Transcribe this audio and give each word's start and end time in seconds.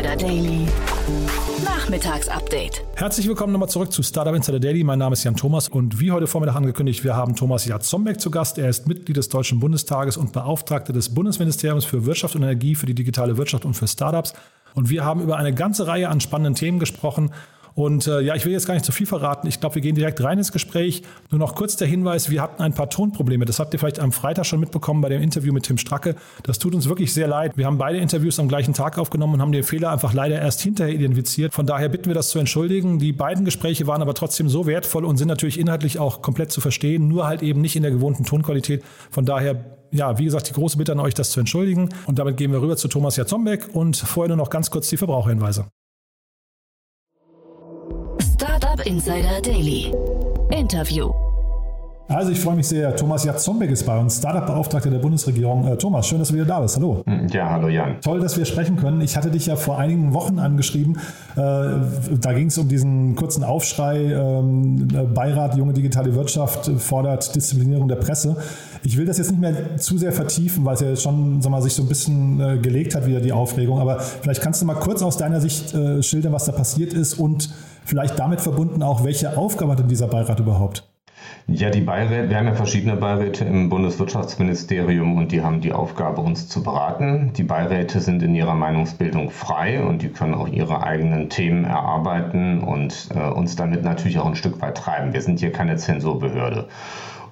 Insider 0.00 0.16
Daily. 0.16 0.66
Nachmittagsupdate. 1.62 2.82
Herzlich 2.94 3.28
willkommen 3.28 3.52
nochmal 3.52 3.68
zurück 3.68 3.92
zu 3.92 4.02
Startup 4.02 4.34
Insider 4.34 4.58
Daily. 4.58 4.82
Mein 4.82 4.98
Name 4.98 5.12
ist 5.12 5.24
Jan 5.24 5.36
Thomas 5.36 5.68
und 5.68 6.00
wie 6.00 6.10
heute 6.10 6.26
Vormittag 6.26 6.56
angekündigt, 6.56 7.04
wir 7.04 7.14
haben 7.16 7.36
Thomas 7.36 7.66
Jatzombeck 7.66 8.18
zu 8.18 8.30
Gast. 8.30 8.56
Er 8.56 8.70
ist 8.70 8.88
Mitglied 8.88 9.18
des 9.18 9.28
Deutschen 9.28 9.60
Bundestages 9.60 10.16
und 10.16 10.32
Beauftragter 10.32 10.94
des 10.94 11.12
Bundesministeriums 11.12 11.84
für 11.84 12.06
Wirtschaft 12.06 12.34
und 12.34 12.42
Energie 12.42 12.76
für 12.76 12.86
die 12.86 12.94
digitale 12.94 13.36
Wirtschaft 13.36 13.66
und 13.66 13.74
für 13.74 13.86
Startups. 13.86 14.32
Und 14.74 14.88
wir 14.88 15.04
haben 15.04 15.20
über 15.20 15.36
eine 15.36 15.52
ganze 15.52 15.86
Reihe 15.86 16.08
an 16.08 16.22
spannenden 16.22 16.54
Themen 16.54 16.78
gesprochen. 16.78 17.32
Und 17.74 18.06
äh, 18.06 18.20
ja, 18.20 18.34
ich 18.34 18.44
will 18.44 18.52
jetzt 18.52 18.66
gar 18.66 18.74
nicht 18.74 18.86
zu 18.86 18.92
viel 18.92 19.06
verraten. 19.06 19.46
Ich 19.46 19.60
glaube, 19.60 19.76
wir 19.76 19.82
gehen 19.82 19.94
direkt 19.94 20.22
rein 20.22 20.38
ins 20.38 20.52
Gespräch. 20.52 21.02
Nur 21.30 21.38
noch 21.38 21.54
kurz 21.54 21.76
der 21.76 21.88
Hinweis, 21.88 22.30
wir 22.30 22.42
hatten 22.42 22.62
ein 22.62 22.74
paar 22.74 22.90
Tonprobleme. 22.90 23.44
Das 23.44 23.58
habt 23.58 23.72
ihr 23.72 23.78
vielleicht 23.78 24.00
am 24.00 24.12
Freitag 24.12 24.46
schon 24.46 24.60
mitbekommen 24.60 25.00
bei 25.00 25.08
dem 25.08 25.22
Interview 25.22 25.52
mit 25.52 25.64
Tim 25.64 25.78
Stracke. 25.78 26.16
Das 26.42 26.58
tut 26.58 26.74
uns 26.74 26.88
wirklich 26.88 27.12
sehr 27.12 27.28
leid. 27.28 27.56
Wir 27.56 27.66
haben 27.66 27.78
beide 27.78 27.98
Interviews 27.98 28.38
am 28.38 28.48
gleichen 28.48 28.74
Tag 28.74 28.98
aufgenommen 28.98 29.34
und 29.34 29.42
haben 29.42 29.52
den 29.52 29.62
Fehler 29.62 29.90
einfach 29.90 30.12
leider 30.12 30.40
erst 30.40 30.60
hinterher 30.60 30.94
identifiziert. 30.94 31.54
Von 31.54 31.66
daher 31.66 31.88
bitten 31.88 32.06
wir 32.06 32.14
das 32.14 32.30
zu 32.30 32.38
entschuldigen. 32.38 32.98
Die 32.98 33.12
beiden 33.12 33.44
Gespräche 33.44 33.86
waren 33.86 34.02
aber 34.02 34.14
trotzdem 34.14 34.48
so 34.48 34.66
wertvoll 34.66 35.04
und 35.04 35.16
sind 35.16 35.28
natürlich 35.28 35.58
inhaltlich 35.58 35.98
auch 35.98 36.22
komplett 36.22 36.52
zu 36.52 36.60
verstehen, 36.60 37.08
nur 37.08 37.26
halt 37.26 37.42
eben 37.42 37.60
nicht 37.60 37.76
in 37.76 37.82
der 37.82 37.92
gewohnten 37.92 38.24
Tonqualität. 38.24 38.82
Von 39.10 39.24
daher 39.24 39.76
ja, 39.92 40.18
wie 40.18 40.24
gesagt, 40.24 40.48
die 40.48 40.52
große 40.52 40.78
Bitte 40.78 40.92
an 40.92 41.00
euch, 41.00 41.14
das 41.14 41.30
zu 41.30 41.40
entschuldigen. 41.40 41.88
Und 42.06 42.18
damit 42.18 42.36
gehen 42.36 42.52
wir 42.52 42.62
rüber 42.62 42.76
zu 42.76 42.88
Thomas 42.88 43.16
Jatzombeck 43.16 43.70
und 43.72 43.96
vorher 43.96 44.28
nur 44.28 44.36
noch 44.36 44.50
ganz 44.50 44.70
kurz 44.70 44.88
die 44.88 44.96
Verbraucherhinweise. 44.96 45.66
Startup 48.40 48.80
Insider 48.86 49.38
Daily. 49.42 49.92
Interview. 50.50 51.10
Also 52.08 52.32
ich 52.32 52.40
freue 52.40 52.56
mich 52.56 52.68
sehr. 52.68 52.96
Thomas 52.96 53.22
Jatzombeck 53.22 53.70
ist 53.70 53.84
bei 53.84 53.98
uns, 53.98 54.16
Startup-Beauftragter 54.16 54.88
der 54.88 54.98
Bundesregierung. 54.98 55.66
Äh, 55.66 55.76
Thomas, 55.76 56.08
schön, 56.08 56.20
dass 56.20 56.28
du 56.28 56.34
wieder 56.36 56.46
da 56.46 56.60
bist. 56.60 56.76
Hallo. 56.76 57.04
Ja, 57.30 57.50
hallo 57.50 57.68
Jan. 57.68 58.00
Toll, 58.00 58.20
dass 58.20 58.38
wir 58.38 58.46
sprechen 58.46 58.76
können. 58.76 59.02
Ich 59.02 59.14
hatte 59.18 59.30
dich 59.30 59.44
ja 59.44 59.56
vor 59.56 59.78
einigen 59.78 60.14
Wochen 60.14 60.38
angeschrieben. 60.38 60.96
Äh, 61.36 61.38
da 61.38 62.32
ging 62.32 62.46
es 62.46 62.56
um 62.56 62.66
diesen 62.66 63.14
kurzen 63.14 63.44
Aufschrei. 63.44 64.04
Ähm, 64.04 64.88
Beirat 65.12 65.56
Junge 65.56 65.74
Digitale 65.74 66.14
Wirtschaft 66.14 66.70
fordert 66.78 67.36
Disziplinierung 67.36 67.88
der 67.88 67.96
Presse. 67.96 68.38
Ich 68.82 68.96
will 68.96 69.04
das 69.04 69.18
jetzt 69.18 69.32
nicht 69.32 69.40
mehr 69.42 69.76
zu 69.76 69.98
sehr 69.98 70.12
vertiefen, 70.12 70.64
weil 70.64 70.76
es 70.76 70.80
ja 70.80 70.96
schon 70.96 71.42
sag 71.42 71.50
mal, 71.50 71.60
sich 71.60 71.74
so 71.74 71.82
ein 71.82 71.88
bisschen 71.88 72.40
äh, 72.40 72.56
gelegt 72.56 72.94
hat, 72.94 73.06
wieder 73.06 73.20
die 73.20 73.32
Aufregung. 73.32 73.80
Aber 73.80 74.00
vielleicht 74.00 74.40
kannst 74.40 74.62
du 74.62 74.64
mal 74.64 74.76
kurz 74.76 75.02
aus 75.02 75.18
deiner 75.18 75.42
Sicht 75.42 75.74
äh, 75.74 76.02
schildern, 76.02 76.32
was 76.32 76.46
da 76.46 76.52
passiert 76.52 76.94
ist 76.94 77.18
und 77.18 77.50
vielleicht 77.90 78.18
damit 78.18 78.40
verbunden 78.40 78.82
auch, 78.84 79.04
welche 79.04 79.36
Aufgabe 79.36 79.72
hat 79.72 79.80
denn 79.80 79.88
dieser 79.88 80.06
Beirat 80.06 80.38
überhaupt? 80.38 80.88
Ja, 81.48 81.70
die 81.70 81.80
Beiräte, 81.80 82.30
wir 82.30 82.36
haben 82.36 82.46
ja 82.46 82.54
verschiedene 82.54 82.96
Beiräte 82.96 83.44
im 83.44 83.68
Bundeswirtschaftsministerium 83.68 85.16
und 85.16 85.32
die 85.32 85.42
haben 85.42 85.60
die 85.60 85.72
Aufgabe, 85.72 86.20
uns 86.20 86.48
zu 86.48 86.62
beraten. 86.62 87.32
Die 87.36 87.42
Beiräte 87.42 88.00
sind 88.00 88.22
in 88.22 88.34
ihrer 88.36 88.54
Meinungsbildung 88.54 89.30
frei 89.30 89.82
und 89.82 90.02
die 90.02 90.10
können 90.10 90.34
auch 90.34 90.46
ihre 90.46 90.84
eigenen 90.84 91.28
Themen 91.28 91.64
erarbeiten 91.64 92.60
und 92.62 93.08
äh, 93.14 93.28
uns 93.28 93.56
damit 93.56 93.82
natürlich 93.82 94.20
auch 94.20 94.26
ein 94.26 94.36
Stück 94.36 94.62
weit 94.62 94.76
treiben. 94.76 95.12
Wir 95.12 95.22
sind 95.22 95.40
hier 95.40 95.50
keine 95.50 95.76
Zensurbehörde. 95.76 96.68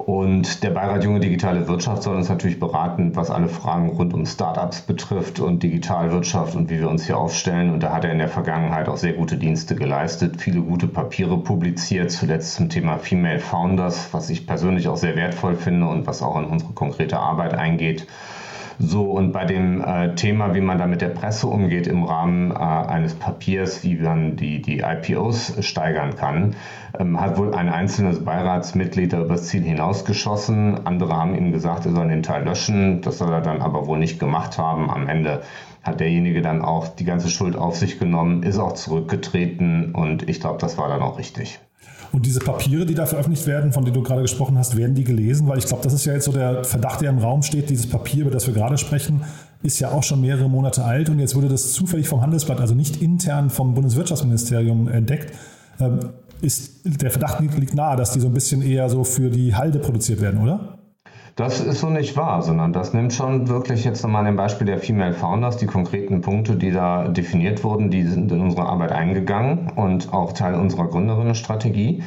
Und 0.08 0.62
der 0.62 0.70
Beirat 0.70 1.04
Junge 1.04 1.20
Digitale 1.20 1.68
Wirtschaft 1.68 2.02
soll 2.02 2.16
uns 2.16 2.30
natürlich 2.30 2.58
beraten, 2.58 3.14
was 3.14 3.30
alle 3.30 3.46
Fragen 3.46 3.90
rund 3.90 4.14
um 4.14 4.24
Startups 4.24 4.80
betrifft 4.80 5.38
und 5.38 5.62
Digitalwirtschaft 5.62 6.56
und 6.56 6.70
wie 6.70 6.78
wir 6.78 6.88
uns 6.88 7.04
hier 7.04 7.18
aufstellen. 7.18 7.70
Und 7.70 7.82
da 7.82 7.92
hat 7.92 8.06
er 8.06 8.12
in 8.12 8.18
der 8.18 8.28
Vergangenheit 8.28 8.88
auch 8.88 8.96
sehr 8.96 9.12
gute 9.12 9.36
Dienste 9.36 9.74
geleistet, 9.74 10.40
viele 10.40 10.62
gute 10.62 10.88
Papiere 10.88 11.36
publiziert, 11.36 12.10
zuletzt 12.10 12.54
zum 12.54 12.70
Thema 12.70 12.96
Female 12.96 13.38
Founders, 13.38 14.08
was 14.12 14.30
ich 14.30 14.46
persönlich 14.46 14.88
auch 14.88 14.96
sehr 14.96 15.14
wertvoll 15.14 15.56
finde 15.56 15.86
und 15.86 16.06
was 16.06 16.22
auch 16.22 16.38
in 16.38 16.46
unsere 16.46 16.72
konkrete 16.72 17.18
Arbeit 17.18 17.52
eingeht. 17.52 18.06
So, 18.80 19.10
und 19.10 19.32
bei 19.32 19.44
dem 19.44 19.80
äh, 19.80 20.14
Thema, 20.14 20.54
wie 20.54 20.60
man 20.60 20.78
da 20.78 20.86
mit 20.86 21.00
der 21.00 21.08
Presse 21.08 21.48
umgeht 21.48 21.88
im 21.88 22.04
Rahmen 22.04 22.52
äh, 22.52 22.54
eines 22.54 23.14
Papiers, 23.14 23.82
wie 23.82 23.96
man 23.96 24.36
die, 24.36 24.62
die 24.62 24.78
IPOs 24.78 25.66
steigern 25.66 26.14
kann, 26.14 26.54
ähm, 26.96 27.20
hat 27.20 27.36
wohl 27.38 27.54
ein 27.54 27.68
einzelnes 27.68 28.24
Beiratsmitglied 28.24 29.12
da 29.12 29.20
übers 29.20 29.48
Ziel 29.48 29.64
hinausgeschossen. 29.64 30.86
Andere 30.86 31.16
haben 31.16 31.34
ihm 31.34 31.50
gesagt, 31.50 31.86
er 31.86 31.92
soll 31.92 32.06
den 32.06 32.22
Teil 32.22 32.44
löschen. 32.44 33.00
Das 33.02 33.18
soll 33.18 33.32
er 33.32 33.40
dann 33.40 33.62
aber 33.62 33.88
wohl 33.88 33.98
nicht 33.98 34.20
gemacht 34.20 34.58
haben. 34.58 34.90
Am 34.90 35.08
Ende 35.08 35.42
hat 35.82 35.98
derjenige 35.98 36.40
dann 36.40 36.62
auch 36.62 36.86
die 36.86 37.04
ganze 37.04 37.30
Schuld 37.30 37.56
auf 37.56 37.76
sich 37.76 37.98
genommen, 37.98 38.44
ist 38.44 38.58
auch 38.58 38.74
zurückgetreten 38.74 39.92
und 39.92 40.28
ich 40.28 40.40
glaube, 40.40 40.58
das 40.60 40.78
war 40.78 40.88
dann 40.88 41.02
auch 41.02 41.18
richtig. 41.18 41.60
Und 42.12 42.24
diese 42.24 42.40
Papiere, 42.40 42.86
die 42.86 42.94
da 42.94 43.06
veröffentlicht 43.06 43.46
werden, 43.46 43.72
von 43.72 43.84
denen 43.84 43.94
du 43.94 44.02
gerade 44.02 44.22
gesprochen 44.22 44.56
hast, 44.56 44.76
werden 44.76 44.94
die 44.94 45.04
gelesen? 45.04 45.46
Weil 45.46 45.58
ich 45.58 45.66
glaube, 45.66 45.82
das 45.82 45.92
ist 45.92 46.04
ja 46.04 46.14
jetzt 46.14 46.24
so 46.24 46.32
der 46.32 46.64
Verdacht, 46.64 47.00
der 47.00 47.10
im 47.10 47.18
Raum 47.18 47.42
steht. 47.42 47.68
Dieses 47.70 47.88
Papier, 47.88 48.22
über 48.22 48.30
das 48.30 48.46
wir 48.46 48.54
gerade 48.54 48.78
sprechen, 48.78 49.22
ist 49.62 49.78
ja 49.80 49.90
auch 49.90 50.02
schon 50.02 50.20
mehrere 50.20 50.48
Monate 50.48 50.84
alt 50.84 51.10
und 51.10 51.18
jetzt 51.18 51.34
wurde 51.34 51.48
das 51.48 51.72
zufällig 51.72 52.08
vom 52.08 52.20
Handelsblatt, 52.20 52.60
also 52.60 52.74
nicht 52.74 53.02
intern 53.02 53.50
vom 53.50 53.74
Bundeswirtschaftsministerium 53.74 54.88
entdeckt. 54.88 55.34
Ähm, 55.80 55.98
ist, 56.40 56.80
der 56.84 57.10
Verdacht 57.10 57.40
liegt 57.40 57.74
nahe, 57.74 57.96
dass 57.96 58.12
die 58.12 58.20
so 58.20 58.28
ein 58.28 58.32
bisschen 58.32 58.62
eher 58.62 58.88
so 58.88 59.02
für 59.02 59.28
die 59.28 59.54
Halde 59.56 59.80
produziert 59.80 60.20
werden, 60.20 60.40
oder? 60.40 60.77
Das 61.38 61.60
ist 61.60 61.78
so 61.78 61.88
nicht 61.88 62.16
wahr, 62.16 62.42
sondern 62.42 62.72
das 62.72 62.94
nimmt 62.94 63.12
schon 63.12 63.46
wirklich 63.46 63.84
jetzt 63.84 64.02
nochmal 64.02 64.24
dem 64.24 64.34
Beispiel 64.34 64.66
der 64.66 64.80
Female 64.80 65.14
Founders 65.14 65.56
die 65.56 65.66
konkreten 65.66 66.20
Punkte, 66.20 66.56
die 66.56 66.72
da 66.72 67.06
definiert 67.06 67.62
wurden, 67.62 67.92
die 67.92 68.02
sind 68.02 68.32
in 68.32 68.40
unsere 68.40 68.66
Arbeit 68.66 68.90
eingegangen 68.90 69.70
und 69.76 70.12
auch 70.12 70.32
Teil 70.32 70.56
unserer 70.56 70.88
Gründerinnenstrategie. 70.88 72.02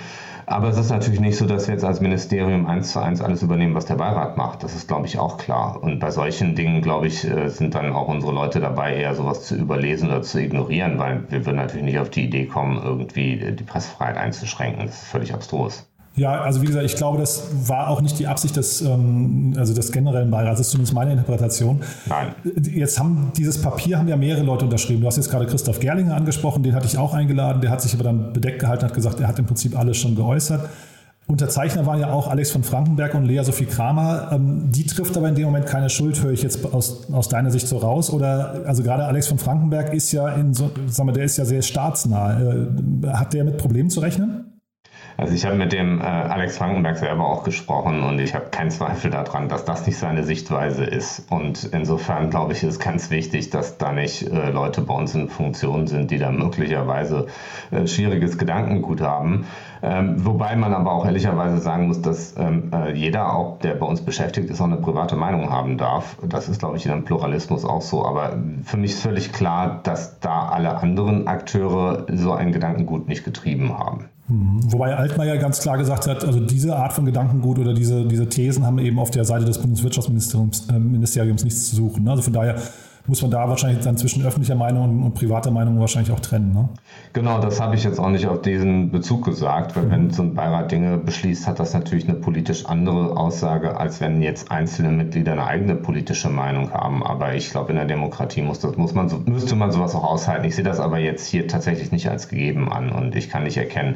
Aber 0.47 0.67
es 0.67 0.77
ist 0.77 0.89
natürlich 0.89 1.21
nicht 1.21 1.37
so, 1.37 1.45
dass 1.45 1.67
wir 1.67 1.75
jetzt 1.75 1.85
als 1.85 2.01
Ministerium 2.01 2.65
eins 2.65 2.91
zu 2.91 2.99
eins 2.99 3.21
alles 3.21 3.41
übernehmen, 3.41 3.73
was 3.73 3.85
der 3.85 3.95
Beirat 3.95 4.35
macht. 4.35 4.63
Das 4.63 4.75
ist, 4.75 4.89
glaube 4.89 5.07
ich, 5.07 5.17
auch 5.17 5.37
klar. 5.37 5.81
Und 5.81 5.99
bei 5.99 6.11
solchen 6.11 6.53
Dingen, 6.55 6.81
glaube 6.81 7.07
ich, 7.07 7.23
äh, 7.23 7.47
sind 7.47 7.73
dann 7.73 7.93
auch 7.93 8.09
unsere 8.09 8.33
Leute 8.33 8.59
dabei, 8.59 8.97
eher 8.97 9.15
sowas 9.15 9.43
zu 9.43 9.55
überlesen 9.55 10.09
oder 10.09 10.23
zu 10.23 10.41
ignorieren, 10.41 10.99
weil 10.99 11.23
wir 11.29 11.45
würden 11.45 11.55
natürlich 11.55 11.85
nicht 11.85 11.99
auf 11.99 12.09
die 12.09 12.25
Idee 12.25 12.47
kommen, 12.47 12.81
irgendwie 12.83 13.53
die 13.53 13.63
Pressefreiheit 13.63 14.17
einzuschränken. 14.17 14.87
Das 14.87 15.03
ist 15.03 15.07
völlig 15.07 15.33
abstrus. 15.33 15.87
Ja, 16.15 16.41
also 16.41 16.61
wie 16.61 16.65
gesagt, 16.65 16.85
ich 16.85 16.95
glaube, 16.95 17.17
das 17.17 17.47
war 17.67 17.87
auch 17.87 18.01
nicht 18.01 18.19
die 18.19 18.27
Absicht 18.27 18.57
des, 18.57 18.81
ähm, 18.81 19.53
also 19.57 19.73
des 19.73 19.91
generellen 19.93 20.29
Beirats. 20.29 20.57
Das 20.57 20.67
ist 20.67 20.71
zumindest 20.71 20.93
meine 20.93 21.11
Interpretation. 21.13 21.81
Nein. 22.07 22.35
Jetzt 22.73 22.99
haben 22.99 23.31
dieses 23.37 23.61
Papier 23.61 23.97
haben 23.97 24.09
ja 24.09 24.17
mehrere 24.17 24.43
Leute 24.43 24.65
unterschrieben. 24.65 25.01
Du 25.01 25.07
hast 25.07 25.15
jetzt 25.15 25.31
gerade 25.31 25.45
Christoph 25.45 25.79
Gerlinger 25.79 26.15
angesprochen, 26.15 26.63
den 26.63 26.75
hatte 26.75 26.85
ich 26.85 26.97
auch 26.97 27.13
eingeladen. 27.13 27.61
Der 27.61 27.71
hat 27.71 27.81
sich 27.81 27.93
aber 27.93 28.03
dann 28.03 28.33
bedeckt 28.33 28.59
gehalten, 28.59 28.83
hat 28.83 28.93
gesagt, 28.93 29.21
er 29.21 29.27
hat 29.29 29.39
im 29.39 29.45
Prinzip 29.45 29.77
alles 29.77 29.97
schon 29.97 30.15
geäußert. 30.15 30.69
Unterzeichner 31.27 31.85
waren 31.85 31.99
ja 31.99 32.11
auch 32.11 32.27
Alex 32.27 32.51
von 32.51 32.63
Frankenberg 32.63 33.15
und 33.15 33.23
Lea 33.23 33.41
Sophie 33.43 33.65
Kramer. 33.65 34.31
Ähm, 34.33 34.69
die 34.69 34.85
trifft 34.85 35.15
aber 35.15 35.29
in 35.29 35.35
dem 35.35 35.45
Moment 35.45 35.65
keine 35.65 35.89
Schuld, 35.89 36.21
höre 36.21 36.31
ich 36.31 36.43
jetzt 36.43 36.73
aus, 36.73 37.09
aus 37.13 37.29
deiner 37.29 37.51
Sicht 37.51 37.67
so 37.67 37.77
raus. 37.77 38.09
Oder 38.11 38.63
also 38.65 38.83
gerade 38.83 39.05
Alex 39.05 39.29
von 39.29 39.37
Frankenberg 39.37 39.93
ist 39.93 40.11
ja 40.11 40.27
in 40.29 40.53
so, 40.53 40.71
sagen 40.87 41.07
wir, 41.07 41.13
der 41.13 41.23
ist 41.23 41.37
ja 41.37 41.45
sehr 41.45 41.61
staatsnah. 41.61 42.41
Äh, 42.41 43.07
hat 43.07 43.33
der 43.33 43.45
mit 43.45 43.57
Problemen 43.57 43.89
zu 43.89 44.01
rechnen? 44.01 44.50
Also 45.21 45.35
ich 45.35 45.45
habe 45.45 45.55
mit 45.55 45.71
dem 45.71 46.01
äh, 46.01 46.03
Alex 46.03 46.57
Frankenberg 46.57 46.97
selber 46.97 47.27
auch 47.27 47.43
gesprochen 47.43 48.01
und 48.01 48.17
ich 48.17 48.33
habe 48.33 48.49
keinen 48.49 48.71
Zweifel 48.71 49.11
daran, 49.11 49.49
dass 49.49 49.65
das 49.65 49.85
nicht 49.85 49.99
seine 49.99 50.23
Sichtweise 50.23 50.83
ist. 50.83 51.31
Und 51.31 51.69
insofern 51.73 52.31
glaube 52.31 52.53
ich, 52.53 52.63
ist 52.63 52.79
ganz 52.79 53.11
wichtig, 53.11 53.51
dass 53.51 53.77
da 53.77 53.91
nicht 53.91 54.23
äh, 54.23 54.49
Leute 54.49 54.81
bei 54.81 54.95
uns 54.95 55.13
in 55.13 55.29
Funktion 55.29 55.85
sind, 55.85 56.09
die 56.09 56.17
da 56.17 56.31
möglicherweise 56.31 57.27
äh, 57.69 57.85
schwieriges 57.85 58.39
Gedankengut 58.39 59.01
haben. 59.01 59.45
Ähm, 59.83 60.23
wobei 60.25 60.55
man 60.55 60.73
aber 60.73 60.91
auch 60.91 61.05
ehrlicherweise 61.05 61.57
sagen 61.57 61.87
muss, 61.87 62.01
dass 62.01 62.35
ähm, 62.37 62.71
äh, 62.73 62.93
jeder, 62.93 63.33
auch 63.33 63.59
der 63.59 63.73
bei 63.73 63.85
uns 63.85 64.01
beschäftigt 64.01 64.49
ist, 64.49 64.61
auch 64.61 64.65
eine 64.65 64.77
private 64.77 65.15
Meinung 65.15 65.49
haben 65.49 65.77
darf. 65.77 66.17
Das 66.27 66.49
ist, 66.49 66.59
glaube 66.59 66.77
ich, 66.77 66.85
in 66.85 66.91
einem 66.91 67.03
Pluralismus 67.03 67.65
auch 67.65 67.81
so. 67.81 68.05
Aber 68.05 68.37
für 68.63 68.77
mich 68.77 68.91
ist 68.91 69.01
völlig 69.01 69.33
klar, 69.33 69.79
dass 69.83 70.19
da 70.19 70.49
alle 70.49 70.77
anderen 70.77 71.27
Akteure 71.27 72.05
so 72.13 72.31
ein 72.33 72.51
Gedankengut 72.51 73.07
nicht 73.07 73.23
getrieben 73.23 73.77
haben. 73.77 74.05
Mhm. 74.27 74.71
Wobei 74.71 74.95
Altmaier 74.95 75.37
ganz 75.37 75.61
klar 75.61 75.77
gesagt 75.77 76.07
hat, 76.07 76.23
also 76.23 76.39
diese 76.39 76.75
Art 76.75 76.93
von 76.93 77.05
Gedankengut 77.05 77.57
oder 77.59 77.73
diese, 77.73 78.05
diese 78.05 78.29
Thesen 78.29 78.65
haben 78.65 78.77
eben 78.79 78.99
auf 78.99 79.11
der 79.11 79.25
Seite 79.25 79.45
des 79.45 79.57
Bundeswirtschaftsministeriums 79.59 80.69
äh, 80.69 81.43
nichts 81.43 81.69
zu 81.69 81.75
suchen. 81.75 82.07
Also 82.07 82.21
von 82.21 82.33
daher 82.33 82.55
muss 83.07 83.21
man 83.21 83.31
da 83.31 83.47
wahrscheinlich 83.47 83.83
dann 83.83 83.97
zwischen 83.97 84.23
öffentlicher 84.25 84.55
Meinung 84.55 85.03
und, 85.03 85.13
privater 85.13 85.51
Meinung 85.51 85.79
wahrscheinlich 85.79 86.11
auch 86.11 86.19
trennen. 86.19 86.53
Ne? 86.53 86.69
Genau, 87.13 87.39
das 87.39 87.59
habe 87.59 87.75
ich 87.75 87.83
jetzt 87.83 87.99
auch 87.99 88.09
nicht 88.09 88.27
auf 88.27 88.41
diesen 88.41 88.91
Bezug 88.91 89.25
gesagt, 89.25 89.75
weil 89.75 89.83
mhm. 89.83 89.91
wenn 89.91 90.09
so 90.11 90.23
ein 90.23 90.33
Beirat 90.33 90.71
Dinge 90.71 90.97
beschließt, 90.97 91.47
hat 91.47 91.59
das 91.59 91.73
natürlich 91.73 92.07
eine 92.07 92.17
politisch 92.17 92.65
andere 92.65 93.17
Aussage, 93.17 93.77
als 93.77 94.01
wenn 94.01 94.21
jetzt 94.21 94.51
einzelne 94.51 94.89
Mitglieder 94.89 95.33
eine 95.33 95.45
eigene 95.45 95.75
politische 95.75 96.29
Meinung 96.29 96.71
haben. 96.71 97.03
Aber 97.03 97.33
ich 97.35 97.51
glaube, 97.51 97.71
in 97.71 97.77
der 97.77 97.85
Demokratie 97.85 98.41
muss 98.41 98.59
das, 98.59 98.77
muss 98.77 98.93
man, 98.93 99.11
müsste 99.25 99.55
man 99.55 99.71
sowas 99.71 99.95
auch 99.95 100.03
aushalten. 100.03 100.45
Ich 100.45 100.55
sehe 100.55 100.65
das 100.65 100.79
aber 100.79 100.99
jetzt 100.99 101.27
hier 101.27 101.47
tatsächlich 101.47 101.91
nicht 101.91 102.09
als 102.09 102.27
gegeben 102.27 102.71
an 102.71 102.91
und 102.91 103.15
ich 103.15 103.29
kann 103.29 103.43
nicht 103.43 103.57
erkennen, 103.57 103.95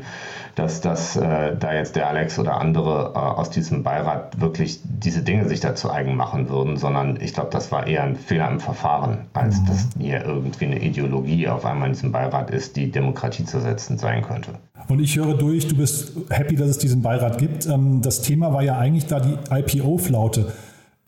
dass 0.56 0.80
das 0.80 1.18
äh, 1.18 1.56
da 1.58 1.74
jetzt 1.74 1.96
der 1.96 2.08
Alex 2.08 2.40
oder 2.40 2.60
andere 2.60 3.12
äh, 3.14 3.18
aus 3.18 3.50
diesem 3.50 3.84
Beirat 3.84 4.40
wirklich 4.40 4.80
diese 4.84 5.22
Dinge 5.22 5.48
sich 5.48 5.60
dazu 5.60 5.92
eigen 5.92 6.16
machen 6.16 6.50
würden, 6.50 6.78
sondern 6.78 7.20
ich 7.22 7.34
glaube, 7.34 7.50
das 7.52 7.72
war 7.72 7.86
eher 7.86 8.04
ein 8.04 8.16
Fehler 8.16 8.50
im 8.50 8.62
Verfahren, 8.62 9.26
als 9.34 9.60
mhm. 9.60 9.66
dass 9.66 9.90
hier 10.00 10.24
irgendwie 10.24 10.66
eine 10.66 10.82
Ideologie 10.82 11.50
auf 11.50 11.66
einmal 11.66 11.90
in 11.90 11.94
diesem 11.94 12.12
Beirat 12.14 12.52
ist, 12.52 12.78
die 12.78 12.90
Demokratie 12.90 13.44
zersetzend 13.44 14.00
sein 14.00 14.24
könnte. 14.24 14.52
Und 14.88 15.00
ich 15.00 15.18
höre 15.18 15.34
durch, 15.34 15.68
du 15.68 15.76
bist 15.76 16.14
happy, 16.30 16.56
dass 16.56 16.70
es 16.70 16.78
diesen 16.78 17.02
Beirat 17.02 17.38
gibt. 17.38 17.66
Ähm, 17.66 18.02
das 18.02 18.22
Thema 18.22 18.54
war 18.54 18.64
ja 18.64 18.78
eigentlich 18.78 19.08
da 19.08 19.20
die 19.20 19.38
IPO-Flaute. 19.50 20.54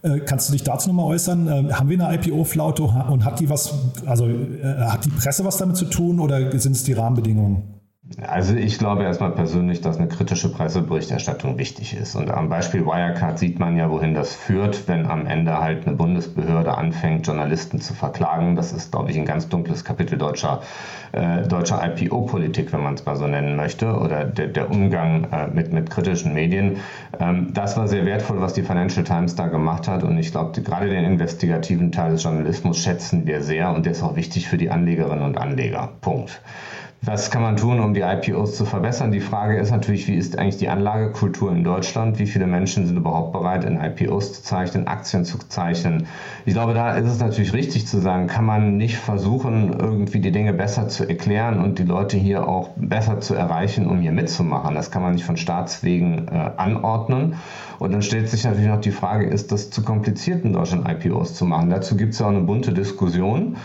Äh, 0.01 0.19
kannst 0.19 0.49
du 0.49 0.53
dich 0.53 0.63
dazu 0.63 0.89
nochmal 0.89 1.05
äußern? 1.05 1.69
Äh, 1.69 1.73
haben 1.73 1.89
wir 1.89 2.05
eine 2.05 2.17
IPO-Flaute 2.17 2.83
und 2.83 3.23
hat 3.23 3.39
die 3.39 3.49
was, 3.49 3.73
also 4.05 4.27
äh, 4.27 4.81
hat 4.81 5.05
die 5.05 5.09
Presse 5.09 5.45
was 5.45 5.57
damit 5.57 5.77
zu 5.77 5.85
tun 5.85 6.19
oder 6.19 6.51
sind 6.59 6.73
es 6.73 6.83
die 6.83 6.93
Rahmenbedingungen? 6.93 7.76
Also 8.25 8.55
ich 8.55 8.79
glaube 8.79 9.03
erstmal 9.03 9.31
persönlich, 9.31 9.81
dass 9.81 9.97
eine 9.97 10.07
kritische 10.07 10.51
Presseberichterstattung 10.51 11.57
wichtig 11.57 11.95
ist. 11.95 12.15
Und 12.15 12.31
am 12.31 12.47
Beispiel 12.47 12.85
Wirecard 12.85 13.37
sieht 13.37 13.59
man 13.59 13.75
ja, 13.75 13.91
wohin 13.91 14.13
das 14.13 14.33
führt, 14.33 14.87
wenn 14.87 15.05
am 15.05 15.25
Ende 15.27 15.59
halt 15.59 15.85
eine 15.85 15.95
Bundesbehörde 15.95 16.77
anfängt, 16.77 17.27
Journalisten 17.27 17.81
zu 17.81 17.93
verklagen. 17.93 18.55
Das 18.55 18.71
ist, 18.71 18.91
glaube 18.91 19.11
ich, 19.11 19.17
ein 19.17 19.25
ganz 19.25 19.49
dunkles 19.49 19.83
Kapitel 19.83 20.17
deutscher, 20.17 20.61
äh, 21.11 21.43
deutscher 21.43 21.81
IPO-Politik, 21.85 22.71
wenn 22.71 22.81
man 22.81 22.93
es 22.93 23.05
mal 23.05 23.17
so 23.17 23.27
nennen 23.27 23.55
möchte, 23.57 23.93
oder 23.93 24.23
der, 24.23 24.47
der 24.47 24.71
Umgang 24.71 25.27
äh, 25.31 25.47
mit, 25.47 25.73
mit 25.73 25.89
kritischen 25.89 26.33
Medien. 26.33 26.77
Ähm, 27.19 27.53
das 27.53 27.75
war 27.75 27.87
sehr 27.89 28.05
wertvoll, 28.05 28.39
was 28.39 28.53
die 28.53 28.63
Financial 28.63 29.03
Times 29.03 29.35
da 29.35 29.47
gemacht 29.47 29.87
hat. 29.89 30.03
Und 30.03 30.17
ich 30.17 30.31
glaube, 30.31 30.59
gerade 30.61 30.89
den 30.89 31.03
investigativen 31.03 31.91
Teil 31.91 32.11
des 32.11 32.23
Journalismus 32.23 32.79
schätzen 32.79 33.27
wir 33.27 33.41
sehr 33.41 33.73
und 33.73 33.85
der 33.85 33.91
ist 33.91 34.01
auch 34.01 34.15
wichtig 34.15 34.47
für 34.47 34.57
die 34.57 34.71
Anlegerinnen 34.71 35.25
und 35.25 35.37
Anleger. 35.37 35.91
Punkt. 35.99 36.41
Was 37.03 37.29
kann 37.29 37.43
man 37.43 37.57
tun, 37.57 37.79
um 37.79 37.93
die 37.93 38.01
IPOs 38.01 38.57
zu 38.57 38.65
verbessern? 38.65 39.11
Die 39.11 39.19
Frage 39.19 39.57
ist 39.57 39.69
natürlich, 39.69 40.07
wie 40.07 40.15
ist 40.15 40.37
eigentlich 40.39 40.57
die 40.57 40.67
Anlagekultur 40.67 41.51
in 41.51 41.63
Deutschland? 41.63 42.17
Wie 42.17 42.25
viele 42.25 42.47
Menschen 42.47 42.87
sind 42.87 42.97
überhaupt 42.97 43.33
bereit, 43.33 43.63
in 43.65 43.79
IPOs 43.79 44.33
zu 44.33 44.43
zeichnen, 44.43 44.87
Aktien 44.87 45.23
zu 45.23 45.37
zeichnen? 45.37 46.07
Ich 46.45 46.53
glaube, 46.53 46.73
da 46.73 46.95
ist 46.95 47.05
es 47.05 47.19
natürlich 47.19 47.53
richtig 47.53 47.85
zu 47.85 47.99
sagen, 47.99 48.25
kann 48.25 48.45
man 48.45 48.77
nicht 48.77 48.97
versuchen, 48.97 49.73
irgendwie 49.79 50.19
die 50.19 50.31
Dinge 50.31 50.53
besser 50.53 50.87
zu 50.87 51.07
erklären 51.07 51.61
und 51.61 51.77
die 51.77 51.83
Leute 51.83 52.17
hier 52.17 52.47
auch 52.47 52.69
besser 52.75 53.19
zu 53.19 53.35
erreichen, 53.35 53.87
um 53.87 53.99
hier 53.99 54.11
mitzumachen. 54.11 54.73
Das 54.73 54.89
kann 54.89 55.03
man 55.03 55.13
nicht 55.13 55.25
von 55.25 55.37
Staatswegen 55.37 56.27
äh, 56.27 56.51
anordnen. 56.57 57.35
Und 57.77 57.91
dann 57.91 58.01
stellt 58.01 58.27
sich 58.27 58.43
natürlich 58.43 58.69
noch 58.69 58.81
die 58.81 58.91
Frage, 58.91 59.27
ist 59.27 59.51
das 59.51 59.69
zu 59.69 59.83
kompliziert 59.83 60.43
in 60.43 60.53
Deutschland 60.53 60.89
IPOs 60.89 61.35
zu 61.35 61.45
machen? 61.45 61.69
Dazu 61.69 61.95
gibt 61.95 62.13
es 62.13 62.19
ja 62.19 62.25
auch 62.25 62.31
eine 62.31 62.41
bunte 62.41 62.73
Diskussion. 62.73 63.57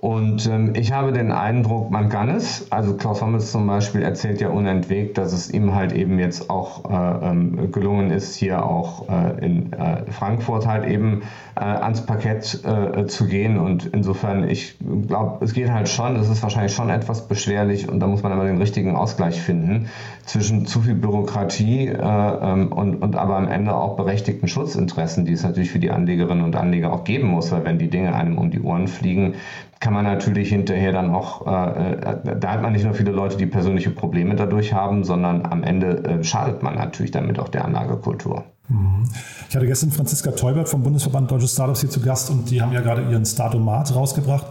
Und 0.00 0.46
ähm, 0.46 0.72
ich 0.74 0.92
habe 0.92 1.12
den 1.12 1.30
Eindruck, 1.30 1.90
man 1.90 2.08
kann 2.08 2.30
es. 2.30 2.72
Also 2.72 2.94
Klaus 2.94 3.20
Hommels 3.20 3.52
zum 3.52 3.66
Beispiel 3.66 4.00
erzählt 4.00 4.40
ja 4.40 4.48
unentwegt, 4.48 5.18
dass 5.18 5.34
es 5.34 5.50
ihm 5.50 5.74
halt 5.74 5.92
eben 5.92 6.18
jetzt 6.18 6.48
auch 6.48 6.90
äh, 6.90 7.28
ähm, 7.28 7.70
gelungen 7.70 8.10
ist, 8.10 8.34
hier 8.34 8.64
auch 8.64 9.10
äh, 9.10 9.44
in 9.44 9.74
äh, 9.74 10.10
Frankfurt 10.10 10.66
halt 10.66 10.86
eben 10.86 11.20
äh, 11.54 11.64
ans 11.64 12.06
Parkett 12.06 12.64
äh, 12.64 13.06
zu 13.08 13.26
gehen. 13.26 13.58
Und 13.58 13.90
insofern, 13.92 14.48
ich 14.48 14.78
glaube, 15.06 15.44
es 15.44 15.52
geht 15.52 15.70
halt 15.70 15.90
schon, 15.90 16.16
es 16.16 16.30
ist 16.30 16.42
wahrscheinlich 16.42 16.72
schon 16.72 16.88
etwas 16.88 17.28
beschwerlich 17.28 17.86
und 17.86 18.00
da 18.00 18.06
muss 18.06 18.22
man 18.22 18.32
aber 18.32 18.46
den 18.46 18.56
richtigen 18.56 18.96
Ausgleich 18.96 19.42
finden 19.42 19.88
zwischen 20.24 20.64
zu 20.64 20.80
viel 20.80 20.94
Bürokratie 20.94 21.88
äh, 21.88 21.92
ähm, 21.92 22.72
und, 22.72 23.02
und 23.02 23.16
aber 23.16 23.36
am 23.36 23.48
Ende 23.48 23.74
auch 23.74 23.96
berechtigten 23.96 24.48
Schutzinteressen, 24.48 25.26
die 25.26 25.32
es 25.32 25.42
natürlich 25.42 25.70
für 25.70 25.78
die 25.78 25.90
Anlegerinnen 25.90 26.42
und 26.42 26.56
Anleger 26.56 26.90
auch 26.90 27.04
geben 27.04 27.28
muss, 27.28 27.52
weil 27.52 27.66
wenn 27.66 27.78
die 27.78 27.90
Dinge 27.90 28.14
einem 28.14 28.38
um 28.38 28.50
die 28.50 28.60
Ohren 28.60 28.88
fliegen, 28.88 29.34
kann 29.80 29.94
man 29.94 30.04
natürlich 30.04 30.50
hinterher 30.50 30.92
dann 30.92 31.10
auch, 31.10 31.46
äh, 31.46 31.94
äh, 31.94 32.38
da 32.38 32.52
hat 32.52 32.60
man 32.60 32.72
nicht 32.72 32.84
nur 32.84 32.92
viele 32.92 33.12
Leute, 33.12 33.38
die 33.38 33.46
persönliche 33.46 33.90
Probleme 33.90 34.36
dadurch 34.36 34.74
haben, 34.74 35.04
sondern 35.04 35.46
am 35.46 35.64
Ende 35.64 36.04
äh, 36.04 36.22
schadet 36.22 36.62
man 36.62 36.74
natürlich 36.74 37.12
damit 37.12 37.38
auch 37.38 37.48
der 37.48 37.64
Anlagekultur. 37.64 38.44
Mhm. 38.68 39.04
Ich 39.48 39.56
hatte 39.56 39.66
gestern 39.66 39.90
Franziska 39.90 40.32
Teubert 40.32 40.68
vom 40.68 40.82
Bundesverband 40.82 41.30
Deutsche 41.30 41.48
Startups 41.48 41.80
hier 41.80 41.88
zu 41.88 42.00
Gast 42.00 42.30
und 42.30 42.50
die 42.50 42.60
haben 42.60 42.72
ja 42.72 42.82
gerade 42.82 43.02
ihren 43.10 43.24
Startomat 43.24 43.94
rausgebracht. 43.94 44.46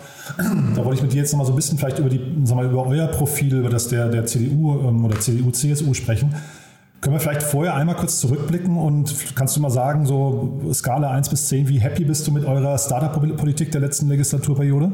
Da 0.75 0.83
wollte 0.83 0.95
ich 0.95 1.01
mit 1.03 1.13
dir 1.13 1.19
jetzt 1.19 1.31
nochmal 1.31 1.45
so 1.45 1.53
ein 1.53 1.55
bisschen 1.55 1.77
vielleicht 1.77 1.99
über, 1.99 2.09
die, 2.09 2.19
sag 2.43 2.57
mal, 2.57 2.65
über 2.65 2.87
euer 2.87 3.07
Profil, 3.07 3.55
über 3.55 3.69
das 3.69 3.87
der, 3.87 4.09
der 4.09 4.25
CDU 4.25 4.79
ähm, 4.79 5.05
oder 5.05 5.19
CDU-CSU 5.19 5.93
sprechen. 5.93 6.33
Können 7.01 7.15
wir 7.15 7.19
vielleicht 7.19 7.43
vorher 7.43 7.75
einmal 7.75 7.95
kurz 7.95 8.19
zurückblicken 8.19 8.75
und 8.75 9.15
kannst 9.35 9.55
du 9.55 9.61
mal 9.61 9.69
sagen, 9.69 10.05
so 10.05 10.59
Skala 10.73 11.11
1 11.11 11.29
bis 11.29 11.47
10, 11.47 11.69
wie 11.69 11.79
happy 11.79 12.03
bist 12.03 12.27
du 12.27 12.31
mit 12.31 12.45
eurer 12.45 12.77
Startup-Politik 12.77 13.71
der 13.71 13.79
letzten 13.79 14.09
Legislaturperiode? 14.09 14.91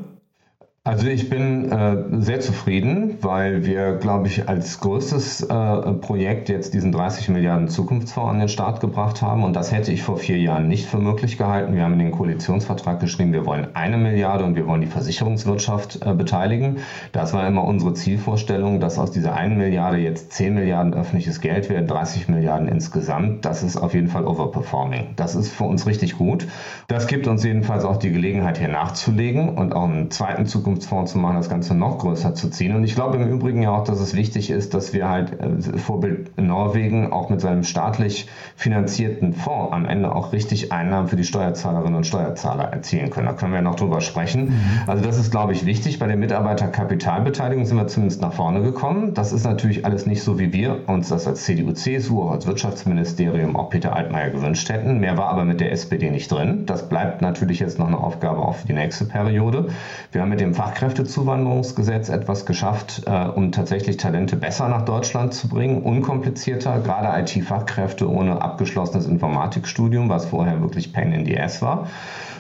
Also 0.88 1.08
ich 1.08 1.32
bin 1.32 1.72
äh, 1.72 1.98
sehr 2.20 2.42
zufrieden, 2.42 3.18
weil 3.22 3.66
wir, 3.66 3.94
glaube 3.94 4.28
ich, 4.28 4.48
als 4.48 4.80
größtes 4.82 5.42
äh, 5.42 5.48
Projekt 5.94 6.48
jetzt 6.48 6.76
diesen 6.76 6.92
30 6.92 7.30
Milliarden 7.30 7.70
Zukunftsfonds 7.70 8.30
an 8.30 8.38
den 8.38 8.50
Start 8.50 8.82
gebracht 8.82 9.24
haben. 9.24 9.44
Und 9.44 9.56
das 9.56 9.72
hätte 9.72 9.92
ich 9.92 10.04
vor 10.04 10.18
vier 10.18 10.38
Jahren 10.38 10.68
nicht 10.68 10.86
für 10.86 11.00
möglich 11.00 11.40
gehalten. 11.40 11.76
Wir 11.76 11.82
haben 11.82 11.94
in 11.94 12.00
den 12.00 12.12
Koalitionsvertrag 12.12 13.00
geschrieben, 13.00 13.34
wir 13.34 13.48
wollen 13.48 13.70
eine 13.74 13.98
Milliarde 13.98 14.44
und 14.44 14.56
wir 14.56 14.68
wollen 14.68 14.82
die 14.82 14.86
Versicherungswirtschaft 14.86 16.06
äh, 16.06 16.14
beteiligen. 16.14 16.78
Das 17.14 17.34
war 17.34 17.48
immer 17.48 17.64
unsere 17.64 17.96
Zielvorstellung, 17.96 18.80
dass 18.80 19.00
aus 19.00 19.10
dieser 19.10 19.34
einen 19.34 19.58
Milliarde 19.58 19.98
jetzt 19.98 20.34
10 20.34 20.54
Milliarden 20.54 20.94
öffentliches 20.94 21.42
Geld 21.42 21.68
werden, 21.68 21.88
30 21.88 22.28
Milliarden 22.30 22.68
insgesamt. 22.68 23.44
Das 23.44 23.64
ist 23.64 23.76
auf 23.76 23.96
jeden 23.96 24.10
Fall 24.10 24.28
overperforming. 24.28 25.16
Das 25.16 25.34
ist 25.34 25.52
für 25.52 25.64
uns 25.64 25.88
richtig 25.88 26.20
gut. 26.20 26.46
Das 26.88 27.08
gibt 27.08 27.26
uns 27.26 27.44
jedenfalls 27.44 27.86
auch 27.86 27.98
die 27.98 28.12
Gelegenheit, 28.12 28.60
hier 28.60 28.68
nachzulegen 28.68 29.50
und 29.50 29.74
auch 29.74 29.86
einen 29.86 30.12
zweiten 30.12 30.46
Zukunftsfonds 30.46 30.75
Zukunftsfonds 30.76 31.12
zu 31.14 31.18
machen, 31.18 31.36
das 31.36 31.50
Ganze 31.50 31.76
noch 31.76 31.98
größer 32.00 32.34
zu 32.34 32.50
ziehen. 32.50 32.76
Und 32.76 32.84
ich 32.84 32.96
glaube 32.96 33.18
im 33.18 33.30
Übrigen 33.30 33.62
ja 33.62 33.72
auch, 33.72 33.84
dass 33.84 34.00
es 34.00 34.16
wichtig 34.16 34.50
ist, 34.50 34.74
dass 34.74 34.94
wir 34.94 35.10
halt 35.10 35.40
äh, 35.40 35.78
Vorbild 35.78 36.38
Norwegen 36.38 37.12
auch 37.12 37.30
mit 37.30 37.42
seinem 37.42 37.64
staatlich 37.64 38.28
finanzierten 38.56 39.34
Fonds 39.34 39.74
am 39.74 39.86
Ende 39.86 40.14
auch 40.14 40.34
richtig 40.34 40.72
Einnahmen 40.72 41.08
für 41.08 41.16
die 41.16 41.24
Steuerzahlerinnen 41.24 41.96
und 41.96 42.06
Steuerzahler 42.06 42.66
erzielen 42.66 43.10
können. 43.10 43.28
Da 43.28 43.34
können 43.34 43.52
wir 43.52 43.58
ja 43.58 43.64
noch 43.64 43.76
drüber 43.76 44.02
sprechen. 44.02 44.46
Mhm. 44.46 44.54
Also 44.88 45.04
das 45.04 45.18
ist, 45.18 45.32
glaube 45.32 45.54
ich, 45.54 45.66
wichtig. 45.66 46.00
Bei 46.00 46.08
der 46.08 46.18
Mitarbeiterkapitalbeteiligung 46.18 47.66
sind 47.66 47.78
wir 47.78 47.88
zumindest 47.88 48.22
nach 48.22 48.34
vorne 48.34 48.62
gekommen. 48.62 49.14
Das 49.14 49.32
ist 49.32 49.46
natürlich 49.46 49.86
alles 49.86 50.06
nicht 50.06 50.24
so, 50.24 50.40
wie 50.40 50.54
wir 50.54 50.88
uns 50.88 51.10
das 51.10 51.28
als 51.28 51.44
CDU, 51.44 51.72
CSU, 51.72 52.24
auch 52.24 52.32
als 52.32 52.48
Wirtschaftsministerium, 52.48 53.56
auch 53.56 53.70
Peter 53.70 53.96
Altmaier 53.96 54.30
gewünscht 54.30 54.70
hätten. 54.70 55.00
Mehr 55.00 55.18
war 55.18 55.30
aber 55.30 55.46
mit 55.46 55.62
der 55.62 55.72
SPD 55.72 56.12
nicht 56.12 56.32
drin. 56.32 56.66
Das 56.66 56.90
bleibt 56.90 57.22
natürlich 57.22 57.60
jetzt 57.60 57.80
noch 57.80 57.88
eine 57.88 57.98
Aufgabe 57.98 58.40
auch 58.40 58.56
für 58.56 58.68
die 58.68 58.74
nächste 58.74 59.06
Periode. 59.06 59.70
Wir 60.12 60.22
haben 60.22 60.30
mit 60.30 60.42
dem 60.42 60.54
Fachkräftezuwanderungsgesetz 60.66 62.10
etwas 62.10 62.48
geschafft, 62.48 63.04
äh, 63.06 63.28
um 63.28 63.52
tatsächlich 63.52 63.98
Talente 63.98 64.36
besser 64.36 64.68
nach 64.68 64.84
Deutschland 64.84 65.36
zu 65.36 65.48
bringen, 65.48 65.84
unkomplizierter, 65.84 66.80
gerade 66.80 67.22
IT-Fachkräfte 67.22 68.10
ohne 68.10 68.42
abgeschlossenes 68.42 69.06
Informatikstudium, 69.06 70.10
was 70.10 70.26
vorher 70.26 70.62
wirklich 70.62 70.92
Pain 70.92 71.12
in 71.12 71.24
the 71.24 71.40
Ass 71.40 71.62
war. 71.62 71.88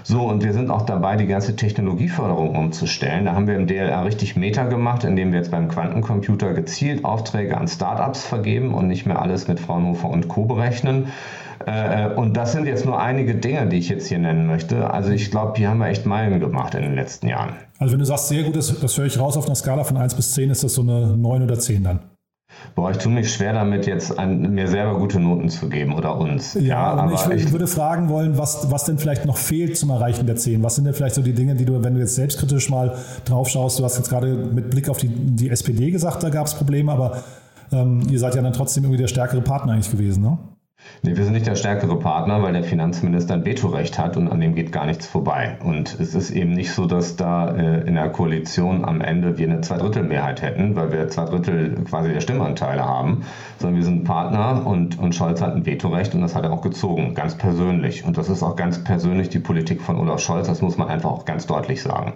So, 0.08 0.22
und 0.22 0.44
wir 0.44 0.54
sind 0.54 0.70
auch 0.70 0.84
dabei, 0.84 1.16
die 1.16 1.26
ganze 1.26 1.56
Technologieförderung 1.56 2.56
umzustellen. 2.56 3.26
Da 3.26 3.34
haben 3.34 3.48
wir 3.48 3.56
im 3.56 3.66
DLR 3.66 4.06
richtig 4.06 4.36
Meta 4.36 4.66
gemacht, 4.66 5.04
indem 5.04 5.32
wir 5.32 5.40
jetzt 5.40 5.50
beim 5.50 5.68
Quantencomputer 5.68 6.54
gezielt 6.54 7.04
Aufträge 7.04 7.58
an 7.58 7.68
Startups 7.68 8.24
vergeben 8.24 8.76
und 8.76 8.88
nicht 8.88 9.08
mehr 9.08 9.20
alles 9.20 9.48
mit 9.48 9.60
Fraunhofer 9.60 10.10
und 10.10 10.28
Co. 10.28 10.46
berechnen. 10.46 11.08
Äh, 11.66 12.10
und 12.10 12.38
das 12.38 12.52
sind 12.52 12.68
jetzt 12.68 12.86
nur 12.86 13.02
einige 13.02 13.34
Dinge, 13.34 13.66
die 13.66 13.78
ich 13.78 13.90
jetzt 13.90 14.08
hier 14.08 14.20
nennen 14.20 14.46
möchte. 14.46 14.92
Also 14.92 15.10
ich 15.10 15.32
glaube, 15.32 15.54
hier 15.58 15.70
haben 15.70 15.80
wir 15.80 15.88
echt 15.88 16.06
Meilen 16.06 16.40
gemacht 16.40 16.76
in 16.76 16.84
den 16.84 16.94
letzten 16.94 17.28
Jahren. 17.28 17.54
Also 17.80 17.94
wenn 17.94 18.00
du 18.00 18.06
sagst 18.06 18.28
sehr 18.28 18.44
gut, 18.44 18.56
das, 18.56 18.80
das 18.80 18.96
höre 19.00 19.08
ich 19.08 19.20
raus 19.20 19.36
auf 19.38 19.48
einer 19.48 19.56
Skala 19.56 19.84
von 19.84 19.98
1 19.98 20.14
bis 20.14 20.34
10, 20.34 20.52
ist 20.52 20.64
das 20.64 20.76
so 20.76 20.84
eine 20.84 21.18
9 21.18 21.42
oder 21.42 21.58
10 21.58 21.84
dann? 21.84 22.00
Boah, 22.74 22.92
ich 22.92 22.98
tue 22.98 23.12
mich 23.12 23.34
schwer 23.34 23.54
damit, 23.54 23.86
jetzt 23.86 24.18
an, 24.18 24.54
mir 24.54 24.68
selber 24.68 24.98
gute 24.98 25.20
Noten 25.20 25.50
zu 25.50 25.70
geben 25.70 25.94
oder 25.94 26.18
uns. 26.18 26.54
Ja, 26.56 26.62
ja 26.62 26.84
aber 26.94 27.14
ich, 27.14 27.46
ich, 27.46 27.52
würde 27.52 27.68
fragen 27.68 28.10
wollen, 28.10 28.38
was, 28.38 28.72
was 28.72 28.86
denn 28.86 28.98
vielleicht 28.98 29.26
noch 29.26 29.38
fehlt 29.38 29.78
zum 29.78 29.90
Erreichen 29.92 30.26
der 30.26 30.36
10? 30.36 30.64
Was 30.64 30.76
sind 30.76 30.86
denn 30.86 30.94
vielleicht 30.94 31.16
so 31.16 31.22
die 31.22 31.34
Dinge, 31.34 31.56
die 31.56 31.66
du, 31.66 31.84
wenn 31.84 31.94
du 31.94 32.00
jetzt 32.00 32.16
selbstkritisch 32.16 32.70
mal 32.70 32.96
drauf 33.26 33.50
schaust, 33.50 33.80
du 33.80 33.84
hast 33.84 33.98
jetzt 33.98 34.10
gerade 34.10 34.28
mit 34.28 34.70
Blick 34.70 34.90
auf 34.90 34.98
die, 34.98 35.10
die 35.10 35.50
SPD 35.50 35.92
gesagt, 35.92 36.24
da 36.24 36.30
gab 36.30 36.48
es 36.48 36.56
Probleme, 36.56 36.92
aber 36.92 37.24
ähm, 37.72 38.02
ihr 38.10 38.20
seid 38.20 38.36
ja 38.36 38.42
dann 38.42 38.54
trotzdem 38.54 38.84
irgendwie 38.84 39.02
der 39.02 39.08
stärkere 39.08 39.42
Partner 39.42 39.74
eigentlich 39.74 39.92
gewesen, 39.92 40.24
ne? 40.24 40.38
Nee, 41.02 41.18
wir 41.18 41.24
sind 41.24 41.34
nicht 41.34 41.46
der 41.46 41.56
stärkere 41.56 42.00
Partner, 42.00 42.42
weil 42.42 42.54
der 42.54 42.64
Finanzminister 42.64 43.36
ein 43.36 43.46
Vetorecht 43.46 44.00
hat 44.00 44.18
und 44.18 44.28
an 44.28 44.40
dem 44.40 44.56
geht 44.56 44.72
gar 44.72 44.86
nichts 44.86 45.06
vorbei. 45.06 45.58
Und 45.64 46.00
es 46.00 46.16
ist 46.16 46.32
eben 46.32 46.52
nicht 46.52 46.72
so, 46.72 46.86
dass 46.86 47.16
da 47.16 47.56
äh, 47.56 47.82
in 47.88 47.96
der 47.96 48.10
Koalition 48.10 48.84
am 48.84 49.02
Ende 49.02 49.38
wir 49.38 49.48
eine 49.48 49.62
Zweidrittelmehrheit 49.62 50.42
hätten, 50.42 50.76
weil 50.76 50.92
wir 50.92 51.08
zwei 51.10 51.26
Drittel 51.26 51.76
quasi 51.84 52.12
der 52.12 52.22
Stimmanteile 52.22 52.84
haben, 52.84 53.24
sondern 53.60 53.78
wir 53.78 53.86
sind 53.86 54.04
Partner 54.04 54.66
und, 54.66 54.98
und 54.98 55.14
Scholz 55.14 55.42
hat 55.42 55.56
ein 55.56 55.66
Vetorecht 55.66 56.16
und 56.16 56.22
das 56.22 56.36
hat 56.36 56.44
er 56.44 56.52
auch 56.52 56.62
gezogen, 56.62 57.14
ganz 57.14 57.36
persönlich. 57.36 58.04
Und 58.04 58.18
das 58.18 58.30
ist 58.30 58.42
auch 58.42 58.56
ganz 58.56 58.84
persönlich 58.84 59.30
die 59.30 59.40
Politik 59.40 59.82
von 59.82 59.98
Olaf 59.98 60.22
Scholz, 60.22 60.48
das 60.48 60.62
muss 60.62 60.78
man 60.78 60.88
einfach 60.88 61.12
auch 61.12 61.26
ganz 61.26 61.46
deutlich 61.46 61.82
sagen. 61.82 62.14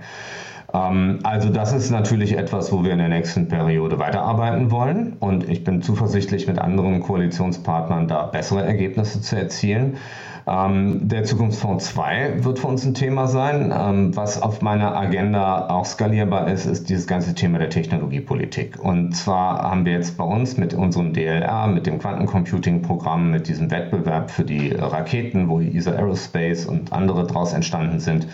Ähm, 0.74 1.20
also 1.24 1.50
das 1.50 1.74
ist 1.74 1.90
natürlich 1.90 2.38
etwas, 2.38 2.72
wo 2.72 2.84
wir 2.84 2.92
in 2.92 3.00
der 3.00 3.10
nächsten 3.10 3.48
Periode 3.48 4.00
weiterarbeiten 4.00 4.72
wollen 4.72 5.18
und 5.20 5.50
ich 5.50 5.64
bin 5.64 5.82
zuversichtlich, 5.82 6.48
mit 6.48 6.60
anderen 6.60 7.02
Koalitionspartnern 7.02 8.08
da 8.08 8.24
bessere 8.24 8.64
Ergebnisse 8.64 9.22
zu 9.22 9.36
erzielen. 9.36 9.98
Ähm, 10.50 11.08
der 11.08 11.26
Zukunftsfonds 11.26 11.94
2 11.94 12.44
wird 12.44 12.60
für 12.60 12.68
uns 12.68 12.84
ein 12.84 12.96
Thema 12.96 13.28
sein. 13.28 13.72
Ähm, 13.76 14.16
was 14.16 14.42
auf 14.42 14.62
meiner 14.62 14.98
Agenda 14.98 15.70
auch 15.70 15.86
skalierbar 15.86 16.48
ist, 16.48 16.66
ist 16.66 16.90
dieses 16.90 17.06
ganze 17.06 17.36
Thema 17.36 17.60
der 17.60 17.70
Technologiepolitik. 17.70 18.80
Und 18.84 19.16
zwar 19.16 19.62
haben 19.62 19.86
wir 19.86 19.94
jetzt 19.94 20.18
bei 20.18 20.24
uns 20.24 20.58
mit 20.58 20.74
unserem 20.74 21.14
DLR, 21.14 21.68
mit 21.68 21.86
dem 21.86 22.00
Quantencomputing-Programm, 22.00 23.30
mit 23.30 23.48
diesem 23.48 23.70
Wettbewerb 23.70 24.32
für 24.32 24.44
die 24.44 24.72
Raketen, 24.72 25.50
wo 25.50 25.60
ESA 25.60 25.92
Aerospace 25.92 26.66
und 26.66 26.94
andere 26.94 27.28
daraus 27.28 27.54
entstanden 27.54 28.00
sind, 28.00 28.28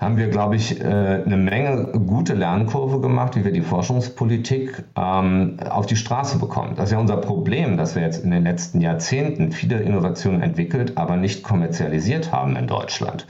haben 0.00 0.16
wir, 0.16 0.28
glaube 0.28 0.56
ich, 0.56 0.80
äh, 0.80 0.84
eine 0.84 1.36
Menge 1.36 1.92
gute 2.06 2.34
Lernkurve 2.34 3.00
gemacht, 3.00 3.34
wie 3.36 3.44
wir 3.44 3.52
die 3.52 3.62
Forschungspolitik 3.62 4.84
ähm, 4.96 5.56
auf 5.68 5.86
die 5.86 5.96
Straße 5.96 6.38
bekommen. 6.38 6.74
Das 6.76 6.86
ist 6.86 6.92
ja 6.92 6.98
unser 6.98 7.16
Problem, 7.16 7.76
dass 7.76 7.96
wir 7.96 8.02
jetzt 8.02 8.22
in 8.22 8.30
den 8.30 8.44
letzten 8.44 8.80
Jahrzehnten 8.80 9.50
viele 9.50 9.80
Innovationen 9.80 10.42
entwickelt, 10.42 10.96
aber 10.96 11.16
nicht 11.16 11.42
kommerzialisiert 11.42 12.32
haben 12.32 12.54
in 12.54 12.68
Deutschland. 12.68 13.26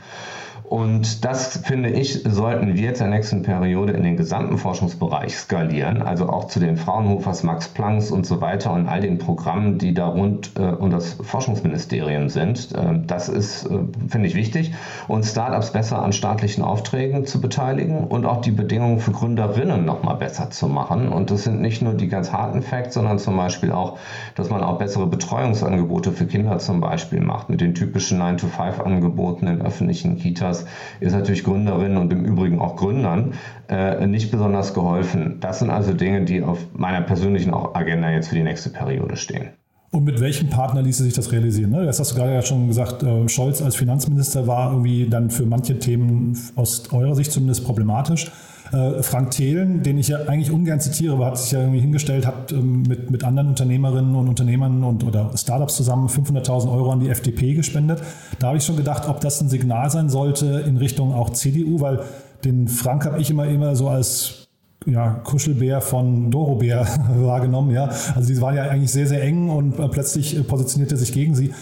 Und 0.69 1.25
das, 1.25 1.57
finde 1.65 1.89
ich, 1.89 2.25
sollten 2.25 2.75
wir 2.75 2.93
der 2.93 3.07
nächsten 3.07 3.43
Periode 3.43 3.95
in 3.95 4.03
den 4.03 4.19
gesamten 4.19 4.59
Forschungsbereich 4.59 5.35
skalieren, 5.35 6.03
also 6.03 6.29
auch 6.29 6.49
zu 6.49 6.61
den 6.61 6.77
Fraunhofers, 6.77 7.43
Max 7.43 7.69
Plancks 7.69 8.11
und 8.11 8.27
so 8.27 8.43
weiter 8.43 8.75
und 8.75 8.87
all 8.87 9.01
den 9.01 9.17
Programmen, 9.17 9.79
die 9.79 9.95
da 9.95 10.09
rund 10.09 10.53
äh, 10.59 10.63
um 10.65 10.91
das 10.91 11.15
Forschungsministerium 11.15 12.29
sind. 12.29 12.75
Äh, 12.75 13.01
das 13.07 13.31
ist, 13.31 13.65
äh, 13.65 13.79
finde 14.09 14.29
ich, 14.29 14.35
wichtig. 14.35 14.75
Und 15.07 15.25
Startups 15.25 15.73
besser 15.73 16.03
an 16.03 16.13
staatlichen 16.13 16.63
Aufträgen 16.63 17.25
zu 17.25 17.41
beteiligen 17.41 18.05
und 18.05 18.27
auch 18.27 18.43
die 18.43 18.51
Bedingungen 18.51 19.01
für 19.01 19.13
Gründerinnen 19.13 19.87
nochmal 19.87 20.17
besser 20.17 20.51
zu 20.51 20.69
machen. 20.69 21.09
Und 21.09 21.31
das 21.31 21.45
sind 21.45 21.63
nicht 21.63 21.81
nur 21.81 21.95
die 21.95 22.09
ganz 22.09 22.31
harten 22.31 22.61
Facts, 22.61 22.93
sondern 22.93 23.19
zum 23.19 23.39
Beispiel 23.39 23.73
auch, 23.73 23.99
dass 24.35 24.51
man 24.51 24.63
auch 24.63 24.77
bessere 24.77 25.07
Betreuungsangebote 25.07 26.13
für 26.13 26.27
Kinder 26.27 26.59
zum 26.59 26.81
Beispiel 26.81 27.21
macht, 27.21 27.49
mit 27.49 27.63
den 27.63 27.75
typischen 27.75 28.21
9-to-5-Angeboten 28.21 29.47
in 29.47 29.63
öffentlichen 29.63 30.19
Kitas 30.19 30.58
das 30.63 31.09
ist 31.09 31.13
natürlich 31.13 31.45
Gründerinnen 31.45 31.97
und 31.97 32.13
im 32.13 32.25
Übrigen 32.25 32.61
auch 32.61 32.77
Gründern 32.77 33.35
äh, 33.69 34.07
nicht 34.07 34.31
besonders 34.31 34.75
geholfen. 34.75 35.39
Das 35.41 35.59
sind 35.59 35.71
also 35.71 35.93
Dinge, 35.93 36.25
die 36.25 36.43
auf 36.43 36.59
meiner 36.75 37.03
persönlichen 37.03 37.53
Agenda 37.55 38.11
jetzt 38.11 38.29
für 38.29 38.35
die 38.35 38.43
nächste 38.43 38.71
Periode 38.71 39.17
stehen. 39.17 39.51
Und 39.91 40.05
mit 40.05 40.21
welchem 40.21 40.51
Partner 40.51 40.83
ließe 40.83 41.03
sich 41.03 41.15
das 41.15 41.33
realisieren? 41.33 41.71
Ne? 41.71 41.87
Das 41.87 41.99
hast 41.99 42.13
du 42.13 42.17
gerade 42.17 42.35
ja 42.35 42.43
schon 42.43 42.69
gesagt, 42.69 43.03
äh, 43.03 43.29
Scholz 43.29 43.63
als 43.63 43.75
Finanzminister 43.75 44.47
war 44.47 44.73
irgendwie 44.73 45.09
dann 45.09 45.31
für 45.31 45.47
manche 45.47 45.79
Themen 45.79 46.39
aus 46.57 46.83
eurer 46.93 47.15
Sicht 47.15 47.33
zumindest 47.33 47.65
problematisch. 47.65 48.31
Äh, 48.73 49.03
Frank 49.03 49.31
Thelen, 49.31 49.83
den 49.83 49.99
ich 49.99 50.09
ja 50.09 50.19
eigentlich 50.27 50.51
ungern 50.51 50.81
zitiere, 50.81 51.15
aber 51.15 51.27
hat 51.27 51.39
sich 51.39 51.53
ja 51.53 51.61
irgendwie 51.61 51.81
hingestellt, 51.81 52.27
hat 52.27 52.53
ähm, 52.53 52.83
mit, 52.83 53.11
mit 53.11 53.25
anderen 53.25 53.49
Unternehmerinnen 53.49 54.15
und 54.15 54.29
Unternehmern 54.29 54.85
und 54.85 55.05
oder 55.05 55.31
Startups 55.37 55.77
zusammen 55.77 56.09
500.000 56.09 56.71
Euro 56.71 56.93
an 56.93 57.01
die 57.01 57.09
FDP 57.09 57.55
gespendet. 57.55 58.03
Da 58.39 58.49
habe 58.49 58.59
ich 58.59 58.65
schon 58.65 58.77
gedacht, 58.77 59.09
ob 59.09 59.21
das 59.21 59.41
ein 59.41 59.49
Signal 59.49 59.91
sein 59.91 60.11
sollte 60.11 60.65
in 60.67 60.77
Richtung 60.77 61.15
auch 61.15 61.31
CDU, 61.31 61.81
weil 61.81 62.01
den 62.45 62.69
Frank 62.69 63.07
habe 63.07 63.21
ich 63.21 63.31
immer 63.31 63.47
immer 63.47 63.75
so 63.75 63.89
als 63.89 64.49
ja, 64.87 65.11
Kuschelbär 65.25 65.81
von 65.81 66.31
Dorobär 66.31 66.87
wahrgenommen. 67.17 67.71
Ja. 67.71 67.91
Also 68.15 68.33
die 68.33 68.41
waren 68.41 68.55
ja 68.55 68.65
eigentlich 68.65 68.93
sehr, 68.93 69.07
sehr 69.07 69.23
eng 69.23 69.49
und 69.49 69.79
äh, 69.79 69.89
plötzlich 69.89 70.47
positionierte 70.47 70.95
er 70.95 70.99
sich 70.99 71.13
gegen 71.13 71.35
sie. 71.35 71.53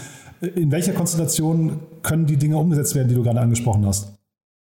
In 0.40 0.70
welcher 0.70 0.92
Konstellation 0.92 1.80
können 2.02 2.26
die 2.26 2.36
Dinge 2.36 2.58
umgesetzt 2.58 2.94
werden, 2.94 3.08
die 3.08 3.14
du 3.14 3.22
gerade 3.22 3.40
angesprochen 3.40 3.86
hast? 3.86 4.15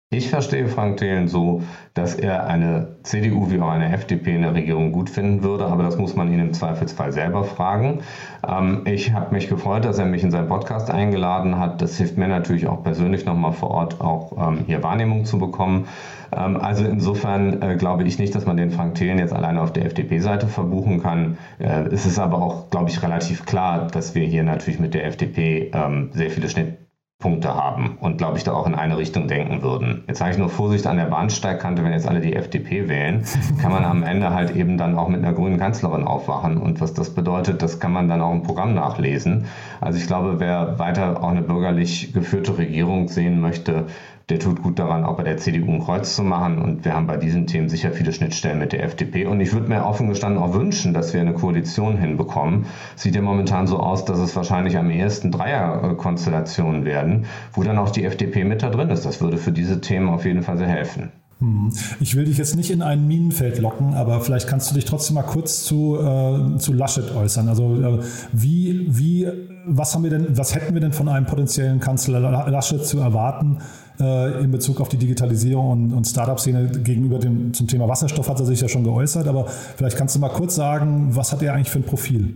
Ich 0.09 0.31
verstehe 0.31 0.69
Frank 0.69 0.99
Thelen 0.99 1.27
so, 1.27 1.63
dass 1.93 2.15
er 2.15 2.47
eine 2.47 2.95
CDU 3.03 3.51
wie 3.51 3.61
auch 3.61 3.71
eine 3.71 3.93
FDP 3.93 4.37
in 4.37 4.43
der 4.43 4.55
Regierung 4.55 4.93
gut 4.93 5.11
finden 5.11 5.43
würde, 5.43 5.67
aber 5.67 5.83
das 5.83 5.99
muss 5.99 6.15
man 6.15 6.33
ihn 6.33 6.39
im 6.39 6.53
Zweifelsfall 6.53 7.11
selber 7.11 7.43
fragen. 7.43 8.03
Ähm, 8.49 8.83
ich 8.85 9.13
habe 9.13 9.35
mich 9.35 9.49
gefreut, 9.49 9.85
dass 9.85 9.99
er 9.99 10.07
mich 10.07 10.23
in 10.23 10.31
seinen 10.31 10.47
Podcast 10.47 10.93
eingeladen 10.93 11.59
hat. 11.59 11.83
Das 11.83 11.99
hilft 11.99 12.19
mir 12.19 12.29
natürlich 12.29 12.69
auch 12.69 12.85
persönlich 12.85 13.25
nochmal 13.25 13.51
vor 13.51 13.73
Ort 13.73 14.01
auch 14.01 14.49
ähm, 14.49 14.61
hier 14.67 14.85
Wahrnehmung 14.85 15.25
zu 15.25 15.41
bekommen. 15.41 15.89
Ähm, 16.31 16.57
also 16.57 16.85
insofern 16.85 17.61
äh, 17.61 17.75
glaube 17.75 18.05
ich 18.05 18.21
nicht, 18.21 18.33
dass 18.33 18.47
man 18.47 18.57
den 18.57 18.71
Frank 18.71 18.95
Thelen 18.95 19.19
jetzt 19.19 19.33
alleine 19.33 19.61
auf 19.61 19.73
der 19.73 19.87
FDP-Seite 19.87 20.47
verbuchen 20.47 21.03
kann. 21.03 21.37
Äh, 21.59 21.89
es 21.91 22.07
ist 22.07 22.21
aber 22.21 22.41
auch, 22.41 22.71
glaube 22.71 22.91
ich, 22.91 23.03
relativ 23.03 23.45
klar, 23.45 23.89
dass 23.89 24.15
wir 24.15 24.25
hier 24.25 24.45
natürlich 24.45 24.79
mit 24.79 24.95
der 24.95 25.05
FDP 25.05 25.73
ähm, 25.75 26.11
sehr 26.13 26.31
viele 26.31 26.49
Schnitt 26.49 26.86
Punkte 27.19 27.55
haben 27.55 27.97
und 27.99 28.19
glaube 28.19 28.37
ich 28.37 28.45
da 28.45 28.53
auch 28.53 28.67
in 28.67 28.75
eine 28.75 28.99
Richtung 28.99 29.27
denken 29.27 29.63
würden. 29.63 30.05
Jetzt 30.07 30.19
sage 30.19 30.33
ich 30.33 30.39
nur 30.39 30.51
Vorsicht 30.51 30.87
an 30.87 30.99
der 30.99 31.07
Bahnsteigkante, 31.07 31.83
wenn 31.83 31.93
jetzt 31.93 32.07
alle 32.07 32.21
die 32.21 32.37
FDP 32.37 32.89
wählen, 32.89 33.25
kann 33.63 33.73
man 33.73 33.85
am 33.85 34.03
Ende 34.03 34.35
halt 34.35 34.55
eben 34.55 34.77
dann 34.77 34.99
auch 34.99 35.09
mit 35.09 35.25
einer 35.25 35.33
grünen 35.33 35.59
Kanzlerin 35.59 36.05
aufwachen 36.05 36.59
und 36.59 36.83
was 36.83 36.93
das 36.93 37.15
bedeutet, 37.15 37.63
das 37.63 37.81
kann 37.81 37.93
man 37.93 38.09
dann 38.09 38.21
auch 38.21 38.33
im 38.33 38.43
Programm 38.43 38.75
nachlesen. 38.75 39.47
Also 39.81 39.99
ich 39.99 40.07
glaube, 40.07 40.41
wer 40.41 40.79
weiter 40.79 41.23
auch 41.23 41.31
eine 41.31 41.41
bürgerlich 41.41 42.13
geführte 42.13 42.59
Regierung 42.59 43.09
sehen 43.09 43.41
möchte, 43.41 43.87
der 44.29 44.41
tut 44.41 44.61
gut 44.61 44.79
daran, 44.81 45.05
auch 45.05 45.17
bei 45.17 45.23
der 45.23 45.37
CDU 45.37 45.71
ein 45.71 45.85
Kreuz 45.85 46.17
zu 46.17 46.25
machen. 46.25 46.59
Und 46.59 46.85
wir 46.85 46.95
haben 46.95 47.07
bei 47.07 47.17
diesen 47.17 47.47
Themen 47.47 47.69
sicher 47.69 47.93
viele 47.93 48.13
Schnittstellen 48.13 48.59
mit 48.59 48.73
der 48.73 48.83
FDP. 48.83 49.27
Und 49.27 49.41
ich 49.41 49.53
würde 49.53 49.69
mir 49.69 49.85
offen 49.85 50.09
gestanden 50.09 50.43
auch 50.43 50.53
wünschen, 50.53 50.93
dass 50.93 51.15
wir 51.15 51.21
eine 51.21 51.35
Koalition 51.35 51.97
hinbekommen. 51.97 52.67
Sieht 52.97 53.15
ja 53.15 53.23
momentan 53.23 53.69
so 53.69 53.79
aus, 53.79 54.05
dass 54.05 54.19
es 54.19 54.35
wahrscheinlich 54.35 54.77
am 54.77 54.91
ehesten 54.91 55.31
Dreierkonstellationen 55.31 56.85
werden, 56.85 57.27
wo 57.53 57.63
dann 57.63 57.79
auch 57.79 57.91
die 57.91 58.05
FDP 58.05 58.43
mit 58.43 58.65
da 58.65 58.71
drin 58.71 58.91
ist. 58.91 59.07
Das 59.07 59.21
würde 59.21 59.39
für 59.39 59.53
diese 59.53 59.81
Themen 59.81 60.09
auf 60.09 60.25
jeden 60.25 60.43
Fall 60.43 60.59
sehr 60.59 60.69
helfen. 60.69 61.13
Hm. 61.39 61.71
Ich 62.01 62.17
will 62.17 62.25
dich 62.25 62.39
jetzt 62.39 62.57
nicht 62.57 62.71
in 62.71 62.83
ein 62.83 63.07
Minenfeld 63.07 63.59
locken, 63.59 63.95
aber 63.95 64.21
vielleicht 64.23 64.49
kannst 64.49 64.71
du 64.71 64.75
dich 64.75 64.87
trotzdem 64.87 65.15
mal 65.15 65.23
kurz 65.23 65.65
zu, 65.65 65.99
äh, 66.01 66.57
zu 66.59 66.73
Laschet 66.73 67.15
äußern. 67.15 67.49
Also 67.49 67.77
äh, 67.77 67.99
wie, 68.33 68.87
wie, 68.89 69.29
was 69.67 69.95
haben 69.95 70.03
wir 70.03 70.11
denn, 70.11 70.37
was 70.37 70.55
hätten 70.55 70.75
wir 70.75 70.81
denn 70.81 70.93
von 70.93 71.09
einem 71.09 71.27
potenziellen 71.27 71.79
Kanzler 71.79 72.21
Laschet 72.51 72.85
zu 72.85 72.99
erwarten? 72.99 73.59
Äh, 74.01 74.43
in 74.43 74.51
Bezug 74.51 74.81
auf 74.81 74.89
die 74.89 74.97
Digitalisierung 74.97 75.71
und, 75.71 75.93
und 75.93 76.07
Startup-Szene 76.07 76.71
gegenüber 76.83 77.19
dem, 77.19 77.53
zum 77.53 77.67
Thema 77.69 77.89
Wasserstoff 77.89 78.29
hat 78.29 78.41
er 78.41 78.47
sich 78.47 78.61
ja 78.61 78.69
schon 78.69 78.85
geäußert, 78.85 79.27
aber 79.29 79.47
vielleicht 79.47 79.97
kannst 79.97 80.15
du 80.15 80.21
mal 80.21 80.29
kurz 80.29 80.55
sagen, 80.55 81.11
was 81.13 81.33
hat 81.33 81.43
er 81.43 81.55
eigentlich 81.55 81.71
für 81.71 81.79
ein 81.79 81.85
Profil? 81.85 82.35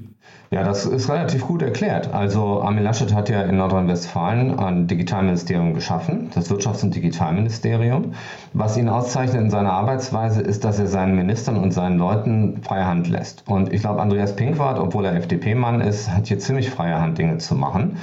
Ja, 0.53 0.65
das 0.65 0.85
ist 0.85 1.09
relativ 1.09 1.47
gut 1.47 1.63
erklärt. 1.63 2.13
Also 2.13 2.61
Armin 2.61 2.83
Laschet 2.83 3.15
hat 3.15 3.29
ja 3.29 3.43
in 3.43 3.57
Nordrhein-Westfalen 3.57 4.59
ein 4.59 4.89
Digitalministerium 4.89 5.75
geschaffen, 5.75 6.31
das 6.35 6.51
Wirtschafts- 6.51 6.83
und 6.83 6.93
Digitalministerium. 6.93 8.15
Was 8.53 8.77
ihn 8.77 8.89
auszeichnet 8.89 9.41
in 9.41 9.51
seiner 9.51 9.73
Arbeitsweise 9.73 10.41
ist, 10.41 10.65
dass 10.65 10.81
er 10.81 10.89
seinen 10.89 11.15
Ministern 11.15 11.57
und 11.57 11.73
seinen 11.73 11.99
Leuten 11.99 12.63
freie 12.63 12.85
Hand 12.85 13.09
lässt. 13.09 13.45
Und 13.47 13.73
ich 13.73 13.83
glaube, 13.83 14.03
Andreas 14.03 14.35
Pinkwart, 14.35 14.81
obwohl 14.81 15.05
er 15.05 15.15
FDP-Mann 15.15 15.81
ist, 15.81 16.11
hat 16.11 16.27
hier 16.27 16.41
ziemlich 16.41 16.69
freie 16.69 17.01
Hand, 17.01 17.19
Dinge 17.19 17.39
zu 17.39 17.55
machen. 17.55 17.99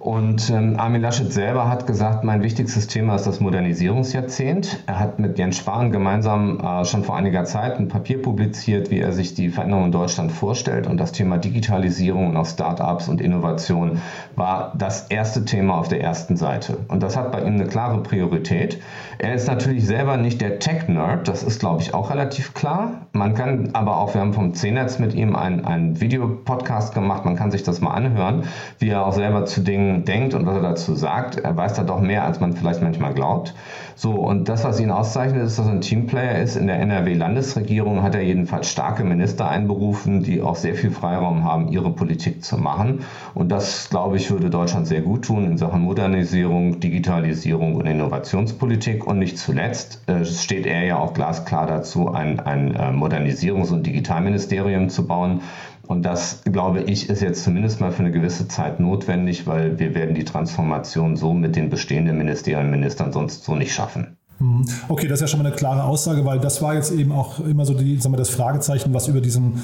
Und 0.00 0.48
ähm, 0.48 0.80
Armin 0.80 1.02
Laschet 1.02 1.30
selber 1.30 1.68
hat 1.68 1.86
gesagt, 1.86 2.24
mein 2.24 2.42
wichtigstes 2.42 2.86
Thema 2.86 3.16
ist 3.16 3.26
das 3.26 3.38
Modernisierungsjahrzehnt. 3.40 4.82
Er 4.86 4.98
hat 4.98 5.18
mit 5.18 5.38
Jens 5.38 5.58
Spahn 5.58 5.92
gemeinsam 5.92 6.58
äh, 6.58 6.86
schon 6.86 7.04
vor 7.04 7.16
einiger 7.16 7.44
Zeit 7.44 7.78
ein 7.78 7.88
Papier 7.88 8.22
publiziert, 8.22 8.90
wie 8.90 8.98
er 8.98 9.12
sich 9.12 9.34
die 9.34 9.50
Veränderung 9.50 9.84
in 9.84 9.92
Deutschland 9.92 10.32
vorstellt. 10.32 10.86
Und 10.86 10.96
das 10.96 11.12
Thema 11.12 11.36
Digitalisierung 11.36 12.28
und 12.28 12.36
auch 12.38 12.46
Start-ups 12.46 13.08
und 13.08 13.20
Innovation 13.20 14.00
war 14.36 14.72
das 14.74 15.08
erste 15.08 15.44
Thema 15.44 15.76
auf 15.76 15.88
der 15.88 16.00
ersten 16.00 16.34
Seite. 16.38 16.78
Und 16.88 17.02
das 17.02 17.18
hat 17.18 17.30
bei 17.30 17.42
ihm 17.42 17.56
eine 17.56 17.66
klare 17.66 18.02
Priorität. 18.02 18.80
Er 19.18 19.34
ist 19.34 19.48
natürlich 19.48 19.84
selber 19.86 20.16
nicht 20.16 20.40
der 20.40 20.60
Tech-Nerd, 20.60 21.28
das 21.28 21.42
ist, 21.42 21.60
glaube 21.60 21.82
ich, 21.82 21.92
auch 21.92 22.08
relativ 22.08 22.54
klar. 22.54 23.06
Man 23.12 23.34
kann 23.34 23.74
aber 23.74 23.98
auch, 23.98 24.14
wir 24.14 24.22
haben 24.22 24.32
vom 24.32 24.54
C-Netz 24.54 24.98
mit 24.98 25.12
ihm 25.12 25.36
einen, 25.36 26.00
Videopodcast 26.00 26.94
gemacht, 26.94 27.26
man 27.26 27.36
kann 27.36 27.50
sich 27.50 27.62
das 27.64 27.82
mal 27.82 27.90
anhören, 27.90 28.44
wie 28.78 28.88
er 28.88 29.04
auch 29.04 29.12
selber 29.12 29.44
zu 29.44 29.60
Dingen 29.60 29.89
denkt 29.98 30.34
und 30.34 30.46
was 30.46 30.56
er 30.56 30.62
dazu 30.62 30.94
sagt. 30.94 31.36
Er 31.36 31.56
weiß 31.56 31.74
da 31.74 31.82
doch 31.82 32.00
mehr, 32.00 32.24
als 32.24 32.40
man 32.40 32.52
vielleicht 32.52 32.82
manchmal 32.82 33.14
glaubt. 33.14 33.54
So, 33.94 34.12
und 34.12 34.48
das, 34.48 34.64
was 34.64 34.80
ihn 34.80 34.90
auszeichnet, 34.90 35.42
ist, 35.42 35.58
dass 35.58 35.66
er 35.66 35.72
ein 35.72 35.80
Teamplayer 35.80 36.40
ist. 36.40 36.56
In 36.56 36.66
der 36.66 36.80
NRW-Landesregierung 36.80 38.02
hat 38.02 38.14
er 38.14 38.22
jedenfalls 38.22 38.70
starke 38.70 39.04
Minister 39.04 39.48
einberufen, 39.48 40.22
die 40.22 40.40
auch 40.40 40.56
sehr 40.56 40.74
viel 40.74 40.90
Freiraum 40.90 41.44
haben, 41.44 41.68
ihre 41.68 41.90
Politik 41.90 42.42
zu 42.42 42.56
machen. 42.56 43.00
Und 43.34 43.50
das, 43.50 43.90
glaube 43.90 44.16
ich, 44.16 44.30
würde 44.30 44.48
Deutschland 44.48 44.86
sehr 44.86 45.02
gut 45.02 45.26
tun 45.26 45.44
in 45.44 45.58
Sachen 45.58 45.82
Modernisierung, 45.82 46.80
Digitalisierung 46.80 47.74
und 47.74 47.86
Innovationspolitik. 47.86 49.06
Und 49.06 49.18
nicht 49.18 49.38
zuletzt 49.38 50.02
äh, 50.08 50.24
steht 50.24 50.66
er 50.66 50.84
ja 50.84 50.98
auch 50.98 51.12
glasklar 51.12 51.66
dazu, 51.66 52.08
ein, 52.08 52.40
ein 52.40 52.74
äh, 52.74 52.92
Modernisierungs- 52.92 53.72
und 53.72 53.86
Digitalministerium 53.86 54.88
zu 54.88 55.06
bauen, 55.06 55.42
und 55.90 56.02
das, 56.02 56.42
glaube 56.44 56.82
ich, 56.82 57.10
ist 57.10 57.20
jetzt 57.20 57.42
zumindest 57.42 57.80
mal 57.80 57.90
für 57.90 57.98
eine 57.98 58.12
gewisse 58.12 58.46
Zeit 58.46 58.78
notwendig, 58.78 59.48
weil 59.48 59.80
wir 59.80 59.92
werden 59.92 60.14
die 60.14 60.24
Transformation 60.24 61.16
so 61.16 61.34
mit 61.34 61.56
den 61.56 61.68
bestehenden 61.68 62.16
Ministerien 62.16 62.66
und 62.66 62.70
Ministern 62.70 63.12
sonst 63.12 63.42
so 63.42 63.56
nicht 63.56 63.74
schaffen. 63.74 64.16
Mhm. 64.38 64.64
Okay, 64.88 65.08
das 65.08 65.16
ist 65.16 65.22
ja 65.22 65.26
schon 65.26 65.42
mal 65.42 65.48
eine 65.48 65.56
klare 65.56 65.82
Aussage, 65.82 66.24
weil 66.24 66.38
das 66.38 66.62
war 66.62 66.76
jetzt 66.76 66.92
eben 66.92 67.10
auch 67.10 67.40
immer 67.40 67.64
so 67.64 67.74
die, 67.74 67.96
sagen 67.96 68.14
wir, 68.14 68.18
das 68.18 68.30
Fragezeichen, 68.30 68.94
was 68.94 69.08
über 69.08 69.20
diesen 69.20 69.54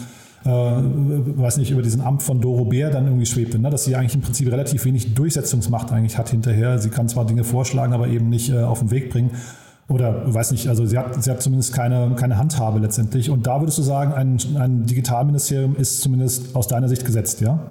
äh, 0.45 0.49
weiß 0.51 1.59
nicht, 1.59 1.71
über 1.71 1.83
diesen 1.83 2.01
Amt 2.01 2.25
von 2.25 2.41
Doro 2.41 2.65
Bär 2.65 2.91
dann 2.91 3.07
irgendwie 3.07 3.27
schwebte, 3.27 3.61
ne? 3.61 3.71
dass 3.71 3.85
sie 3.85 3.95
eigentlich 3.95 4.17
im 4.17 4.23
Prinzip 4.23 4.51
relativ 4.51 4.85
wenig 4.85 5.15
Durchsetzungsmacht 5.15 5.93
eigentlich 5.93 6.19
hat 6.19 6.31
hinterher. 6.31 6.81
Sie 6.81 6.91
kann 6.91 7.09
zwar 7.09 7.25
Dinge 7.25 7.45
vorschlagen, 7.45 7.93
aber 7.93 8.09
eben 8.09 8.31
nicht 8.31 8.51
äh, 8.51 8.59
auf 8.59 8.81
den 8.81 8.91
Weg 8.91 9.11
bringen. 9.11 9.31
Oder 9.89 10.35
weiß 10.35 10.51
nicht, 10.51 10.69
also 10.69 10.85
sie 10.85 10.99
hat, 10.99 11.23
sie 11.23 11.31
hat 11.31 11.41
zumindest 11.41 11.73
keine, 11.73 12.15
keine 12.17 12.39
Handhabe 12.39 12.81
letztendlich. 12.81 13.31
Und 13.31 13.47
da 13.47 13.61
würdest 13.61 13.79
du 13.79 13.83
sagen, 13.83 14.13
ein, 14.13 14.39
ein 14.59 14.85
Digitalministerium 14.87 15.77
ist 15.77 16.01
zumindest 16.01 16.57
aus 16.57 16.67
deiner 16.67 16.89
Sicht 16.89 17.05
gesetzt, 17.05 17.41
ja? 17.41 17.71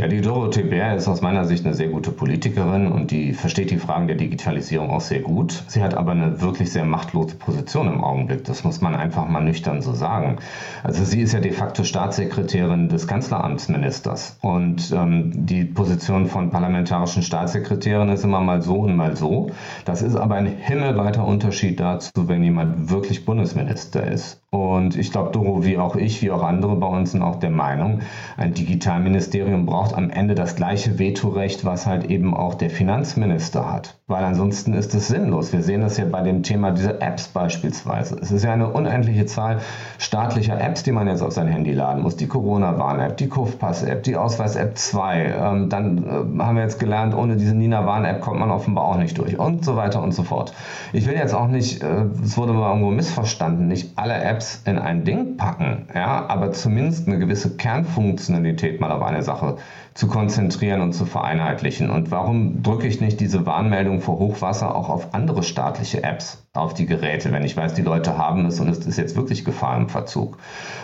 Ja, 0.00 0.08
die 0.08 0.22
Dorothee 0.22 0.62
Bär 0.62 0.96
ist 0.96 1.08
aus 1.08 1.20
meiner 1.20 1.44
Sicht 1.44 1.66
eine 1.66 1.74
sehr 1.74 1.88
gute 1.88 2.10
Politikerin 2.10 2.90
und 2.90 3.10
die 3.10 3.34
versteht 3.34 3.70
die 3.70 3.76
Fragen 3.76 4.06
der 4.06 4.16
Digitalisierung 4.16 4.88
auch 4.88 5.02
sehr 5.02 5.20
gut. 5.20 5.62
Sie 5.66 5.82
hat 5.82 5.92
aber 5.92 6.12
eine 6.12 6.40
wirklich 6.40 6.72
sehr 6.72 6.86
machtlose 6.86 7.34
Position 7.34 7.86
im 7.86 8.02
Augenblick. 8.02 8.44
Das 8.44 8.64
muss 8.64 8.80
man 8.80 8.94
einfach 8.94 9.28
mal 9.28 9.42
nüchtern 9.42 9.82
so 9.82 9.92
sagen. 9.92 10.38
Also 10.82 11.04
sie 11.04 11.20
ist 11.20 11.34
ja 11.34 11.40
de 11.40 11.52
facto 11.52 11.84
Staatssekretärin 11.84 12.88
des 12.88 13.06
Kanzleramtsministers 13.06 14.38
und 14.40 14.90
ähm, 14.90 15.32
die 15.34 15.66
Position 15.66 16.28
von 16.28 16.48
parlamentarischen 16.48 17.22
Staatssekretären 17.22 18.08
ist 18.08 18.24
immer 18.24 18.40
mal 18.40 18.62
so 18.62 18.76
und 18.76 18.96
mal 18.96 19.18
so. 19.18 19.50
Das 19.84 20.00
ist 20.00 20.16
aber 20.16 20.36
ein 20.36 20.46
himmelweiter 20.46 21.26
Unterschied 21.26 21.78
dazu, 21.78 22.26
wenn 22.26 22.42
jemand 22.42 22.88
wirklich 22.88 23.26
Bundesminister 23.26 24.10
ist. 24.10 24.40
Und 24.50 24.96
ich 24.96 25.12
glaube, 25.12 25.30
Doro, 25.30 25.64
wie 25.64 25.78
auch 25.78 25.94
ich, 25.94 26.22
wie 26.22 26.32
auch 26.32 26.42
andere 26.42 26.74
bei 26.74 26.86
uns 26.88 27.12
sind 27.12 27.22
auch 27.22 27.36
der 27.36 27.50
Meinung, 27.50 28.00
ein 28.36 28.52
Digitalministerium 28.52 29.64
braucht 29.64 29.89
am 29.92 30.10
Ende 30.10 30.34
das 30.34 30.56
gleiche 30.56 30.98
Vetorecht, 30.98 31.64
was 31.64 31.86
halt 31.86 32.04
eben 32.04 32.34
auch 32.34 32.54
der 32.54 32.70
Finanzminister 32.70 33.70
hat. 33.70 33.99
Weil 34.10 34.24
ansonsten 34.24 34.74
ist 34.74 34.92
es 34.92 35.06
sinnlos. 35.06 35.52
Wir 35.52 35.62
sehen 35.62 35.82
das 35.82 35.96
ja 35.96 36.04
bei 36.04 36.22
dem 36.22 36.42
Thema 36.42 36.72
dieser 36.72 37.00
Apps 37.00 37.28
beispielsweise. 37.28 38.16
Es 38.20 38.32
ist 38.32 38.42
ja 38.42 38.52
eine 38.52 38.68
unendliche 38.68 39.24
Zahl 39.24 39.60
staatlicher 39.98 40.60
Apps, 40.60 40.82
die 40.82 40.90
man 40.90 41.06
jetzt 41.06 41.22
auf 41.22 41.32
sein 41.32 41.46
Handy 41.46 41.72
laden 41.72 42.02
muss. 42.02 42.16
Die 42.16 42.26
Corona-Warn-App, 42.26 43.16
die 43.18 43.28
Kuffpass-App, 43.28 44.02
die 44.02 44.16
Ausweis-App 44.16 44.76
2. 44.76 45.22
Ähm, 45.26 45.68
dann 45.68 45.98
äh, 45.98 46.42
haben 46.42 46.56
wir 46.56 46.64
jetzt 46.64 46.80
gelernt, 46.80 47.14
ohne 47.14 47.36
diese 47.36 47.54
Nina-Warn-App 47.54 48.20
kommt 48.20 48.40
man 48.40 48.50
offenbar 48.50 48.84
auch 48.86 48.96
nicht 48.96 49.16
durch 49.16 49.38
und 49.38 49.64
so 49.64 49.76
weiter 49.76 50.02
und 50.02 50.12
so 50.12 50.24
fort. 50.24 50.54
Ich 50.92 51.06
will 51.06 51.14
jetzt 51.14 51.32
auch 51.32 51.46
nicht, 51.46 51.80
äh, 51.84 52.06
es 52.24 52.36
wurde 52.36 52.52
mal 52.52 52.70
irgendwo 52.70 52.90
missverstanden, 52.90 53.68
nicht 53.68 53.96
alle 53.96 54.20
Apps 54.20 54.62
in 54.64 54.80
ein 54.80 55.04
Ding 55.04 55.36
packen, 55.36 55.86
ja, 55.94 56.26
aber 56.26 56.50
zumindest 56.50 57.06
eine 57.06 57.20
gewisse 57.20 57.56
Kernfunktionalität 57.56 58.80
mal 58.80 58.90
auf 58.90 59.02
eine 59.02 59.22
Sache 59.22 59.58
zu 59.94 60.06
konzentrieren 60.06 60.80
und 60.80 60.92
zu 60.92 61.04
vereinheitlichen. 61.04 61.90
Und 61.90 62.10
warum 62.10 62.62
drücke 62.62 62.86
ich 62.86 63.00
nicht 63.00 63.20
diese 63.20 63.46
Warnmeldung 63.46 64.00
vor 64.00 64.18
Hochwasser 64.18 64.74
auch 64.74 64.88
auf 64.88 65.14
andere 65.14 65.42
staatliche 65.42 66.02
Apps, 66.02 66.46
auf 66.52 66.74
die 66.74 66.86
Geräte, 66.86 67.30
wenn 67.30 67.44
ich 67.44 67.56
weiß, 67.56 67.74
die 67.74 67.82
Leute 67.82 68.18
haben 68.18 68.44
es 68.44 68.58
und 68.58 68.68
es 68.68 68.78
ist 68.84 68.98
jetzt 68.98 69.14
wirklich 69.14 69.44
Gefahr 69.44 69.76
im 69.76 69.88
Verzug. 69.88 70.38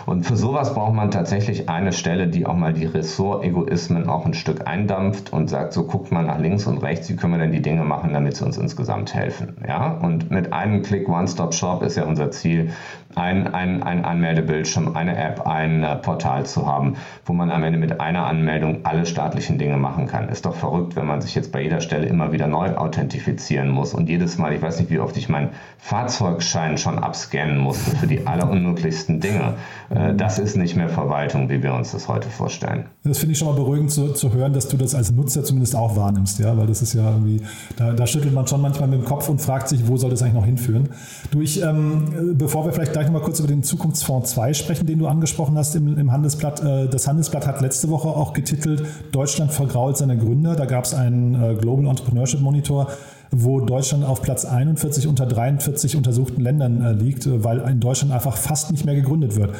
Und 0.05 0.25
für 0.25 0.37
sowas 0.37 0.73
braucht 0.73 0.93
man 0.93 1.11
tatsächlich 1.11 1.67
eine 1.67 1.91
Stelle, 1.91 2.27
die 2.27 2.45
auch 2.45 2.55
mal 2.55 2.71
die 2.71 2.85
Ressortegoismen 2.85 4.07
auch 4.07 4.25
ein 4.25 4.33
Stück 4.33 4.65
eindampft 4.65 5.33
und 5.33 5.49
sagt, 5.49 5.73
so 5.73 5.83
guckt 5.83 6.09
mal 6.09 6.23
nach 6.23 6.39
links 6.39 6.67
und 6.67 6.77
rechts, 6.77 7.09
wie 7.09 7.17
können 7.17 7.33
wir 7.33 7.39
denn 7.39 7.51
die 7.51 7.61
Dinge 7.61 7.83
machen, 7.83 8.13
damit 8.13 8.37
sie 8.37 8.45
uns 8.45 8.57
insgesamt 8.57 9.13
helfen. 9.13 9.57
Ja? 9.67 9.91
Und 9.91 10.31
mit 10.31 10.53
einem 10.53 10.83
Klick 10.83 11.09
One-Stop-Shop 11.09 11.83
ist 11.83 11.97
ja 11.97 12.05
unser 12.05 12.31
Ziel, 12.31 12.71
ein, 13.15 13.53
ein, 13.53 13.83
ein 13.83 14.05
Anmeldebildschirm, 14.05 14.95
eine 14.95 15.17
App, 15.17 15.47
ein 15.47 15.83
äh, 15.83 15.95
Portal 15.95 16.45
zu 16.45 16.67
haben, 16.67 16.97
wo 17.25 17.33
man 17.33 17.51
am 17.51 17.63
Ende 17.63 17.79
mit 17.79 17.99
einer 17.99 18.25
Anmeldung 18.25 18.85
alle 18.85 19.05
staatlichen 19.05 19.57
Dinge 19.57 19.77
machen 19.77 20.07
kann. 20.07 20.29
Ist 20.29 20.45
doch 20.45 20.55
verrückt, 20.55 20.95
wenn 20.95 21.07
man 21.07 21.21
sich 21.21 21.33
jetzt 21.33 21.51
bei 21.51 21.61
jeder 21.61 21.81
Stelle 21.81 22.05
immer 22.05 22.31
wieder 22.31 22.47
neu 22.47 22.75
authentifizieren 22.75 23.69
muss 23.69 23.93
und 23.93 24.07
jedes 24.07 24.37
Mal, 24.37 24.53
ich 24.53 24.61
weiß 24.61 24.79
nicht, 24.79 24.91
wie 24.91 24.99
oft 24.99 25.17
ich 25.17 25.29
meinen 25.29 25.49
Fahrzeugschein 25.79 26.77
schon 26.77 26.99
abscannen 26.99 27.57
musste 27.57 27.95
für 27.95 28.07
die 28.07 28.27
allerunmöglichsten 28.27 29.21
Dinge. 29.21 29.53
Äh, 29.89 30.15
das 30.15 30.37
ist 30.37 30.57
nicht 30.57 30.75
mehr 30.75 30.89
Verwaltung, 30.89 31.49
wie 31.49 31.63
wir 31.63 31.73
uns 31.73 31.91
das 31.91 32.09
heute 32.09 32.27
vorstellen. 32.29 32.87
Das 33.05 33.19
finde 33.19 33.33
ich 33.33 33.39
schon 33.39 33.47
mal 33.47 33.53
beruhigend 33.53 33.91
zu, 33.91 34.11
zu 34.11 34.33
hören, 34.33 34.51
dass 34.51 34.67
du 34.67 34.75
das 34.75 34.93
als 34.95 35.11
Nutzer 35.11 35.45
zumindest 35.45 35.77
auch 35.77 35.95
wahrnimmst, 35.95 36.39
ja, 36.39 36.57
weil 36.57 36.67
das 36.67 36.81
ist 36.81 36.93
ja 36.93 37.09
irgendwie, 37.09 37.41
da, 37.77 37.93
da 37.93 38.05
schüttelt 38.05 38.33
man 38.33 38.45
schon 38.47 38.59
manchmal 38.59 38.89
mit 38.89 38.99
dem 38.99 39.05
Kopf 39.05 39.29
und 39.29 39.39
fragt 39.39 39.69
sich, 39.69 39.87
wo 39.87 39.95
soll 39.95 40.09
das 40.09 40.21
eigentlich 40.21 40.33
noch 40.33 40.45
hinführen. 40.45 40.89
Du, 41.31 41.41
ähm, 41.41 42.35
bevor 42.37 42.65
wir 42.65 42.73
vielleicht 42.73 42.91
gleich 42.91 43.05
nochmal 43.05 43.21
kurz 43.21 43.39
über 43.39 43.47
den 43.47 43.63
Zukunftsfonds 43.63 44.31
2 44.31 44.53
sprechen, 44.53 44.87
den 44.87 44.99
du 44.99 45.07
angesprochen 45.07 45.57
hast 45.57 45.73
im, 45.75 45.97
im 45.97 46.11
Handelsblatt. 46.11 46.61
Äh, 46.63 46.89
das 46.89 47.07
Handelsblatt 47.07 47.47
hat 47.47 47.61
letzte 47.61 47.89
Woche 47.89 48.09
auch 48.09 48.33
getitelt, 48.33 48.83
Deutschland 49.13 49.53
vergrault 49.53 49.95
seine 49.95 50.17
Gründer. 50.17 50.55
Da 50.55 50.65
gab 50.65 50.83
es 50.83 50.93
einen 50.93 51.35
äh, 51.41 51.55
Global 51.55 51.87
Entrepreneurship 51.87 52.41
Monitor, 52.41 52.87
wo 53.31 53.59
Deutschland 53.61 54.05
auf 54.05 54.21
Platz 54.21 54.45
41 54.45 55.07
unter 55.07 55.25
43 55.25 55.95
untersuchten 55.95 56.41
Ländern 56.41 56.81
äh, 56.81 56.91
liegt, 56.93 57.27
weil 57.43 57.59
in 57.59 57.79
Deutschland 57.79 58.13
einfach 58.13 58.37
fast 58.37 58.71
nicht 58.71 58.85
mehr 58.85 58.95
gegründet 58.95 59.35
wird. 59.35 59.53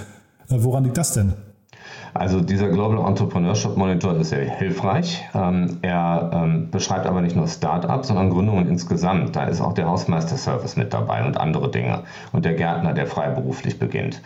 woran 0.50 0.84
liegt 0.84 0.98
das 0.98 1.14
denn? 1.14 1.34
Also 2.14 2.42
dieser 2.42 2.70
Global 2.70 3.08
Entrepreneurship 3.08 3.78
Monitor 3.78 4.16
ist 4.16 4.30
sehr 4.30 4.46
hilfreich. 4.46 5.28
Ähm, 5.34 5.78
er 5.82 6.32
ähm, 6.34 6.70
beschreibt 6.72 7.06
aber 7.06 7.22
nicht 7.22 7.36
nur 7.36 7.48
Start-ups, 7.48 8.08
sondern 8.08 8.30
Gründungen 8.30 8.68
insgesamt. 8.68 9.36
Da 9.36 9.46
ist 9.46 9.62
auch 9.62 9.74
der 9.74 9.88
Hausmeister-Service 9.88 10.78
mit 10.78 10.94
dabei 10.94 11.26
und 11.26 11.40
andere 11.40 11.70
Dinge. 11.70 12.04
Und 12.32 12.46
der 12.46 12.54
Gärtner, 12.54 12.94
der 12.94 13.08
freiberuflich 13.08 13.80
beginnt. 13.80 14.22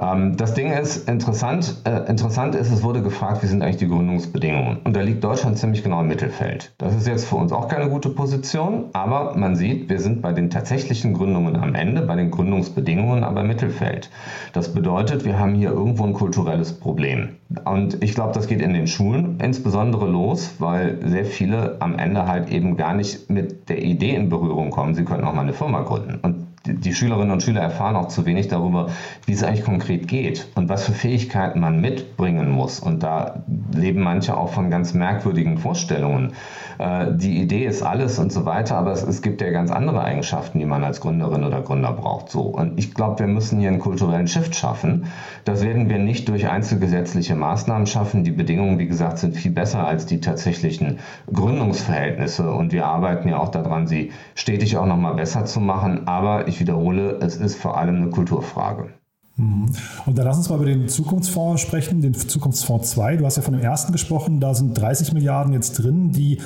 Ähm, 0.00 0.36
das 0.36 0.54
Ding 0.54 0.72
ist 0.72 1.08
interessant. 1.08 1.82
Äh, 1.84 2.08
interessant 2.08 2.54
ist, 2.54 2.70
es 2.70 2.82
wurde 2.82 3.02
gefragt, 3.02 3.42
wie 3.42 3.46
sind 3.46 3.62
eigentlich 3.62 3.76
die 3.76 3.88
Gründungsbedingungen? 3.88 4.78
Und 4.84 4.96
da 4.96 5.00
liegt 5.00 5.22
Deutschland 5.24 5.58
ziemlich 5.58 5.82
genau 5.82 6.00
im 6.00 6.08
Mittelfeld. 6.08 6.72
Das 6.78 6.94
ist 6.94 7.06
jetzt 7.06 7.26
für 7.26 7.36
uns 7.36 7.52
auch 7.52 7.68
keine 7.68 7.88
gute 7.88 8.10
Position, 8.10 8.86
aber 8.92 9.36
man 9.36 9.56
sieht, 9.56 9.88
wir 9.88 10.00
sind 10.00 10.22
bei 10.22 10.32
den 10.32 10.50
tatsächlichen 10.50 11.14
Gründungen 11.14 11.56
am 11.56 11.74
Ende, 11.74 12.02
bei 12.02 12.16
den 12.16 12.30
Gründungsbedingungen 12.30 13.24
aber 13.24 13.40
im 13.40 13.48
Mittelfeld. 13.48 14.10
Das 14.52 14.72
bedeutet, 14.72 15.24
wir 15.24 15.38
haben 15.38 15.54
hier 15.54 15.70
irgendwo 15.70 16.04
ein 16.04 16.12
kulturelles 16.12 16.72
Problem. 16.72 17.23
Und 17.64 18.02
ich 18.02 18.14
glaube, 18.14 18.32
das 18.32 18.46
geht 18.46 18.60
in 18.60 18.72
den 18.72 18.86
Schulen 18.86 19.38
insbesondere 19.40 20.08
los, 20.08 20.54
weil 20.58 20.98
sehr 21.04 21.24
viele 21.24 21.76
am 21.80 21.98
Ende 21.98 22.26
halt 22.26 22.50
eben 22.50 22.76
gar 22.76 22.94
nicht 22.94 23.30
mit 23.30 23.68
der 23.68 23.82
Idee 23.82 24.14
in 24.14 24.28
Berührung 24.28 24.70
kommen, 24.70 24.94
sie 24.94 25.04
könnten 25.04 25.24
auch 25.24 25.34
mal 25.34 25.42
eine 25.42 25.52
Firma 25.52 25.82
gründen. 25.82 26.18
Und 26.22 26.43
die 26.66 26.94
Schülerinnen 26.94 27.30
und 27.30 27.42
Schüler 27.42 27.60
erfahren 27.60 27.94
auch 27.94 28.08
zu 28.08 28.24
wenig 28.24 28.48
darüber, 28.48 28.88
wie 29.26 29.32
es 29.32 29.42
eigentlich 29.42 29.64
konkret 29.64 30.08
geht 30.08 30.48
und 30.54 30.70
was 30.70 30.84
für 30.84 30.92
Fähigkeiten 30.92 31.60
man 31.60 31.80
mitbringen 31.80 32.50
muss. 32.50 32.80
Und 32.80 33.02
da 33.02 33.42
leben 33.74 34.02
manche 34.02 34.34
auch 34.36 34.48
von 34.48 34.70
ganz 34.70 34.94
merkwürdigen 34.94 35.58
Vorstellungen. 35.58 36.32
Äh, 36.78 37.12
die 37.12 37.42
Idee 37.42 37.66
ist 37.66 37.82
alles 37.82 38.18
und 38.18 38.32
so 38.32 38.46
weiter, 38.46 38.76
aber 38.76 38.92
es, 38.92 39.02
es 39.02 39.20
gibt 39.20 39.42
ja 39.42 39.50
ganz 39.50 39.70
andere 39.70 40.02
Eigenschaften, 40.02 40.58
die 40.58 40.64
man 40.64 40.82
als 40.84 41.02
Gründerin 41.02 41.44
oder 41.44 41.60
Gründer 41.60 41.92
braucht. 41.92 42.30
So. 42.30 42.42
Und 42.42 42.78
ich 42.78 42.94
glaube, 42.94 43.18
wir 43.18 43.26
müssen 43.26 43.60
hier 43.60 43.68
einen 43.68 43.78
kulturellen 43.78 44.26
Shift 44.26 44.54
schaffen. 44.56 45.06
Das 45.44 45.62
werden 45.62 45.90
wir 45.90 45.98
nicht 45.98 46.28
durch 46.30 46.48
einzelgesetzliche 46.48 47.34
Maßnahmen 47.34 47.86
schaffen. 47.86 48.24
Die 48.24 48.30
Bedingungen, 48.30 48.78
wie 48.78 48.86
gesagt, 48.86 49.18
sind 49.18 49.36
viel 49.36 49.52
besser 49.52 49.86
als 49.86 50.06
die 50.06 50.20
tatsächlichen 50.20 50.98
Gründungsverhältnisse. 51.30 52.50
Und 52.50 52.72
wir 52.72 52.86
arbeiten 52.86 53.28
ja 53.28 53.36
auch 53.36 53.50
daran, 53.50 53.86
sie 53.86 54.12
stetig 54.34 54.78
auch 54.78 54.86
nochmal 54.86 55.14
besser 55.14 55.44
zu 55.44 55.60
machen. 55.60 56.08
Aber 56.08 56.48
ich 56.48 56.53
wiederhole, 56.60 57.18
es 57.20 57.36
ist 57.36 57.56
vor 57.56 57.76
allem 57.76 57.96
eine 57.96 58.10
Kulturfrage. 58.10 58.90
Mhm. 59.36 59.66
Und 60.06 60.18
dann 60.18 60.26
lass 60.26 60.36
uns 60.36 60.48
mal 60.48 60.56
über 60.56 60.66
den 60.66 60.88
Zukunftsfonds 60.88 61.60
sprechen, 61.60 62.00
den 62.00 62.14
Zukunftsfonds 62.14 62.90
2. 62.90 63.16
Du 63.16 63.26
hast 63.26 63.36
ja 63.36 63.42
von 63.42 63.54
dem 63.54 63.62
ersten 63.62 63.92
gesprochen, 63.92 64.40
da 64.40 64.54
sind 64.54 64.74
30 64.74 65.12
Milliarden 65.12 65.52
jetzt 65.52 65.72
drin, 65.72 66.12
die 66.12 66.38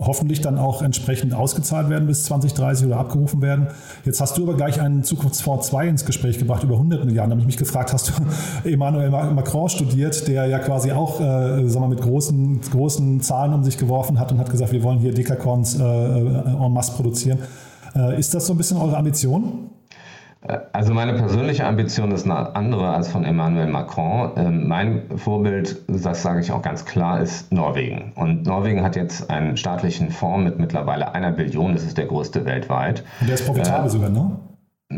hoffentlich 0.00 0.40
dann 0.40 0.58
auch 0.58 0.80
entsprechend 0.80 1.34
ausgezahlt 1.34 1.90
werden 1.90 2.06
bis 2.06 2.24
2030 2.24 2.86
oder 2.86 2.96
abgerufen 2.96 3.42
werden. 3.42 3.68
Jetzt 4.04 4.20
hast 4.20 4.38
du 4.38 4.44
aber 4.44 4.56
gleich 4.56 4.80
einen 4.80 5.04
Zukunftsfonds 5.04 5.68
2 5.68 5.88
ins 5.88 6.04
Gespräch 6.06 6.38
gebracht, 6.38 6.62
über 6.62 6.74
100 6.74 7.04
Milliarden. 7.04 7.30
Da 7.30 7.34
habe 7.34 7.40
ich 7.40 7.46
mich 7.46 7.58
gefragt, 7.58 7.92
hast 7.92 8.08
du 8.08 8.12
Emmanuel 8.68 9.10
Macron 9.10 9.68
studiert, 9.68 10.26
der 10.26 10.46
ja 10.46 10.58
quasi 10.58 10.92
auch 10.92 11.20
äh, 11.20 11.68
sagen 11.68 11.84
wir, 11.84 11.88
mit 11.88 12.00
großen, 12.00 12.62
großen 12.70 13.20
Zahlen 13.20 13.52
um 13.52 13.62
sich 13.62 13.76
geworfen 13.76 14.18
hat 14.18 14.32
und 14.32 14.38
hat 14.38 14.50
gesagt, 14.50 14.72
wir 14.72 14.82
wollen 14.82 15.00
hier 15.00 15.12
Dekakons 15.12 15.78
äh, 15.78 15.82
äh 15.82 16.64
en 16.64 16.72
masse 16.72 16.92
produzieren. 16.92 17.38
Äh, 17.94 18.18
ist 18.18 18.34
das 18.34 18.46
so 18.46 18.54
ein 18.54 18.56
bisschen 18.56 18.76
eure 18.78 18.96
Ambition? 18.96 19.70
Äh, 20.42 20.58
also 20.72 20.94
meine 20.94 21.14
persönliche 21.14 21.66
Ambition 21.66 22.12
ist 22.12 22.24
eine 22.24 22.54
andere 22.54 22.90
als 22.90 23.08
von 23.08 23.24
Emmanuel 23.24 23.66
Macron. 23.66 24.30
Ähm, 24.36 24.68
mein 24.68 25.02
Vorbild, 25.16 25.82
das 25.88 26.22
sage 26.22 26.40
ich 26.40 26.52
auch 26.52 26.62
ganz 26.62 26.84
klar, 26.84 27.20
ist 27.20 27.52
Norwegen. 27.52 28.12
Und 28.14 28.44
Norwegen 28.44 28.82
hat 28.82 28.96
jetzt 28.96 29.30
einen 29.30 29.56
staatlichen 29.56 30.10
Fonds 30.10 30.44
mit 30.44 30.58
mittlerweile 30.58 31.14
einer 31.14 31.32
Billion, 31.32 31.74
das 31.74 31.84
ist 31.84 31.98
der 31.98 32.06
größte 32.06 32.44
weltweit. 32.44 33.04
Und 33.20 33.28
der 33.28 33.34
ist 33.34 33.46
profitabel 33.46 33.86
äh, 33.86 33.90
sogar, 33.90 34.10
ne? 34.10 34.30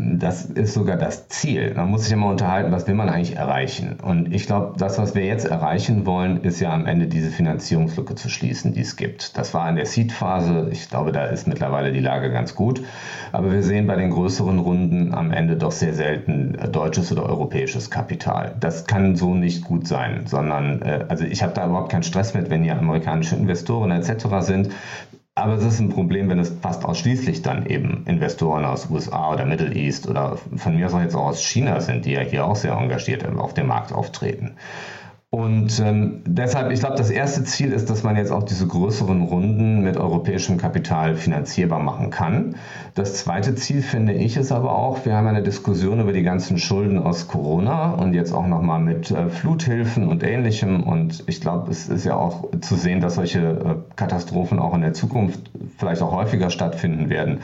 Das 0.03 0.45
ist 0.45 0.73
sogar 0.73 0.97
das 0.97 1.27
Ziel. 1.29 1.73
Man 1.75 1.89
muss 1.89 2.03
sich 2.03 2.13
immer 2.13 2.27
unterhalten, 2.27 2.71
was 2.71 2.87
will 2.87 2.95
man 2.95 3.09
eigentlich 3.09 3.35
erreichen. 3.35 3.97
Und 4.01 4.33
ich 4.33 4.45
glaube, 4.45 4.73
das, 4.77 4.97
was 4.97 5.15
wir 5.15 5.25
jetzt 5.25 5.45
erreichen 5.45 6.05
wollen, 6.05 6.41
ist 6.41 6.59
ja 6.59 6.73
am 6.73 6.85
Ende 6.85 7.07
diese 7.07 7.29
Finanzierungslücke 7.29 8.15
zu 8.15 8.29
schließen, 8.29 8.73
die 8.73 8.81
es 8.81 8.95
gibt. 8.95 9.37
Das 9.37 9.53
war 9.53 9.67
in 9.69 9.75
der 9.75 9.85
Seed-Phase. 9.85 10.69
Ich 10.71 10.89
glaube, 10.89 11.11
da 11.11 11.25
ist 11.25 11.47
mittlerweile 11.47 11.91
die 11.91 11.99
Lage 11.99 12.31
ganz 12.31 12.55
gut. 12.55 12.83
Aber 13.31 13.51
wir 13.51 13.63
sehen 13.63 13.87
bei 13.87 13.95
den 13.95 14.11
größeren 14.11 14.59
Runden 14.59 15.13
am 15.13 15.31
Ende 15.31 15.55
doch 15.55 15.71
sehr 15.71 15.93
selten 15.93 16.57
deutsches 16.71 17.11
oder 17.11 17.23
europäisches 17.23 17.89
Kapital. 17.89 18.55
Das 18.59 18.85
kann 18.85 19.15
so 19.15 19.33
nicht 19.33 19.63
gut 19.63 19.87
sein, 19.87 20.25
sondern 20.25 20.81
äh, 20.81 21.05
also 21.07 21.23
ich 21.25 21.43
habe 21.43 21.53
da 21.53 21.65
überhaupt 21.65 21.91
keinen 21.91 22.03
Stress 22.03 22.33
mit, 22.33 22.49
wenn 22.49 22.63
hier 22.63 22.77
amerikanische 22.77 23.35
Investoren 23.35 23.91
etc. 23.91 24.25
sind. 24.39 24.69
Aber 25.35 25.53
es 25.53 25.63
ist 25.63 25.79
ein 25.79 25.89
Problem, 25.89 26.29
wenn 26.29 26.37
es 26.37 26.49
fast 26.61 26.85
ausschließlich 26.85 27.41
dann 27.41 27.65
eben 27.65 28.05
Investoren 28.05 28.65
aus 28.65 28.89
USA 28.91 29.33
oder 29.33 29.45
Middle 29.45 29.73
East 29.73 30.07
oder 30.07 30.37
von 30.37 30.75
mir 30.75 30.85
aus 30.85 30.93
jetzt 30.93 31.15
auch 31.15 31.25
aus 31.25 31.41
China 31.41 31.79
sind, 31.81 32.05
die 32.05 32.11
ja 32.11 32.21
hier 32.21 32.45
auch 32.45 32.55
sehr 32.55 32.73
engagiert 32.73 33.25
auf 33.25 33.55
dem 33.55 33.65
Markt 33.67 33.91
auftreten. 33.91 34.57
Und 35.33 35.79
ähm, 35.79 36.21
deshalb, 36.27 36.71
ich 36.71 36.79
glaube, 36.79 36.95
das 36.95 37.09
erste 37.09 37.43
Ziel 37.43 37.71
ist, 37.71 37.89
dass 37.89 38.03
man 38.03 38.15
jetzt 38.17 38.31
auch 38.31 38.43
diese 38.43 38.67
größeren 38.67 39.23
Runden 39.23 39.81
mit 39.81 39.97
europäischem 39.97 40.57
Kapital 40.57 41.15
finanzierbar 41.15 41.79
machen 41.79 42.11
kann. 42.11 42.57
Das 42.93 43.15
zweite 43.15 43.55
Ziel, 43.55 43.81
finde 43.81 44.13
ich, 44.13 44.37
ist 44.37 44.51
aber 44.51 44.75
auch, 44.77 45.07
wir 45.07 45.15
haben 45.15 45.25
eine 45.25 45.41
Diskussion 45.41 45.99
über 45.99 46.13
die 46.13 46.21
ganzen 46.21 46.59
Schulden 46.59 46.99
aus 46.99 47.27
Corona 47.27 47.93
und 47.93 48.13
jetzt 48.13 48.31
auch 48.31 48.45
nochmal 48.45 48.79
mit 48.79 49.09
äh, 49.09 49.29
Fluthilfen 49.29 50.07
und 50.07 50.21
ähnlichem. 50.21 50.83
Und 50.83 51.23
ich 51.25 51.41
glaube, 51.41 51.71
es 51.71 51.89
ist 51.89 52.05
ja 52.05 52.15
auch 52.15 52.51
zu 52.61 52.75
sehen, 52.75 53.01
dass 53.01 53.15
solche 53.15 53.39
äh, 53.39 53.95
Katastrophen 53.95 54.59
auch 54.59 54.75
in 54.75 54.81
der 54.81 54.93
Zukunft 54.93 55.49
vielleicht 55.79 56.03
auch 56.03 56.11
häufiger 56.11 56.51
stattfinden 56.51 57.09
werden. 57.09 57.39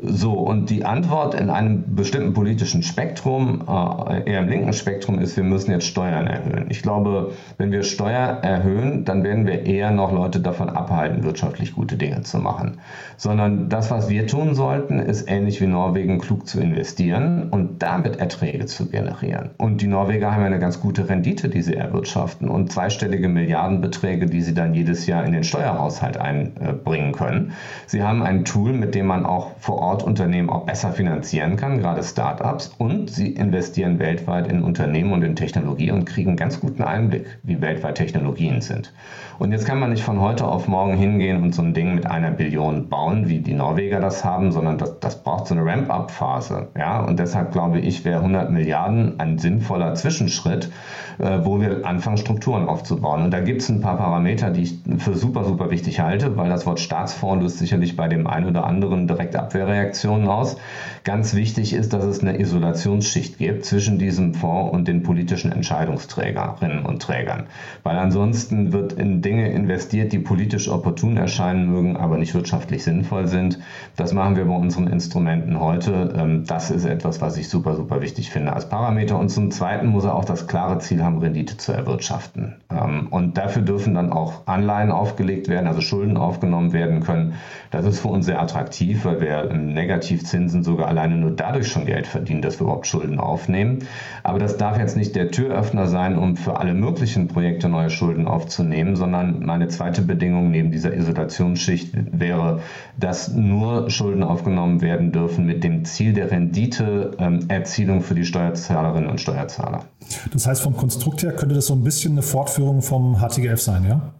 So, 0.00 0.34
und 0.34 0.70
die 0.70 0.84
Antwort 0.84 1.34
in 1.34 1.50
einem 1.50 1.96
bestimmten 1.96 2.32
politischen 2.32 2.84
Spektrum, 2.84 3.64
äh, 3.66 4.30
eher 4.30 4.38
im 4.38 4.48
linken 4.48 4.72
Spektrum, 4.72 5.18
ist, 5.18 5.36
wir 5.36 5.42
müssen 5.42 5.72
jetzt 5.72 5.86
Steuern 5.86 6.28
erhöhen. 6.28 6.66
Ich 6.68 6.82
glaube, 6.82 7.32
wenn 7.56 7.72
wir 7.72 7.82
Steuer 7.82 8.38
erhöhen, 8.42 9.04
dann 9.04 9.24
werden 9.24 9.44
wir 9.44 9.66
eher 9.66 9.90
noch 9.90 10.12
Leute 10.12 10.38
davon 10.38 10.68
abhalten, 10.68 11.24
wirtschaftlich 11.24 11.74
gute 11.74 11.96
Dinge 11.96 12.22
zu 12.22 12.38
machen. 12.38 12.78
Sondern 13.16 13.68
das, 13.68 13.90
was 13.90 14.08
wir 14.08 14.28
tun 14.28 14.54
sollten, 14.54 15.00
ist 15.00 15.28
ähnlich 15.28 15.60
wie 15.60 15.66
Norwegen 15.66 16.20
klug 16.20 16.46
zu 16.46 16.60
investieren 16.60 17.48
und 17.50 17.82
damit 17.82 18.20
Erträge 18.20 18.66
zu 18.66 18.88
generieren. 18.88 19.50
Und 19.58 19.82
die 19.82 19.88
Norweger 19.88 20.32
haben 20.32 20.44
eine 20.44 20.60
ganz 20.60 20.78
gute 20.80 21.08
Rendite, 21.08 21.48
die 21.48 21.62
sie 21.62 21.74
erwirtschaften 21.74 22.48
und 22.48 22.70
zweistellige 22.70 23.28
Milliardenbeträge, 23.28 24.26
die 24.26 24.42
sie 24.42 24.54
dann 24.54 24.74
jedes 24.74 25.08
Jahr 25.08 25.24
in 25.24 25.32
den 25.32 25.42
Steuerhaushalt 25.42 26.18
einbringen 26.18 27.10
können. 27.10 27.54
Sie 27.86 28.04
haben 28.04 28.22
ein 28.22 28.44
Tool, 28.44 28.72
mit 28.72 28.94
dem 28.94 29.06
man 29.06 29.26
auch 29.26 29.50
vor 29.58 29.78
Ort 29.78 29.87
Unternehmen 30.02 30.50
auch 30.50 30.64
besser 30.64 30.92
finanzieren 30.92 31.56
kann, 31.56 31.78
gerade 31.78 32.02
Startups. 32.02 32.74
Und 32.78 33.10
sie 33.10 33.28
investieren 33.28 33.98
weltweit 33.98 34.46
in 34.46 34.62
Unternehmen 34.62 35.12
und 35.12 35.22
in 35.22 35.36
Technologie 35.36 35.90
und 35.90 36.04
kriegen 36.04 36.36
ganz 36.36 36.60
guten 36.60 36.82
Einblick, 36.82 37.38
wie 37.42 37.60
weltweit 37.60 37.96
Technologien 37.96 38.60
sind. 38.60 38.92
Und 39.38 39.52
jetzt 39.52 39.66
kann 39.66 39.78
man 39.78 39.90
nicht 39.90 40.02
von 40.02 40.20
heute 40.20 40.46
auf 40.46 40.66
morgen 40.66 40.96
hingehen 40.96 41.42
und 41.42 41.54
so 41.54 41.62
ein 41.62 41.72
Ding 41.72 41.94
mit 41.94 42.06
einer 42.06 42.32
Billion 42.32 42.88
bauen, 42.88 43.28
wie 43.28 43.38
die 43.38 43.54
Norweger 43.54 44.00
das 44.00 44.24
haben, 44.24 44.50
sondern 44.50 44.78
das, 44.78 44.98
das 45.00 45.22
braucht 45.22 45.46
so 45.46 45.54
eine 45.54 45.64
Ramp-up-Phase. 45.64 46.68
Ja? 46.76 47.00
Und 47.00 47.18
deshalb 47.18 47.52
glaube 47.52 47.78
ich, 47.78 48.04
wäre 48.04 48.18
100 48.18 48.50
Milliarden 48.50 49.20
ein 49.20 49.38
sinnvoller 49.38 49.94
Zwischenschritt, 49.94 50.70
äh, 51.18 51.38
wo 51.42 51.60
wir 51.60 51.86
anfangen, 51.86 52.16
Strukturen 52.16 52.68
aufzubauen. 52.68 53.22
Und 53.22 53.30
da 53.30 53.40
gibt 53.40 53.62
es 53.62 53.68
ein 53.68 53.80
paar 53.80 53.96
Parameter, 53.96 54.50
die 54.50 54.62
ich 54.62 54.78
für 54.98 55.14
super, 55.14 55.44
super 55.44 55.70
wichtig 55.70 56.00
halte, 56.00 56.36
weil 56.36 56.48
das 56.48 56.66
Wort 56.66 56.80
Staatsfonds 56.80 57.42
löst 57.42 57.58
sicherlich 57.58 57.96
bei 57.96 58.08
dem 58.08 58.26
einen 58.26 58.46
oder 58.46 58.66
anderen 58.66 59.06
direkt 59.06 59.36
Abwehrreaktionen 59.78 60.28
aus. 60.28 60.56
Ganz 61.04 61.34
wichtig 61.34 61.72
ist, 61.72 61.92
dass 61.92 62.04
es 62.04 62.20
eine 62.20 62.38
Isolationsschicht 62.38 63.38
gibt 63.38 63.64
zwischen 63.64 63.98
diesem 63.98 64.34
Fonds 64.34 64.72
und 64.72 64.88
den 64.88 65.02
politischen 65.02 65.52
Entscheidungsträgerinnen 65.52 66.84
und 66.84 67.00
Trägern. 67.00 67.44
Weil 67.82 67.96
ansonsten 67.96 68.72
wird 68.72 68.92
in 68.92 69.22
Dinge 69.22 69.50
investiert, 69.50 70.12
die 70.12 70.18
politisch 70.18 70.68
opportun 70.68 71.16
erscheinen 71.16 71.70
mögen, 71.70 71.96
aber 71.96 72.18
nicht 72.18 72.34
wirtschaftlich 72.34 72.84
sinnvoll 72.84 73.26
sind. 73.26 73.58
Das 73.96 74.12
machen 74.12 74.36
wir 74.36 74.44
bei 74.44 74.54
unseren 74.54 74.88
Instrumenten 74.88 75.60
heute. 75.60 76.14
Ähm, 76.16 76.44
das 76.46 76.70
ist 76.70 76.84
etwas, 76.84 77.20
was 77.20 77.36
ich 77.36 77.48
super, 77.48 77.74
super 77.74 78.02
wichtig 78.02 78.30
finde 78.30 78.52
als 78.52 78.68
Parameter. 78.68 79.18
Und 79.18 79.30
zum 79.30 79.50
Zweiten 79.50 79.86
muss 79.86 80.04
er 80.04 80.14
auch 80.14 80.24
das 80.24 80.46
klare 80.46 80.78
Ziel 80.78 81.02
haben, 81.02 81.18
Rendite 81.18 81.56
zu 81.56 81.72
erwirtschaften. 81.72 82.56
Ähm, 82.70 83.06
und 83.10 83.38
dafür 83.38 83.62
dürfen 83.62 83.94
dann 83.94 84.12
auch 84.12 84.46
Anleihen 84.46 84.90
aufgelegt 84.90 85.48
werden, 85.48 85.66
also 85.66 85.80
Schulden 85.80 86.16
aufgenommen 86.16 86.72
werden 86.72 87.00
können. 87.00 87.34
Das 87.70 87.86
ist 87.86 88.00
für 88.00 88.08
uns 88.08 88.26
sehr 88.26 88.42
attraktiv, 88.42 89.04
weil 89.04 89.20
wir 89.20 89.50
Negativzinsen 89.72 90.62
sogar 90.62 90.88
alleine 90.88 91.16
nur 91.16 91.30
dadurch 91.30 91.68
schon 91.68 91.86
Geld 91.86 92.06
verdienen, 92.06 92.42
dass 92.42 92.58
wir 92.58 92.64
überhaupt 92.64 92.86
Schulden 92.86 93.18
aufnehmen. 93.18 93.80
Aber 94.22 94.38
das 94.38 94.56
darf 94.56 94.78
jetzt 94.78 94.96
nicht 94.96 95.16
der 95.16 95.30
Türöffner 95.30 95.86
sein, 95.86 96.18
um 96.18 96.36
für 96.36 96.58
alle 96.58 96.74
möglichen 96.74 97.28
Projekte 97.28 97.68
neue 97.68 97.90
Schulden 97.90 98.26
aufzunehmen, 98.26 98.96
sondern 98.96 99.44
meine 99.44 99.68
zweite 99.68 100.02
Bedingung 100.02 100.50
neben 100.50 100.70
dieser 100.70 100.94
Isolationsschicht 100.94 101.92
wäre, 102.12 102.60
dass 102.98 103.34
nur 103.34 103.90
Schulden 103.90 104.22
aufgenommen 104.22 104.80
werden 104.80 105.12
dürfen 105.12 105.46
mit 105.46 105.64
dem 105.64 105.84
Ziel 105.84 106.12
der 106.12 106.30
Renditeerzielung 106.30 107.96
ähm, 107.98 108.02
für 108.02 108.14
die 108.14 108.24
Steuerzahlerinnen 108.24 109.08
und 109.08 109.20
Steuerzahler. 109.20 109.84
Das 110.32 110.46
heißt, 110.46 110.62
vom 110.62 110.76
Konstrukt 110.76 111.22
her 111.22 111.32
könnte 111.32 111.54
das 111.54 111.66
so 111.66 111.74
ein 111.74 111.84
bisschen 111.84 112.12
eine 112.12 112.22
Fortführung 112.22 112.82
vom 112.82 113.18
HTGF 113.20 113.60
sein, 113.60 113.84
ja? 113.88 114.12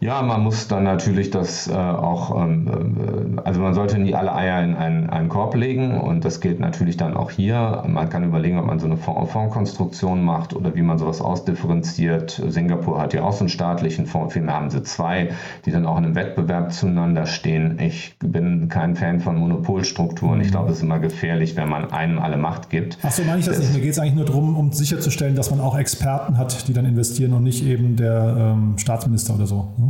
Ja, 0.00 0.22
man 0.22 0.42
muss 0.42 0.68
dann 0.68 0.84
natürlich 0.84 1.30
das 1.30 1.68
äh, 1.68 1.72
auch, 1.72 2.42
ähm, 2.42 3.36
äh, 3.36 3.40
also 3.42 3.60
man 3.60 3.74
sollte 3.74 3.98
nie 3.98 4.14
alle 4.14 4.34
Eier 4.34 4.62
in 4.62 4.74
einen, 4.74 5.10
einen, 5.10 5.28
Korb 5.28 5.54
legen 5.54 5.98
und 6.00 6.24
das 6.24 6.40
gilt 6.40 6.60
natürlich 6.60 6.96
dann 6.96 7.16
auch 7.16 7.30
hier. 7.30 7.82
Man 7.86 8.08
kann 8.08 8.24
überlegen, 8.24 8.58
ob 8.58 8.66
man 8.66 8.78
so 8.78 8.86
eine 8.86 8.96
Fondskonstruktion 8.96 10.24
macht 10.24 10.54
oder 10.54 10.74
wie 10.74 10.82
man 10.82 10.98
sowas 10.98 11.20
ausdifferenziert. 11.20 12.42
Singapur 12.46 13.00
hat 13.00 13.14
ja 13.14 13.22
auch 13.22 13.32
so 13.32 13.40
einen 13.40 13.48
staatlichen 13.48 14.06
Fonds, 14.06 14.34
vielmehr 14.34 14.54
haben 14.54 14.70
sie 14.70 14.82
zwei, 14.82 15.30
die 15.64 15.70
dann 15.70 15.86
auch 15.86 15.98
in 15.98 16.04
einem 16.04 16.14
Wettbewerb 16.14 16.72
zueinander 16.72 17.26
stehen. 17.26 17.78
Ich 17.80 18.16
bin 18.20 18.68
kein 18.68 18.96
Fan 18.96 19.20
von 19.20 19.36
Monopolstrukturen. 19.36 20.40
Ich 20.40 20.50
glaube, 20.50 20.70
es 20.70 20.78
ist 20.78 20.82
immer 20.82 20.98
gefährlich, 20.98 21.56
wenn 21.56 21.68
man 21.68 21.90
einem 21.92 22.18
alle 22.18 22.36
Macht 22.36 22.70
gibt. 22.70 22.98
Ach 23.02 23.10
so, 23.10 23.22
meine 23.24 23.40
ich 23.40 23.46
das, 23.46 23.56
das 23.56 23.66
nicht. 23.66 23.76
Mir 23.76 23.82
geht 23.82 23.92
es 23.92 23.98
eigentlich 23.98 24.14
nur 24.14 24.24
darum, 24.24 24.56
um 24.56 24.72
sicherzustellen, 24.72 25.34
dass 25.34 25.50
man 25.50 25.60
auch 25.60 25.76
Experten 25.76 26.38
hat, 26.38 26.68
die 26.68 26.72
dann 26.72 26.84
investieren 26.84 27.32
und 27.32 27.42
nicht 27.42 27.64
eben 27.64 27.96
der 27.96 28.36
ähm, 28.38 28.78
Staatsminister 28.78 29.34
oder 29.34 29.46
so. 29.46 29.68
Ne? 29.78 29.85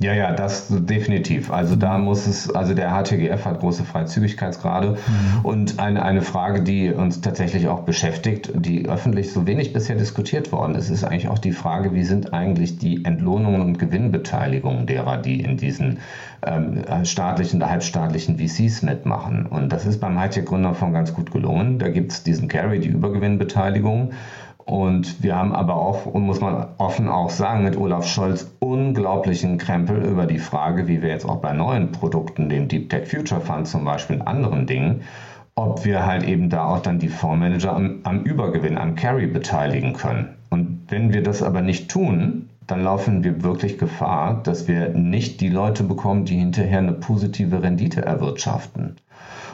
Ja, 0.00 0.14
ja, 0.14 0.30
das 0.30 0.68
definitiv. 0.70 1.50
Also 1.50 1.74
da 1.74 1.98
muss 1.98 2.28
es, 2.28 2.48
also 2.54 2.72
der 2.72 2.90
HTGF 2.90 3.44
hat 3.44 3.58
große 3.58 3.82
Freizügigkeitsgrade 3.82 4.90
mhm. 4.90 5.44
und 5.44 5.80
eine, 5.80 6.04
eine 6.04 6.22
Frage, 6.22 6.62
die 6.62 6.92
uns 6.92 7.20
tatsächlich 7.20 7.66
auch 7.66 7.80
beschäftigt, 7.80 8.52
die 8.54 8.88
öffentlich 8.88 9.32
so 9.32 9.48
wenig 9.48 9.72
bisher 9.72 9.96
diskutiert 9.96 10.52
worden 10.52 10.76
ist, 10.76 10.88
ist 10.88 11.02
eigentlich 11.02 11.26
auch 11.26 11.40
die 11.40 11.50
Frage, 11.50 11.94
wie 11.94 12.04
sind 12.04 12.32
eigentlich 12.32 12.78
die 12.78 13.04
Entlohnungen 13.04 13.60
und 13.60 13.80
Gewinnbeteiligungen 13.80 14.86
derer, 14.86 15.16
die 15.16 15.40
in 15.40 15.56
diesen 15.56 15.98
ähm, 16.46 16.84
staatlichen 17.04 17.56
oder 17.56 17.70
halbstaatlichen 17.70 18.38
VCs 18.38 18.82
mitmachen. 18.82 19.46
Und 19.46 19.72
das 19.72 19.84
ist 19.84 20.00
beim 20.00 20.16
Hightech-Gründerfonds 20.16 20.94
ganz 20.94 21.12
gut 21.12 21.32
gelungen. 21.32 21.80
Da 21.80 21.88
gibt 21.88 22.12
es 22.12 22.22
diesen 22.22 22.46
Carry, 22.46 22.78
die 22.78 22.88
Übergewinnbeteiligung. 22.88 24.12
Und 24.68 25.22
wir 25.22 25.34
haben 25.34 25.54
aber 25.54 25.76
auch, 25.76 26.04
und 26.04 26.26
muss 26.26 26.42
man 26.42 26.66
offen 26.76 27.08
auch 27.08 27.30
sagen, 27.30 27.64
mit 27.64 27.78
Olaf 27.78 28.06
Scholz 28.06 28.54
unglaublichen 28.58 29.56
Krempel 29.56 30.04
über 30.04 30.26
die 30.26 30.38
Frage, 30.38 30.88
wie 30.88 31.00
wir 31.00 31.08
jetzt 31.08 31.24
auch 31.24 31.38
bei 31.38 31.54
neuen 31.54 31.90
Produkten, 31.90 32.50
dem 32.50 32.68
Deep 32.68 32.90
Tech 32.90 33.08
Future 33.08 33.40
Fund 33.40 33.66
zum 33.66 33.86
Beispiel, 33.86 34.20
anderen 34.20 34.66
Dingen, 34.66 35.04
ob 35.54 35.86
wir 35.86 36.04
halt 36.04 36.22
eben 36.22 36.50
da 36.50 36.66
auch 36.66 36.80
dann 36.80 36.98
die 36.98 37.08
Fondsmanager 37.08 37.74
am, 37.74 38.00
am 38.02 38.24
Übergewinn, 38.24 38.76
am 38.76 38.94
Carry 38.94 39.26
beteiligen 39.26 39.94
können. 39.94 40.34
Und 40.50 40.82
wenn 40.88 41.14
wir 41.14 41.22
das 41.22 41.42
aber 41.42 41.62
nicht 41.62 41.90
tun, 41.90 42.50
dann 42.66 42.84
laufen 42.84 43.24
wir 43.24 43.42
wirklich 43.42 43.78
Gefahr, 43.78 44.42
dass 44.42 44.68
wir 44.68 44.90
nicht 44.90 45.40
die 45.40 45.48
Leute 45.48 45.82
bekommen, 45.82 46.26
die 46.26 46.36
hinterher 46.36 46.80
eine 46.80 46.92
positive 46.92 47.62
Rendite 47.62 48.02
erwirtschaften. 48.02 48.96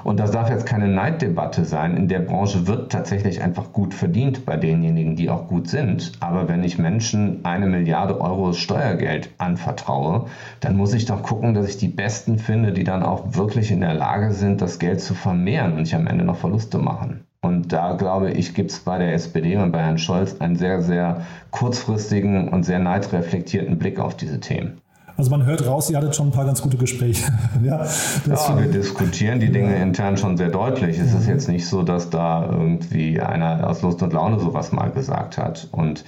Und 0.05 0.21
das 0.21 0.31
darf 0.31 0.51
jetzt 0.51 0.67
keine 0.67 0.89
Neiddebatte 0.89 1.65
sein. 1.65 1.97
In 1.97 2.09
der 2.09 2.19
Branche 2.21 2.67
wird 2.67 2.93
tatsächlich 2.93 3.43
einfach 3.43 3.73
gut 3.73 3.95
verdient 3.95 4.45
bei 4.45 4.59
denjenigen, 4.59 5.17
die 5.17 5.31
auch 5.31 5.49
gut 5.49 5.69
sind. 5.69 6.13
Aber 6.21 6.47
wenn 6.47 6.63
ich 6.63 6.79
Menschen 6.79 7.43
eine 7.45 7.67
Milliarde 7.67 8.21
Euro 8.21 8.53
Steuergeld 8.53 9.31
anvertraue, 9.39 10.27
dann 10.61 10.77
muss 10.77 10.93
ich 10.93 11.07
doch 11.07 11.23
gucken, 11.23 11.55
dass 11.55 11.69
ich 11.69 11.79
die 11.79 11.89
Besten 11.89 12.39
finde, 12.39 12.73
die 12.73 12.85
dann 12.85 13.03
auch 13.03 13.35
wirklich 13.35 13.71
in 13.71 13.81
der 13.81 13.95
Lage 13.95 14.33
sind, 14.33 14.61
das 14.61 14.79
Geld 14.79 15.01
zu 15.01 15.15
vermehren 15.15 15.73
und 15.73 15.81
nicht 15.81 15.95
am 15.95 16.07
Ende 16.07 16.25
noch 16.25 16.37
Verluste 16.37 16.79
machen. 16.79 17.25
Und 17.41 17.73
da 17.73 17.95
glaube 17.95 18.31
ich, 18.31 18.55
gibt 18.55 18.71
es 18.73 18.81
bei 18.81 18.99
der 18.99 19.15
SPD 19.15 19.57
und 19.57 19.73
bei 19.73 19.81
Herrn 19.81 19.99
Scholz 19.99 20.41
einen 20.41 20.57
sehr, 20.57 20.83
sehr 20.83 21.23
kurzfristigen 21.51 22.49
und 22.49 22.65
sehr 22.65 22.79
neidreflektierten 22.79 23.79
Blick 23.79 23.99
auf 23.99 24.17
diese 24.17 24.41
Themen. 24.41 24.81
Also 25.17 25.31
man 25.31 25.45
hört 25.47 25.65
raus, 25.67 25.91
ihr 25.91 25.97
hattet 25.97 26.17
schon 26.17 26.29
ein 26.29 26.33
paar 26.33 26.45
ganz 26.45 26.61
gute 26.61 26.77
Gespräche. 26.77 27.31
ja, 27.63 27.85
ja 28.27 28.59
wir 28.59 28.67
diskutieren 28.67 29.39
die 29.39 29.53
Dinge 29.53 29.77
intern 29.77 30.17
schon 30.17 30.37
sehr 30.37 30.49
deutlich. 30.49 30.99
Es 30.99 31.15
ist 31.15 31.29
jetzt 31.29 31.49
nicht 31.49 31.69
so, 31.69 31.83
dass 31.83 32.11
da 32.11 32.49
irgendwie 32.51 33.21
einer 33.21 33.69
aus 33.69 33.83
Lust 33.83 34.03
und 34.03 34.13
Laune 34.13 34.41
sowas 34.41 34.73
mal 34.73 34.91
gesagt 34.91 35.39
hat. 35.39 35.69
Und 35.71 36.05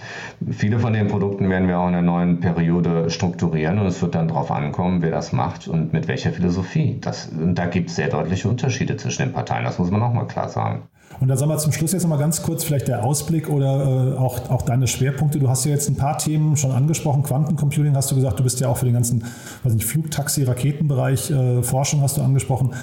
viele 0.50 0.80
von 0.80 0.92
den 0.92 1.06
Produkten 1.06 1.48
werden 1.48 1.68
wir 1.68 1.78
auch 1.78 1.86
in 1.86 1.92
der 1.92 2.02
neuen 2.02 2.40
Periode 2.40 3.08
strukturieren 3.08 3.78
und 3.78 3.86
es 3.86 4.02
wird 4.02 4.16
dann 4.16 4.26
darauf 4.26 4.50
ankommen, 4.50 5.02
wer 5.02 5.12
das 5.12 5.32
macht 5.32 5.68
und 5.68 5.92
mit 5.92 6.08
welcher 6.08 6.32
Philosophie. 6.32 6.98
Das, 7.00 7.30
da 7.32 7.66
gibt 7.66 7.90
es 7.90 7.96
sehr 7.96 8.08
deutliche 8.08 8.48
Unterschiede 8.48 8.96
zwischen 8.96 9.22
den 9.22 9.32
Parteien. 9.32 9.64
Das 9.64 9.78
muss 9.78 9.90
man 9.90 10.02
auch 10.02 10.12
mal 10.12 10.26
klar 10.26 10.48
sagen. 10.48 10.82
Und 11.20 11.28
dann 11.28 11.38
sagen 11.38 11.50
wir 11.50 11.58
zum 11.58 11.72
Schluss 11.72 11.92
jetzt 11.92 12.02
nochmal 12.02 12.18
ganz 12.18 12.42
kurz 12.42 12.64
vielleicht 12.64 12.88
der 12.88 13.04
Ausblick 13.04 13.48
oder 13.48 14.14
äh, 14.14 14.18
auch, 14.18 14.50
auch 14.50 14.62
deine 14.62 14.86
Schwerpunkte. 14.86 15.38
Du 15.38 15.48
hast 15.48 15.64
ja 15.64 15.70
jetzt 15.70 15.88
ein 15.88 15.96
paar 15.96 16.18
Themen 16.18 16.56
schon 16.56 16.72
angesprochen. 16.72 17.22
Quantencomputing 17.22 17.96
hast 17.96 18.10
du 18.10 18.14
gesagt, 18.14 18.38
du 18.38 18.44
bist 18.44 18.60
ja 18.60 18.68
auch 18.68 18.76
für 18.76 18.84
den 18.84 18.94
ganzen 18.94 19.24
weiß 19.62 19.72
nicht, 19.74 19.86
Flugtaxi, 19.86 20.44
Raketenbereich, 20.44 21.30
äh, 21.30 21.62
Forschung 21.62 22.02
hast 22.02 22.16
du 22.16 22.22
angesprochen. 22.22 22.74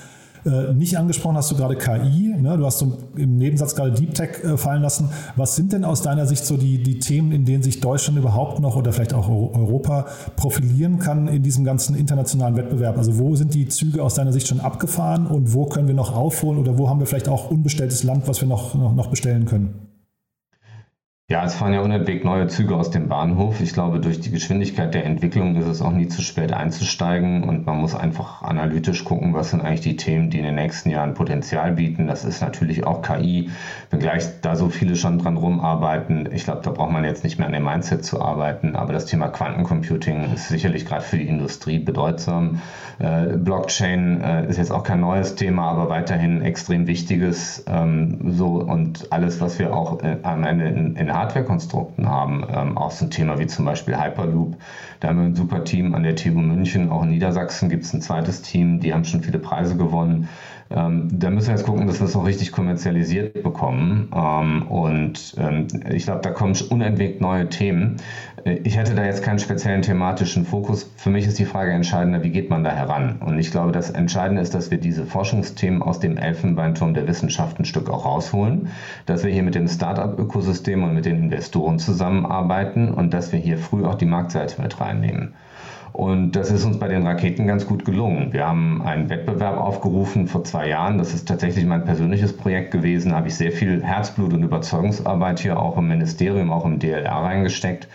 Äh, 0.45 0.73
nicht 0.73 0.97
angesprochen 0.97 1.37
hast 1.37 1.51
du 1.51 1.55
gerade 1.55 1.75
KI, 1.75 2.35
ne? 2.37 2.57
du 2.57 2.65
hast 2.65 2.79
so 2.79 2.97
im 3.15 3.37
Nebensatz 3.37 3.75
gerade 3.75 3.91
Deep 3.91 4.13
Tech 4.13 4.43
äh, 4.43 4.57
fallen 4.57 4.81
lassen. 4.81 5.09
Was 5.37 5.55
sind 5.55 5.71
denn 5.71 5.85
aus 5.85 6.01
deiner 6.01 6.25
Sicht 6.25 6.45
so 6.45 6.57
die, 6.57 6.83
die 6.83 6.99
Themen, 6.99 7.31
in 7.31 7.45
denen 7.45 7.63
sich 7.63 7.79
Deutschland 7.79 8.19
überhaupt 8.19 8.59
noch 8.59 8.75
oder 8.75 8.91
vielleicht 8.91 9.13
auch 9.13 9.29
Europa 9.29 10.07
profilieren 10.35 10.99
kann 10.99 11.27
in 11.27 11.43
diesem 11.43 11.63
ganzen 11.63 11.95
internationalen 11.95 12.57
Wettbewerb? 12.57 12.97
Also 12.97 13.17
wo 13.19 13.35
sind 13.35 13.53
die 13.53 13.69
Züge 13.69 14.03
aus 14.03 14.15
deiner 14.15 14.33
Sicht 14.33 14.47
schon 14.47 14.59
abgefahren 14.59 15.27
und 15.27 15.53
wo 15.53 15.65
können 15.65 15.87
wir 15.87 15.95
noch 15.95 16.13
aufholen 16.13 16.59
oder 16.59 16.77
wo 16.77 16.89
haben 16.89 16.99
wir 16.99 17.07
vielleicht 17.07 17.29
auch 17.29 17.49
unbestelltes 17.49 18.03
Land, 18.03 18.27
was 18.27 18.41
wir 18.41 18.47
noch, 18.47 18.75
noch, 18.75 18.93
noch 18.93 19.07
bestellen 19.07 19.45
können? 19.45 19.92
Ja, 21.33 21.43
es 21.45 21.55
fahren 21.55 21.73
ja 21.73 21.81
unentwegt 21.81 22.23
neue 22.25 22.45
Züge 22.45 22.75
aus 22.75 22.91
dem 22.91 23.07
Bahnhof. 23.07 23.59
Ich 23.59 23.73
glaube, 23.73 23.99
durch 23.99 24.19
die 24.19 24.29
Geschwindigkeit 24.29 24.93
der 24.93 25.03
Entwicklung 25.03 25.55
ist 25.55 25.65
es 25.65 25.81
auch 25.81 25.91
nie 25.91 26.07
zu 26.07 26.21
spät 26.21 26.53
einzusteigen 26.53 27.43
und 27.43 27.65
man 27.65 27.77
muss 27.77 27.95
einfach 27.95 28.43
analytisch 28.43 29.03
gucken, 29.03 29.33
was 29.33 29.49
sind 29.49 29.61
eigentlich 29.61 29.81
die 29.81 29.95
Themen, 29.95 30.29
die 30.29 30.37
in 30.37 30.43
den 30.43 30.53
nächsten 30.53 30.91
Jahren 30.91 31.15
Potenzial 31.15 31.71
bieten. 31.71 32.05
Das 32.05 32.23
ist 32.23 32.41
natürlich 32.41 32.85
auch 32.85 33.01
KI, 33.01 33.49
wenngleich 33.89 34.25
da 34.43 34.55
so 34.55 34.69
viele 34.69 34.95
schon 34.95 35.17
dran 35.17 35.35
rumarbeiten. 35.35 36.29
Ich 36.31 36.43
glaube, 36.43 36.61
da 36.63 36.69
braucht 36.69 36.91
man 36.91 37.03
jetzt 37.03 37.23
nicht 37.23 37.39
mehr 37.39 37.47
an 37.47 37.53
dem 37.53 37.63
Mindset 37.63 38.05
zu 38.05 38.21
arbeiten, 38.21 38.75
aber 38.75 38.93
das 38.93 39.07
Thema 39.07 39.29
Quantencomputing 39.29 40.35
ist 40.35 40.49
sicherlich 40.49 40.85
gerade 40.85 41.01
für 41.01 41.17
die 41.17 41.27
Industrie 41.27 41.79
bedeutsam. 41.79 42.61
Äh, 42.99 43.37
Blockchain 43.37 44.21
äh, 44.21 44.47
ist 44.49 44.57
jetzt 44.57 44.71
auch 44.71 44.83
kein 44.83 44.99
neues 44.99 45.33
Thema, 45.33 45.71
aber 45.71 45.89
weiterhin 45.89 46.43
extrem 46.43 46.85
wichtiges. 46.85 47.65
Ähm, 47.67 48.19
so 48.33 48.57
und 48.57 49.11
alles, 49.11 49.41
was 49.41 49.57
wir 49.57 49.75
auch 49.75 50.03
äh, 50.03 50.17
am 50.21 50.43
Ende 50.43 50.67
in, 50.67 50.95
in 50.95 51.09
Hardware-Konstrukten 51.23 52.09
haben. 52.09 52.45
Ähm, 52.53 52.77
auch 52.77 52.91
so 52.91 53.05
ein 53.05 53.11
Thema 53.11 53.39
wie 53.39 53.47
zum 53.47 53.65
Beispiel 53.65 53.97
Hyperloop. 53.97 54.57
Da 54.99 55.07
haben 55.09 55.17
wir 55.17 55.25
ein 55.25 55.35
super 55.35 55.63
Team 55.63 55.95
an 55.95 56.03
der 56.03 56.15
TU 56.15 56.31
München. 56.31 56.89
Auch 56.91 57.03
in 57.03 57.09
Niedersachsen 57.09 57.69
gibt 57.69 57.85
es 57.85 57.93
ein 57.93 58.01
zweites 58.01 58.41
Team, 58.41 58.79
die 58.79 58.93
haben 58.93 59.05
schon 59.05 59.21
viele 59.21 59.39
Preise 59.39 59.75
gewonnen. 59.77 60.29
Ähm, 60.69 61.07
da 61.11 61.29
müssen 61.29 61.47
wir 61.47 61.55
jetzt 61.55 61.65
gucken, 61.65 61.87
dass 61.87 61.99
wir 61.99 62.07
es 62.07 62.15
noch 62.15 62.25
richtig 62.25 62.51
kommerzialisiert 62.51 63.43
bekommen. 63.43 64.09
Ähm, 64.15 64.67
und 64.67 65.35
ähm, 65.37 65.67
ich 65.91 66.05
glaube, 66.05 66.21
da 66.21 66.31
kommen 66.31 66.55
unentwegt 66.69 67.21
neue 67.21 67.49
Themen. 67.49 67.97
Äh, 68.43 68.59
ich 68.63 68.77
hätte 68.77 68.95
da 68.95 69.03
jetzt 69.05 69.23
keinen 69.23 69.39
speziellen 69.39 69.81
thematischen 69.81 70.45
Fokus. 70.45 70.91
Für 70.95 71.09
mich 71.09 71.27
ist 71.27 71.39
die 71.39 71.45
Frage 71.45 71.71
entscheidender, 71.71 72.23
wie 72.23 72.29
geht 72.29 72.49
man 72.49 72.63
da 72.63 72.71
heran? 72.71 73.19
Und 73.19 73.37
ich 73.39 73.51
glaube, 73.51 73.71
das 73.71 73.89
Entscheidende 73.89 74.41
ist, 74.41 74.53
dass 74.53 74.71
wir 74.71 74.79
diese 74.79 75.05
Forschungsthemen 75.05 75.81
aus 75.81 75.99
dem 75.99 76.17
Elfenbeinturm 76.17 76.93
der 76.93 77.07
Wissenschaft 77.07 77.59
ein 77.59 77.65
Stück 77.65 77.89
auch 77.89 78.05
rausholen, 78.05 78.69
dass 79.05 79.23
wir 79.23 79.31
hier 79.31 79.43
mit 79.43 79.55
dem 79.55 79.67
Startup-Ökosystem 79.67 80.83
und 80.83 80.93
mit 80.93 81.05
den 81.05 81.17
Investoren 81.23 81.79
zusammenarbeiten 81.79 82.89
und 82.93 83.13
dass 83.13 83.31
wir 83.31 83.39
hier 83.39 83.57
früh 83.57 83.85
auch 83.85 83.95
die 83.95 84.05
Marktseite 84.05 84.61
mit 84.61 84.79
reinnehmen. 84.79 85.33
Und 85.93 86.31
das 86.31 86.49
ist 86.49 86.65
uns 86.65 86.79
bei 86.79 86.87
den 86.87 87.05
Raketen 87.05 87.45
ganz 87.45 87.67
gut 87.67 87.85
gelungen. 87.85 88.33
Wir 88.33 88.47
haben 88.47 88.81
einen 88.81 89.09
Wettbewerb 89.09 89.57
aufgerufen 89.57 90.27
vor 90.27 90.43
zwei 90.43 90.67
Jahren. 90.67 90.97
Das 90.97 91.13
ist 91.13 91.27
tatsächlich 91.27 91.65
mein 91.65 91.85
persönliches 91.85 92.35
Projekt 92.35 92.71
gewesen. 92.71 93.11
Da 93.11 93.17
habe 93.17 93.27
ich 93.27 93.35
sehr 93.35 93.51
viel 93.51 93.83
Herzblut 93.83 94.33
und 94.33 94.41
Überzeugungsarbeit 94.41 95.39
hier 95.39 95.59
auch 95.59 95.77
im 95.77 95.87
Ministerium, 95.87 96.51
auch 96.51 96.65
im 96.65 96.79
DLR 96.79 97.11
reingesteckt. 97.11 97.87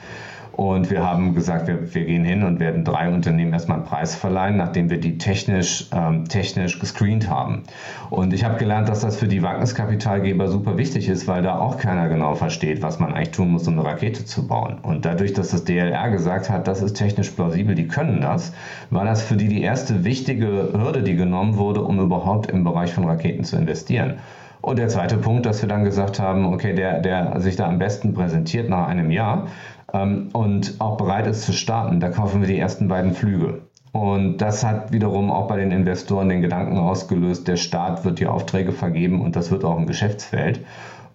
Und 0.58 0.90
wir 0.90 1.04
haben 1.08 1.36
gesagt, 1.36 1.68
wir, 1.68 1.94
wir 1.94 2.04
gehen 2.04 2.24
hin 2.24 2.42
und 2.42 2.58
werden 2.58 2.82
drei 2.82 3.08
Unternehmen 3.08 3.52
erstmal 3.52 3.78
einen 3.78 3.86
Preis 3.86 4.16
verleihen, 4.16 4.56
nachdem 4.56 4.90
wir 4.90 4.98
die 4.98 5.16
technisch, 5.16 5.88
ähm, 5.92 6.24
technisch 6.24 6.80
gescreent 6.80 7.30
haben. 7.30 7.62
Und 8.10 8.32
ich 8.32 8.42
habe 8.42 8.58
gelernt, 8.58 8.88
dass 8.88 9.02
das 9.02 9.18
für 9.18 9.28
die 9.28 9.40
Wagniskapitalgeber 9.40 10.48
super 10.48 10.76
wichtig 10.76 11.08
ist, 11.08 11.28
weil 11.28 11.42
da 11.42 11.60
auch 11.60 11.78
keiner 11.78 12.08
genau 12.08 12.34
versteht, 12.34 12.82
was 12.82 12.98
man 12.98 13.14
eigentlich 13.14 13.30
tun 13.30 13.52
muss, 13.52 13.68
um 13.68 13.78
eine 13.78 13.88
Rakete 13.88 14.24
zu 14.24 14.48
bauen. 14.48 14.78
Und 14.82 15.04
dadurch, 15.04 15.32
dass 15.32 15.50
das 15.50 15.62
DLR 15.62 16.10
gesagt 16.10 16.50
hat, 16.50 16.66
das 16.66 16.82
ist 16.82 16.94
technisch 16.94 17.30
plausibel, 17.30 17.76
die 17.76 17.86
können 17.86 18.20
das, 18.20 18.52
war 18.90 19.04
das 19.04 19.22
für 19.22 19.36
die 19.36 19.46
die 19.46 19.62
erste 19.62 20.02
wichtige 20.02 20.70
Hürde, 20.72 21.04
die 21.04 21.14
genommen 21.14 21.56
wurde, 21.56 21.84
um 21.84 22.00
überhaupt 22.00 22.50
im 22.50 22.64
Bereich 22.64 22.92
von 22.92 23.04
Raketen 23.04 23.44
zu 23.44 23.54
investieren. 23.56 24.14
Und 24.60 24.80
der 24.80 24.88
zweite 24.88 25.18
Punkt, 25.18 25.46
dass 25.46 25.62
wir 25.62 25.68
dann 25.68 25.84
gesagt 25.84 26.18
haben, 26.18 26.52
okay, 26.52 26.74
der, 26.74 27.00
der 27.00 27.40
sich 27.40 27.54
da 27.54 27.68
am 27.68 27.78
besten 27.78 28.12
präsentiert 28.12 28.68
nach 28.68 28.88
einem 28.88 29.12
Jahr, 29.12 29.46
ähm, 29.92 30.28
und 30.32 30.76
auch 30.80 30.96
bereit 30.96 31.26
ist 31.26 31.42
zu 31.42 31.52
starten, 31.52 32.00
da 32.00 32.08
kaufen 32.08 32.40
wir 32.40 32.48
die 32.48 32.58
ersten 32.58 32.88
beiden 32.88 33.12
Flüge. 33.12 33.62
Und 33.92 34.38
das 34.38 34.64
hat 34.64 34.92
wiederum 34.92 35.30
auch 35.30 35.48
bei 35.48 35.56
den 35.56 35.70
Investoren 35.70 36.28
den 36.28 36.42
Gedanken 36.42 36.78
ausgelöst, 36.78 37.48
der 37.48 37.56
Staat 37.56 38.04
wird 38.04 38.18
die 38.18 38.26
Aufträge 38.26 38.72
vergeben 38.72 39.22
und 39.22 39.34
das 39.34 39.50
wird 39.50 39.64
auch 39.64 39.78
ein 39.78 39.86
Geschäftsfeld. 39.86 40.60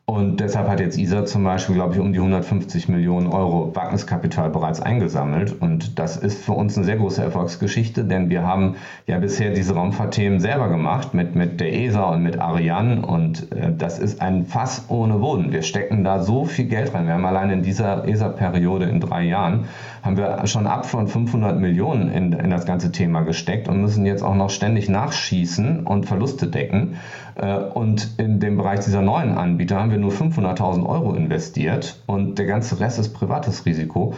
Und 0.05 0.41
deshalb 0.41 0.67
hat 0.67 0.81
jetzt 0.81 0.97
ISA 0.97 1.23
zum 1.23 1.45
Beispiel, 1.45 1.75
glaube 1.75 1.93
ich, 1.93 1.99
um 2.01 2.11
die 2.11 2.19
150 2.19 2.89
Millionen 2.89 3.27
Euro 3.27 3.73
Wagniskapital 3.73 4.49
bereits 4.49 4.81
eingesammelt. 4.81 5.61
Und 5.61 5.97
das 5.97 6.17
ist 6.17 6.43
für 6.43 6.51
uns 6.51 6.75
eine 6.75 6.85
sehr 6.85 6.97
große 6.97 7.23
Erfolgsgeschichte, 7.23 8.03
denn 8.03 8.29
wir 8.29 8.43
haben 8.43 8.75
ja 9.07 9.17
bisher 9.19 9.51
diese 9.51 9.75
Raumfahrtthemen 9.75 10.41
selber 10.41 10.67
gemacht 10.67 11.13
mit, 11.13 11.35
mit 11.35 11.61
der 11.61 11.73
ESA 11.73 12.03
und 12.09 12.21
mit 12.21 12.37
Ariane. 12.37 13.05
Und 13.05 13.49
äh, 13.53 13.71
das 13.73 13.97
ist 13.97 14.21
ein 14.21 14.45
Fass 14.45 14.87
ohne 14.89 15.19
Boden. 15.19 15.53
Wir 15.53 15.61
stecken 15.61 16.03
da 16.03 16.21
so 16.21 16.43
viel 16.43 16.65
Geld 16.65 16.93
rein. 16.93 17.05
Wir 17.05 17.13
haben 17.13 17.25
allein 17.25 17.49
in 17.49 17.63
dieser 17.63 18.05
ESA-Periode 18.05 18.85
in 18.85 18.99
drei 18.99 19.23
Jahren 19.23 19.69
haben 20.03 20.17
wir 20.17 20.45
schon 20.47 20.67
ab 20.67 20.85
von 20.85 21.07
500 21.07 21.57
Millionen 21.57 22.11
in, 22.11 22.33
in 22.33 22.49
das 22.49 22.65
ganze 22.65 22.91
Thema 22.91 23.21
gesteckt 23.21 23.69
und 23.69 23.79
müssen 23.79 24.05
jetzt 24.05 24.21
auch 24.21 24.35
noch 24.35 24.49
ständig 24.49 24.89
nachschießen 24.89 25.87
und 25.87 26.05
Verluste 26.05 26.47
decken. 26.47 26.97
Äh, 27.35 27.55
und 27.57 28.15
in 28.17 28.39
dem 28.39 28.57
Bereich 28.57 28.81
dieser 28.81 29.01
neuen 29.01 29.37
Anbieter 29.37 29.79
haben 29.79 29.91
wir 29.91 29.97
nur 29.97 30.11
500.000 30.11 30.85
Euro 30.85 31.13
investiert 31.13 32.01
und 32.05 32.39
der 32.39 32.45
ganze 32.45 32.79
Rest 32.79 32.99
ist 32.99 33.13
privates 33.13 33.65
Risiko. 33.65 34.13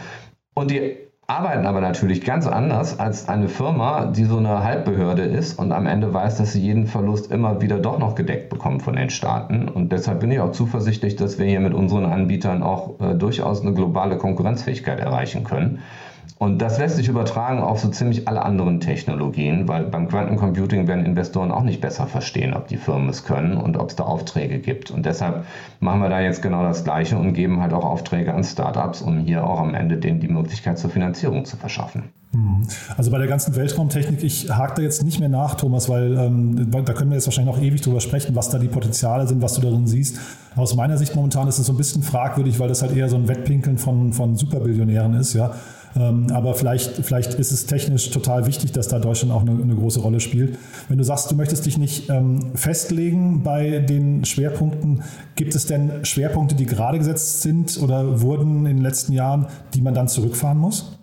Und 0.54 0.70
die 0.70 0.96
arbeiten 1.28 1.66
aber 1.66 1.80
natürlich 1.80 2.24
ganz 2.24 2.46
anders 2.46 3.00
als 3.00 3.28
eine 3.28 3.48
Firma, 3.48 4.06
die 4.06 4.24
so 4.24 4.38
eine 4.38 4.62
Halbbehörde 4.62 5.22
ist 5.22 5.58
und 5.58 5.72
am 5.72 5.86
Ende 5.86 6.14
weiß, 6.14 6.38
dass 6.38 6.52
sie 6.52 6.60
jeden 6.60 6.86
Verlust 6.86 7.32
immer 7.32 7.60
wieder 7.60 7.78
doch 7.78 7.98
noch 7.98 8.14
gedeckt 8.14 8.48
bekommen 8.48 8.78
von 8.78 8.94
den 8.94 9.10
Staaten. 9.10 9.68
Und 9.68 9.90
deshalb 9.90 10.20
bin 10.20 10.30
ich 10.30 10.38
auch 10.38 10.52
zuversichtlich, 10.52 11.16
dass 11.16 11.38
wir 11.38 11.46
hier 11.46 11.60
mit 11.60 11.74
unseren 11.74 12.06
Anbietern 12.06 12.62
auch 12.62 13.00
äh, 13.00 13.14
durchaus 13.14 13.62
eine 13.62 13.72
globale 13.72 14.18
Konkurrenzfähigkeit 14.18 15.00
erreichen 15.00 15.42
können. 15.42 15.80
Und 16.38 16.60
das 16.60 16.78
lässt 16.78 16.96
sich 16.96 17.08
übertragen 17.08 17.60
auf 17.60 17.80
so 17.80 17.88
ziemlich 17.88 18.28
alle 18.28 18.42
anderen 18.42 18.80
Technologien, 18.80 19.68
weil 19.68 19.84
beim 19.84 20.08
Quantencomputing 20.08 20.86
werden 20.86 21.06
Investoren 21.06 21.50
auch 21.50 21.62
nicht 21.62 21.80
besser 21.80 22.06
verstehen, 22.06 22.52
ob 22.52 22.68
die 22.68 22.76
Firmen 22.76 23.08
es 23.08 23.24
können 23.24 23.56
und 23.56 23.76
ob 23.78 23.90
es 23.90 23.96
da 23.96 24.04
Aufträge 24.04 24.58
gibt. 24.58 24.90
Und 24.90 25.06
deshalb 25.06 25.44
machen 25.80 26.00
wir 26.00 26.10
da 26.10 26.20
jetzt 26.20 26.42
genau 26.42 26.62
das 26.62 26.84
Gleiche 26.84 27.16
und 27.16 27.32
geben 27.32 27.62
halt 27.62 27.72
auch 27.72 27.84
Aufträge 27.84 28.34
an 28.34 28.44
Startups, 28.44 29.00
um 29.00 29.18
hier 29.18 29.46
auch 29.46 29.60
am 29.60 29.74
Ende 29.74 29.96
denen 29.96 30.20
die 30.20 30.28
Möglichkeit 30.28 30.78
zur 30.78 30.90
Finanzierung 30.90 31.46
zu 31.46 31.56
verschaffen. 31.56 32.04
Hm. 32.32 32.62
Also 32.96 33.10
bei 33.10 33.18
der 33.18 33.28
ganzen 33.28 33.56
Weltraumtechnik, 33.56 34.22
ich 34.22 34.50
hake 34.50 34.74
da 34.76 34.82
jetzt 34.82 35.02
nicht 35.04 35.20
mehr 35.20 35.30
nach, 35.30 35.54
Thomas, 35.54 35.88
weil 35.88 36.18
ähm, 36.18 36.70
da 36.70 36.92
können 36.92 37.10
wir 37.10 37.16
jetzt 37.16 37.26
wahrscheinlich 37.26 37.54
noch 37.54 37.62
ewig 37.62 37.80
drüber 37.80 38.00
sprechen, 38.00 38.34
was 38.34 38.50
da 38.50 38.58
die 38.58 38.68
Potenziale 38.68 39.26
sind, 39.26 39.40
was 39.40 39.54
du 39.54 39.62
darin 39.62 39.86
siehst. 39.86 40.18
Aus 40.54 40.74
meiner 40.74 40.98
Sicht 40.98 41.14
momentan 41.14 41.48
ist 41.48 41.58
es 41.58 41.66
so 41.66 41.72
ein 41.72 41.76
bisschen 41.76 42.02
fragwürdig, 42.02 42.58
weil 42.58 42.68
das 42.68 42.82
halt 42.82 42.94
eher 42.94 43.08
so 43.08 43.16
ein 43.16 43.28
Wettpinkeln 43.28 43.78
von, 43.78 44.12
von 44.12 44.36
Superbillionären 44.36 45.14
ist, 45.14 45.34
ja. 45.34 45.52
Ähm, 45.94 46.28
aber 46.32 46.54
vielleicht, 46.54 47.04
vielleicht 47.04 47.34
ist 47.34 47.52
es 47.52 47.66
technisch 47.66 48.10
total 48.10 48.46
wichtig, 48.46 48.72
dass 48.72 48.88
da 48.88 48.98
Deutschland 48.98 49.32
auch 49.32 49.42
eine, 49.42 49.52
eine 49.52 49.74
große 49.74 50.00
Rolle 50.00 50.20
spielt. 50.20 50.58
Wenn 50.88 50.98
du 50.98 51.04
sagst, 51.04 51.30
du 51.30 51.34
möchtest 51.36 51.66
dich 51.66 51.78
nicht 51.78 52.10
ähm, 52.10 52.52
festlegen 52.54 53.42
bei 53.42 53.78
den 53.78 54.24
Schwerpunkten, 54.24 55.02
gibt 55.34 55.54
es 55.54 55.66
denn 55.66 56.04
Schwerpunkte, 56.04 56.54
die 56.54 56.66
gerade 56.66 56.98
gesetzt 56.98 57.42
sind 57.42 57.80
oder 57.82 58.20
wurden 58.20 58.66
in 58.66 58.76
den 58.76 58.82
letzten 58.82 59.12
Jahren, 59.12 59.46
die 59.74 59.80
man 59.80 59.94
dann 59.94 60.08
zurückfahren 60.08 60.58
muss? 60.58 60.98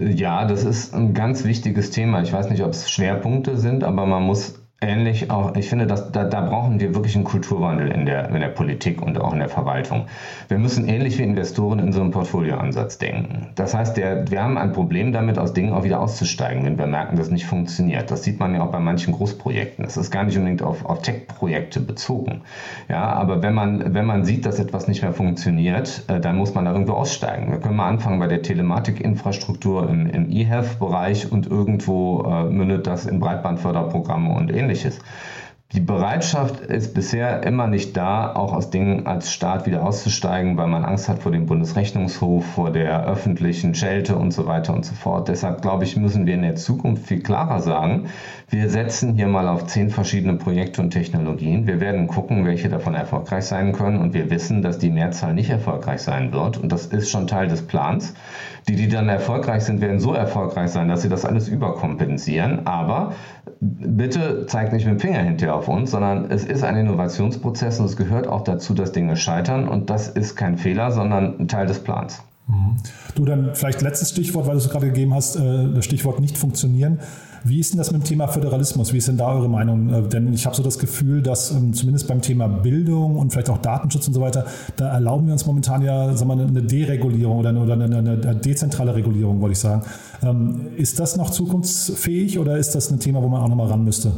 Ja, 0.00 0.46
das 0.46 0.64
ist 0.64 0.94
ein 0.94 1.12
ganz 1.12 1.44
wichtiges 1.44 1.90
Thema. 1.90 2.22
Ich 2.22 2.32
weiß 2.32 2.48
nicht, 2.48 2.62
ob 2.62 2.70
es 2.70 2.90
Schwerpunkte 2.90 3.58
sind, 3.58 3.84
aber 3.84 4.06
man 4.06 4.22
muss 4.22 4.59
ähnlich 4.80 5.30
auch, 5.30 5.54
ich 5.56 5.68
finde, 5.68 5.86
dass, 5.86 6.10
da, 6.10 6.24
da 6.24 6.40
brauchen 6.40 6.80
wir 6.80 6.94
wirklich 6.94 7.14
einen 7.14 7.24
Kulturwandel 7.24 7.88
in 7.88 8.06
der, 8.06 8.30
in 8.30 8.40
der 8.40 8.48
Politik 8.48 9.02
und 9.02 9.20
auch 9.20 9.32
in 9.32 9.38
der 9.38 9.50
Verwaltung. 9.50 10.06
Wir 10.48 10.58
müssen 10.58 10.88
ähnlich 10.88 11.18
wie 11.18 11.22
Investoren 11.22 11.78
in 11.80 11.92
so 11.92 12.00
einem 12.00 12.12
Portfolioansatz 12.12 12.96
denken. 12.96 13.48
Das 13.56 13.74
heißt, 13.74 13.98
der, 13.98 14.30
wir 14.30 14.42
haben 14.42 14.56
ein 14.56 14.72
Problem 14.72 15.12
damit, 15.12 15.38
aus 15.38 15.52
Dingen 15.52 15.74
auch 15.74 15.84
wieder 15.84 16.00
auszusteigen, 16.00 16.64
wenn 16.64 16.78
wir 16.78 16.86
merken, 16.86 17.16
dass 17.16 17.30
nicht 17.30 17.44
funktioniert. 17.44 18.10
Das 18.10 18.24
sieht 18.24 18.40
man 18.40 18.54
ja 18.54 18.62
auch 18.62 18.70
bei 18.70 18.78
manchen 18.78 19.12
Großprojekten. 19.12 19.84
Das 19.84 19.98
ist 19.98 20.10
gar 20.10 20.24
nicht 20.24 20.38
unbedingt 20.38 20.62
auf, 20.62 20.86
auf 20.86 21.02
Tech-Projekte 21.02 21.80
bezogen. 21.80 22.40
Ja, 22.88 23.04
aber 23.04 23.42
wenn 23.42 23.52
man, 23.52 23.92
wenn 23.94 24.06
man 24.06 24.24
sieht, 24.24 24.46
dass 24.46 24.58
etwas 24.58 24.88
nicht 24.88 25.02
mehr 25.02 25.12
funktioniert, 25.12 26.04
äh, 26.08 26.20
dann 26.20 26.36
muss 26.36 26.54
man 26.54 26.64
da 26.64 26.72
irgendwo 26.72 26.94
aussteigen. 26.94 27.52
Wir 27.52 27.60
können 27.60 27.76
mal 27.76 27.88
anfangen 27.88 28.18
bei 28.18 28.28
der 28.28 28.40
Telematikinfrastruktur 28.40 29.90
im, 29.90 30.06
im 30.06 30.32
E-Health-Bereich 30.32 31.30
und 31.30 31.46
irgendwo 31.46 32.22
äh, 32.22 32.44
mündet 32.44 32.86
das 32.86 33.04
in 33.04 33.20
Breitbandförderprogramme 33.20 34.32
und 34.32 34.50
ähnliches 34.50 34.69
ähnliches. 34.70 34.98
Die 35.72 35.80
Bereitschaft 35.80 36.58
ist 36.62 36.94
bisher 36.94 37.44
immer 37.44 37.68
nicht 37.68 37.96
da, 37.96 38.34
auch 38.34 38.52
aus 38.52 38.70
Dingen 38.70 39.06
als 39.06 39.32
Staat 39.32 39.66
wieder 39.66 39.84
auszusteigen, 39.84 40.56
weil 40.56 40.66
man 40.66 40.84
Angst 40.84 41.08
hat 41.08 41.20
vor 41.20 41.30
dem 41.30 41.46
Bundesrechnungshof, 41.46 42.44
vor 42.44 42.72
der 42.72 43.06
öffentlichen 43.06 43.76
Schelte 43.76 44.16
und 44.16 44.32
so 44.32 44.46
weiter 44.46 44.74
und 44.74 44.84
so 44.84 44.96
fort. 44.96 45.28
Deshalb 45.28 45.62
glaube 45.62 45.84
ich, 45.84 45.96
müssen 45.96 46.26
wir 46.26 46.34
in 46.34 46.42
der 46.42 46.56
Zukunft 46.56 47.06
viel 47.06 47.22
klarer 47.22 47.60
sagen, 47.60 48.08
wir 48.48 48.68
setzen 48.68 49.14
hier 49.14 49.28
mal 49.28 49.46
auf 49.46 49.66
zehn 49.66 49.90
verschiedene 49.90 50.34
Projekte 50.34 50.82
und 50.82 50.90
Technologien. 50.90 51.68
Wir 51.68 51.78
werden 51.78 52.08
gucken, 52.08 52.44
welche 52.44 52.68
davon 52.68 52.94
erfolgreich 52.94 53.44
sein 53.44 53.70
können 53.70 54.00
und 54.00 54.12
wir 54.12 54.28
wissen, 54.28 54.62
dass 54.62 54.78
die 54.78 54.90
Mehrzahl 54.90 55.34
nicht 55.34 55.50
erfolgreich 55.50 56.02
sein 56.02 56.32
wird 56.32 56.58
und 56.58 56.72
das 56.72 56.86
ist 56.86 57.10
schon 57.10 57.28
Teil 57.28 57.46
des 57.46 57.64
Plans. 57.64 58.14
Die, 58.68 58.74
die 58.74 58.88
dann 58.88 59.08
erfolgreich 59.08 59.62
sind, 59.62 59.80
werden 59.80 60.00
so 60.00 60.14
erfolgreich 60.14 60.70
sein, 60.70 60.88
dass 60.88 61.02
sie 61.02 61.08
das 61.08 61.24
alles 61.24 61.48
überkompensieren. 61.48 62.66
Aber 62.66 63.14
bitte 63.60 64.46
zeigt 64.46 64.72
nicht 64.72 64.86
mit 64.86 64.94
dem 64.94 65.00
Finger 65.00 65.20
hinterher 65.20 65.54
auf 65.54 65.68
uns, 65.68 65.90
sondern 65.90 66.30
es 66.30 66.44
ist 66.44 66.64
ein 66.64 66.76
Innovationsprozess 66.76 67.78
und 67.78 67.86
es 67.86 67.96
gehört 67.96 68.26
auch 68.26 68.42
dazu, 68.42 68.72
dass 68.72 68.92
Dinge 68.92 69.16
scheitern 69.16 69.68
und 69.68 69.90
das 69.90 70.08
ist 70.08 70.34
kein 70.34 70.56
Fehler, 70.56 70.90
sondern 70.90 71.38
ein 71.38 71.48
Teil 71.48 71.66
des 71.66 71.80
Plans. 71.80 72.22
Mhm. 72.48 72.76
Du 73.14 73.24
dann 73.24 73.54
vielleicht 73.54 73.82
letztes 73.82 74.10
Stichwort, 74.10 74.46
weil 74.46 74.54
du 74.54 74.58
es 74.60 74.70
gerade 74.70 74.86
gegeben 74.86 75.14
hast, 75.14 75.36
äh, 75.36 75.74
das 75.74 75.84
Stichwort 75.84 76.20
nicht 76.20 76.38
funktionieren. 76.38 77.00
Wie 77.44 77.58
ist 77.58 77.72
denn 77.72 77.78
das 77.78 77.90
mit 77.90 78.02
dem 78.02 78.04
Thema 78.04 78.28
Föderalismus? 78.28 78.92
Wie 78.92 78.98
ist 78.98 79.08
denn 79.08 79.16
da 79.16 79.32
eure 79.32 79.48
Meinung? 79.48 79.92
Äh, 79.92 80.08
denn 80.08 80.32
ich 80.32 80.46
habe 80.46 80.54
so 80.54 80.62
das 80.62 80.78
Gefühl, 80.78 81.22
dass 81.22 81.50
ähm, 81.50 81.72
zumindest 81.72 82.08
beim 82.08 82.20
Thema 82.20 82.48
Bildung 82.48 83.16
und 83.16 83.32
vielleicht 83.32 83.50
auch 83.50 83.58
Datenschutz 83.58 84.08
und 84.08 84.14
so 84.14 84.20
weiter, 84.20 84.46
da 84.76 84.88
erlauben 84.88 85.26
wir 85.26 85.32
uns 85.32 85.46
momentan 85.46 85.82
ja 85.82 86.14
sagen 86.14 86.28
wir, 86.38 86.46
eine 86.46 86.62
Deregulierung 86.62 87.38
oder 87.38 87.50
eine, 87.50 87.60
oder 87.60 87.74
eine, 87.74 87.98
eine 87.98 88.36
dezentrale 88.36 88.94
Regulierung, 88.94 89.40
wollte 89.40 89.52
ich 89.52 89.58
sagen. 89.58 89.82
Ähm, 90.22 90.68
ist 90.76 91.00
das 91.00 91.16
noch 91.16 91.30
zukunftsfähig 91.30 92.38
oder 92.38 92.58
ist 92.58 92.74
das 92.74 92.90
ein 92.90 93.00
Thema, 93.00 93.22
wo 93.22 93.28
man 93.28 93.42
auch 93.42 93.48
nochmal 93.48 93.68
ran 93.68 93.84
müsste? 93.84 94.12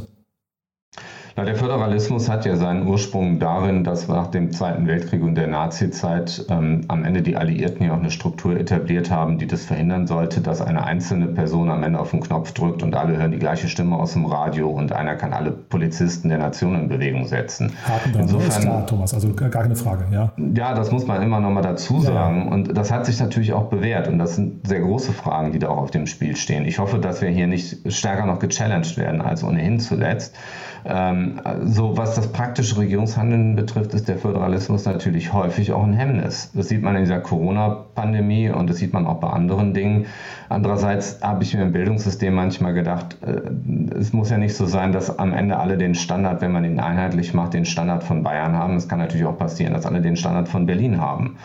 Na, 1.35 1.45
der 1.45 1.57
Föderalismus 1.57 2.29
hat 2.29 2.45
ja 2.45 2.57
seinen 2.57 2.87
Ursprung 2.87 3.39
darin, 3.39 3.85
dass 3.85 4.07
nach 4.07 4.27
dem 4.27 4.53
Zweiten 4.53 4.87
Weltkrieg 4.87 5.23
und 5.23 5.35
der 5.35 5.47
Nazizeit 5.47 6.45
ähm, 6.51 6.83
am 6.89 7.05
Ende 7.05 7.23
die 7.23 7.37
Alliierten 7.37 7.87
ja 7.87 7.95
auch 7.95 7.99
eine 7.99 8.11
Struktur 8.11 8.55
etabliert 8.55 9.11
haben, 9.11 9.39
die 9.39 9.47
das 9.47 9.65
verhindern 9.65 10.07
sollte, 10.07 10.43
dass 10.43 10.61
eine 10.61 10.85
einzelne 10.85 11.29
Person 11.29 11.71
am 11.71 11.83
Ende 11.85 11.99
auf 11.99 12.11
den 12.11 12.21
Knopf 12.21 12.53
drückt 12.53 12.83
und 12.83 12.95
alle 12.95 13.17
hören 13.17 13.33
die 13.33 13.39
gleiche 13.39 13.69
Stimme 13.69 13.97
aus 13.97 14.13
dem 14.13 14.27
Radio 14.27 14.69
und 14.69 14.93
einer 14.93 15.15
kann 15.15 15.33
alle 15.33 15.53
Polizisten 15.53 16.29
der 16.29 16.37
Nation 16.37 16.75
in 16.75 16.89
Bewegung 16.89 17.27
setzen. 17.27 17.73
Haken 17.89 18.15
Insofern, 18.21 18.49
ist 18.49 18.61
klar, 18.61 18.87
Thomas, 18.87 19.15
also 19.15 19.33
gar 19.33 19.49
keine 19.49 19.75
Frage, 19.75 20.05
ja. 20.13 20.33
Ja, 20.55 20.75
das 20.75 20.93
muss 20.93 21.07
man 21.07 21.23
immer 21.23 21.41
noch 21.41 21.51
mal 21.51 21.63
dazu 21.63 22.01
sagen. 22.01 22.47
Ja. 22.47 22.53
Und 22.53 22.77
das 22.77 22.93
hat 22.93 23.07
sich 23.07 23.19
natürlich 23.19 23.55
auch 23.55 23.71
bewährt. 23.71 24.07
Und 24.07 24.19
das 24.19 24.37
sind 24.37 24.67
sehr 24.67 24.81
große 24.81 25.13
Fragen, 25.13 25.53
die 25.53 25.59
da 25.59 25.69
auch 25.69 25.79
auf 25.79 25.91
dem 25.91 26.07
Spiel 26.07 26.37
stehen. 26.37 26.67
Ich 26.67 26.79
hoffe, 26.79 26.99
dass 26.99 27.23
wir 27.23 27.31
hier 27.31 27.47
nicht 27.47 27.91
stärker 27.91 28.27
noch 28.27 28.39
gechallenged 28.39 28.99
werden 28.99 29.23
als 29.23 29.43
ohnehin 29.43 29.81
zuletzt. 29.81 30.37
Ähm, 30.85 31.41
so 31.65 31.97
was 31.97 32.17
das 32.17 32.33
praktische 32.33 32.77
Regierungshandeln 32.79 33.55
betrifft, 33.57 33.95
ist 33.95 34.09
der 34.09 34.19
Föderalismus 34.19 34.85
natürlich 34.85 35.33
häufig 35.33 35.73
auch 35.73 35.85
ein 35.85 35.93
Hemmnis. 35.93 36.51
Das 36.55 36.69
sieht 36.69 36.83
man 36.83 36.97
in 36.97 37.03
dieser 37.03 37.21
Corona-Pandemie 37.21 38.51
und 38.51 38.69
das 38.69 38.79
sieht 38.79 38.93
man 38.93 39.07
auch 39.07 39.21
bei 39.21 39.29
anderen 39.31 39.75
Dingen. 39.75 40.07
Andererseits 40.49 41.21
habe 41.23 41.43
ich 41.45 41.55
mir 41.55 41.63
im 41.63 41.73
Bildungssystem 41.73 42.35
manchmal 42.35 42.75
gedacht, 42.75 43.17
äh, 43.23 43.97
es 43.97 44.13
muss 44.13 44.31
ja 44.31 44.39
nicht 44.39 44.57
so 44.57 44.67
sein, 44.67 44.93
dass 44.93 45.19
am 45.19 45.33
Ende 45.33 45.59
alle 45.59 45.79
den 45.79 45.95
Standard, 45.95 46.41
wenn 46.43 46.53
man 46.53 46.65
ihn 46.65 46.81
einheitlich 46.81 47.35
macht, 47.35 47.55
den 47.55 47.65
Standard 47.65 48.03
von 48.03 48.23
Bayern 48.23 48.55
haben. 48.55 48.77
Es 48.77 48.89
kann 48.89 48.99
natürlich 48.99 49.27
auch 49.27 49.39
passieren, 49.39 49.73
dass 49.73 49.87
alle 49.87 50.01
den 50.01 50.17
Standard 50.17 50.49
von 50.49 50.67
Berlin 50.67 51.01
haben. 51.01 51.37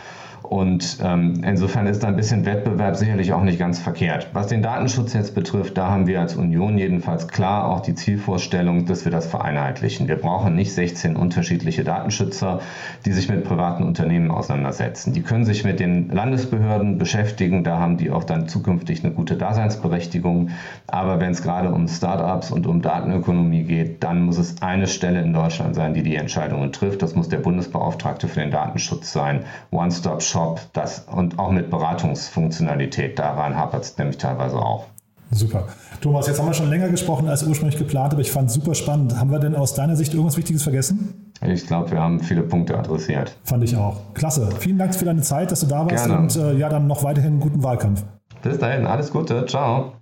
Und 0.48 0.96
ähm, 1.02 1.42
insofern 1.44 1.86
ist 1.86 2.02
da 2.02 2.08
ein 2.08 2.16
bisschen 2.16 2.46
Wettbewerb 2.46 2.96
sicherlich 2.96 3.34
auch 3.34 3.42
nicht 3.42 3.58
ganz 3.58 3.78
verkehrt. 3.78 4.30
Was 4.32 4.46
den 4.46 4.62
Datenschutz 4.62 5.12
jetzt 5.12 5.34
betrifft, 5.34 5.76
da 5.76 5.90
haben 5.90 6.06
wir 6.06 6.22
als 6.22 6.36
Union 6.36 6.78
jedenfalls 6.78 7.28
klar 7.28 7.68
auch 7.68 7.80
die 7.80 7.94
Zielvorstellung, 7.94 8.86
dass 8.86 9.04
wir 9.04 9.12
das 9.12 9.26
vereinheitlichen. 9.26 10.08
Wir 10.08 10.16
brauchen 10.16 10.54
nicht 10.54 10.72
16 10.72 11.16
unterschiedliche 11.16 11.84
Datenschützer, 11.84 12.60
die 13.04 13.12
sich 13.12 13.28
mit 13.28 13.44
privaten 13.44 13.82
Unternehmen 13.82 14.30
auseinandersetzen. 14.30 15.12
Die 15.12 15.20
können 15.20 15.44
sich 15.44 15.64
mit 15.64 15.80
den 15.80 16.08
Landesbehörden 16.08 16.96
beschäftigen, 16.96 17.62
da 17.62 17.78
haben 17.78 17.98
die 17.98 18.10
auch 18.10 18.24
dann 18.24 18.48
zukünftig 18.48 19.04
eine 19.04 19.12
gute 19.12 19.36
Daseinsberechtigung. 19.36 20.48
Aber 20.86 21.20
wenn 21.20 21.32
es 21.32 21.42
gerade 21.42 21.70
um 21.70 21.88
Startups 21.88 22.50
und 22.50 22.66
um 22.66 22.80
Datenökonomie 22.80 23.64
geht, 23.64 24.02
dann 24.02 24.22
muss 24.22 24.38
es 24.38 24.62
eine 24.62 24.86
Stelle 24.86 25.20
in 25.20 25.34
Deutschland 25.34 25.74
sein, 25.74 25.92
die 25.92 26.02
die 26.02 26.16
Entscheidungen 26.16 26.72
trifft. 26.72 27.02
Das 27.02 27.14
muss 27.14 27.28
der 27.28 27.40
Bundesbeauftragte 27.40 28.28
für 28.28 28.40
den 28.40 28.50
Datenschutz 28.50 29.12
sein. 29.12 29.44
One-Stop-Shop 29.72 30.37
Shop 30.38 30.60
das, 30.72 31.04
und 31.10 31.38
auch 31.38 31.50
mit 31.50 31.68
Beratungsfunktionalität. 31.70 33.18
Daran 33.18 33.56
hapert 33.56 33.82
es 33.82 33.98
nämlich 33.98 34.18
teilweise 34.18 34.56
auch. 34.56 34.86
Super. 35.30 35.66
Thomas, 36.00 36.26
jetzt 36.26 36.38
haben 36.38 36.46
wir 36.46 36.54
schon 36.54 36.70
länger 36.70 36.88
gesprochen 36.88 37.28
als 37.28 37.42
ursprünglich 37.42 37.78
geplant, 37.78 38.12
aber 38.12 38.22
ich 38.22 38.30
fand 38.30 38.48
es 38.48 38.54
super 38.54 38.74
spannend. 38.74 39.18
Haben 39.18 39.30
wir 39.30 39.40
denn 39.40 39.54
aus 39.56 39.74
deiner 39.74 39.96
Sicht 39.96 40.14
irgendwas 40.14 40.36
Wichtiges 40.36 40.62
vergessen? 40.62 41.32
Ich 41.46 41.66
glaube, 41.66 41.90
wir 41.90 42.00
haben 42.00 42.20
viele 42.20 42.42
Punkte 42.42 42.78
adressiert. 42.78 43.36
Fand 43.44 43.64
ich 43.64 43.76
auch. 43.76 43.96
Klasse. 44.14 44.48
Vielen 44.58 44.78
Dank 44.78 44.94
für 44.94 45.04
deine 45.04 45.22
Zeit, 45.22 45.50
dass 45.50 45.60
du 45.60 45.66
da 45.66 45.80
warst 45.90 46.06
Gerne. 46.06 46.18
und 46.18 46.36
äh, 46.36 46.54
ja, 46.54 46.68
dann 46.68 46.86
noch 46.86 47.02
weiterhin 47.02 47.32
einen 47.32 47.40
guten 47.40 47.62
Wahlkampf. 47.62 48.04
Bis 48.42 48.58
dahin, 48.58 48.86
alles 48.86 49.10
Gute. 49.10 49.44
Ciao. 49.46 49.92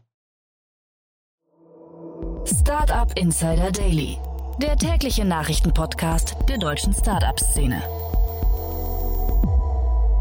Startup 2.45 3.11
Insider 3.19 3.73
Daily, 3.73 4.19
der 4.63 4.77
tägliche 4.77 5.25
Nachrichtenpodcast 5.25 6.37
der 6.49 6.59
deutschen 6.59 6.95
Startup-Szene. 6.95 7.83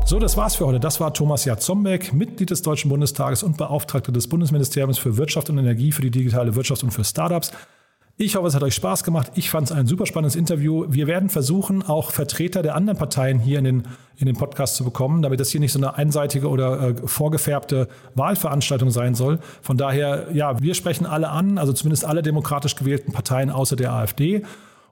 So, 0.07 0.19
das 0.19 0.37
war's 0.37 0.53
für 0.53 0.67
heute. 0.67 0.79
Das 0.79 0.99
war 0.99 1.15
Thomas 1.15 1.45
Jatzombeck, 1.45 2.13
Mitglied 2.13 2.51
des 2.51 2.61
Deutschen 2.61 2.89
Bundestages 2.89 3.41
und 3.41 3.57
Beauftragter 3.57 4.11
des 4.11 4.27
Bundesministeriums 4.27 4.99
für 4.99 5.17
Wirtschaft 5.17 5.49
und 5.49 5.57
Energie 5.57 5.91
für 5.91 6.03
die 6.03 6.11
digitale 6.11 6.53
Wirtschaft 6.53 6.83
und 6.83 6.91
für 6.91 7.03
Startups. 7.03 7.51
Ich 8.15 8.35
hoffe, 8.35 8.47
es 8.47 8.53
hat 8.53 8.61
euch 8.61 8.75
Spaß 8.75 9.03
gemacht. 9.03 9.31
Ich 9.33 9.49
fand 9.49 9.65
es 9.65 9.75
ein 9.75 9.87
super 9.87 10.05
spannendes 10.05 10.35
Interview. 10.35 10.85
Wir 10.89 11.07
werden 11.07 11.29
versuchen, 11.29 11.81
auch 11.81 12.11
Vertreter 12.11 12.61
der 12.61 12.75
anderen 12.75 12.99
Parteien 12.99 13.39
hier 13.39 13.57
in 13.57 13.65
den, 13.65 13.83
in 14.17 14.27
den 14.27 14.35
Podcast 14.35 14.75
zu 14.75 14.83
bekommen, 14.83 15.23
damit 15.23 15.39
das 15.39 15.49
hier 15.49 15.59
nicht 15.59 15.71
so 15.71 15.79
eine 15.79 15.95
einseitige 15.95 16.49
oder 16.49 16.89
äh, 16.89 16.95
vorgefärbte 17.07 17.87
Wahlveranstaltung 18.13 18.91
sein 18.91 19.15
soll. 19.15 19.39
Von 19.63 19.75
daher, 19.75 20.27
ja, 20.33 20.61
wir 20.61 20.75
sprechen 20.75 21.07
alle 21.07 21.29
an, 21.29 21.57
also 21.57 21.73
zumindest 21.73 22.05
alle 22.05 22.21
demokratisch 22.21 22.75
gewählten 22.75 23.11
Parteien 23.11 23.49
außer 23.49 23.75
der 23.75 23.91
AfD. 23.91 24.43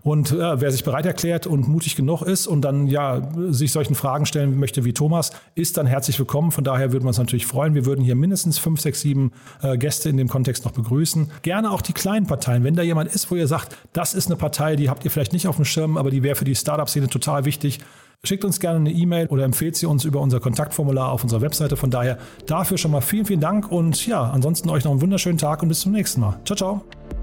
Und 0.04 0.32
äh, 0.34 0.60
wer 0.60 0.72
sich 0.72 0.84
bereit 0.84 1.06
erklärt 1.06 1.48
und 1.48 1.68
mutig 1.68 1.96
genug 1.96 2.22
ist 2.24 2.46
und 2.46 2.62
dann 2.62 2.88
ja 2.88 3.22
sich 3.50 3.72
solchen 3.72 3.96
Fragen 3.96 4.26
stellen 4.26 4.60
möchte 4.60 4.84
wie 4.84 4.94
Thomas, 4.94 5.32
ist 5.56 5.78
dann 5.78 5.88
herzlich 5.88 6.20
willkommen. 6.20 6.52
Von 6.52 6.66
daher 6.66 6.92
würden 6.92 7.06
wir 7.06 7.10
uns 7.10 7.18
natürlich 7.18 7.46
freuen. 7.46 7.74
Wir 7.74 7.86
würden 7.86 8.04
hier 8.04 8.16
mindestens 8.16 8.58
fünf, 8.58 8.82
sechs, 8.82 9.00
sieben 9.02 9.32
äh, 9.62 9.78
Gäste 9.78 10.10
in 10.10 10.18
dem 10.18 10.28
Kontext 10.28 10.66
noch 10.66 10.74
begrüßen. 10.74 11.32
Gerne 11.42 11.72
auch 11.72 11.82
die 11.82 11.94
kleinen 11.94 12.28
Parteien. 12.28 12.66
Wenn 12.66 12.76
da 12.76 12.84
jemand 12.84 13.14
ist, 13.14 13.32
wo 13.32 13.36
ihr 13.36 13.48
sagt, 13.48 13.78
das 13.94 14.14
ist 14.14 14.28
eine 14.28 14.36
Partei, 14.36 14.76
die 14.76 14.90
habt 14.90 15.06
ihr 15.06 15.12
vielleicht 15.12 15.32
nicht 15.32 15.48
auf 15.48 15.56
dem 15.56 15.66
Schirm, 15.66 15.96
aber 15.96 16.12
die 16.12 16.22
wäre 16.22 16.36
für 16.36 16.46
die 16.46 16.56
Startup-Szene 16.56 17.08
total 17.08 17.46
wichtig. 17.46 17.80
Schickt 18.26 18.46
uns 18.46 18.60
gerne 18.60 18.80
eine 18.80 18.92
E-Mail 18.92 19.28
oder 19.28 19.44
empfehlt 19.44 19.76
sie 19.76 19.86
uns 19.86 20.06
über 20.06 20.22
unser 20.22 20.40
Kontaktformular 20.40 21.12
auf 21.12 21.24
unserer 21.24 21.42
Webseite. 21.42 21.76
Von 21.78 21.92
daher 21.92 22.18
dafür 22.46 22.78
schon 22.78 22.92
mal 22.92 23.02
vielen, 23.02 23.26
vielen 23.26 23.42
Dank 23.42 23.72
und 23.72 24.06
ja, 24.06 24.24
ansonsten 24.24 24.70
euch 24.70 24.84
noch 24.84 24.92
einen 24.92 25.02
wunderschönen 25.02 25.38
Tag 25.38 25.62
und 25.62 25.70
bis 25.70 25.82
zum 25.82 25.92
nächsten 25.92 26.22
Mal. 26.22 26.40
Ciao, 26.46 26.56
ciao. 26.56 27.23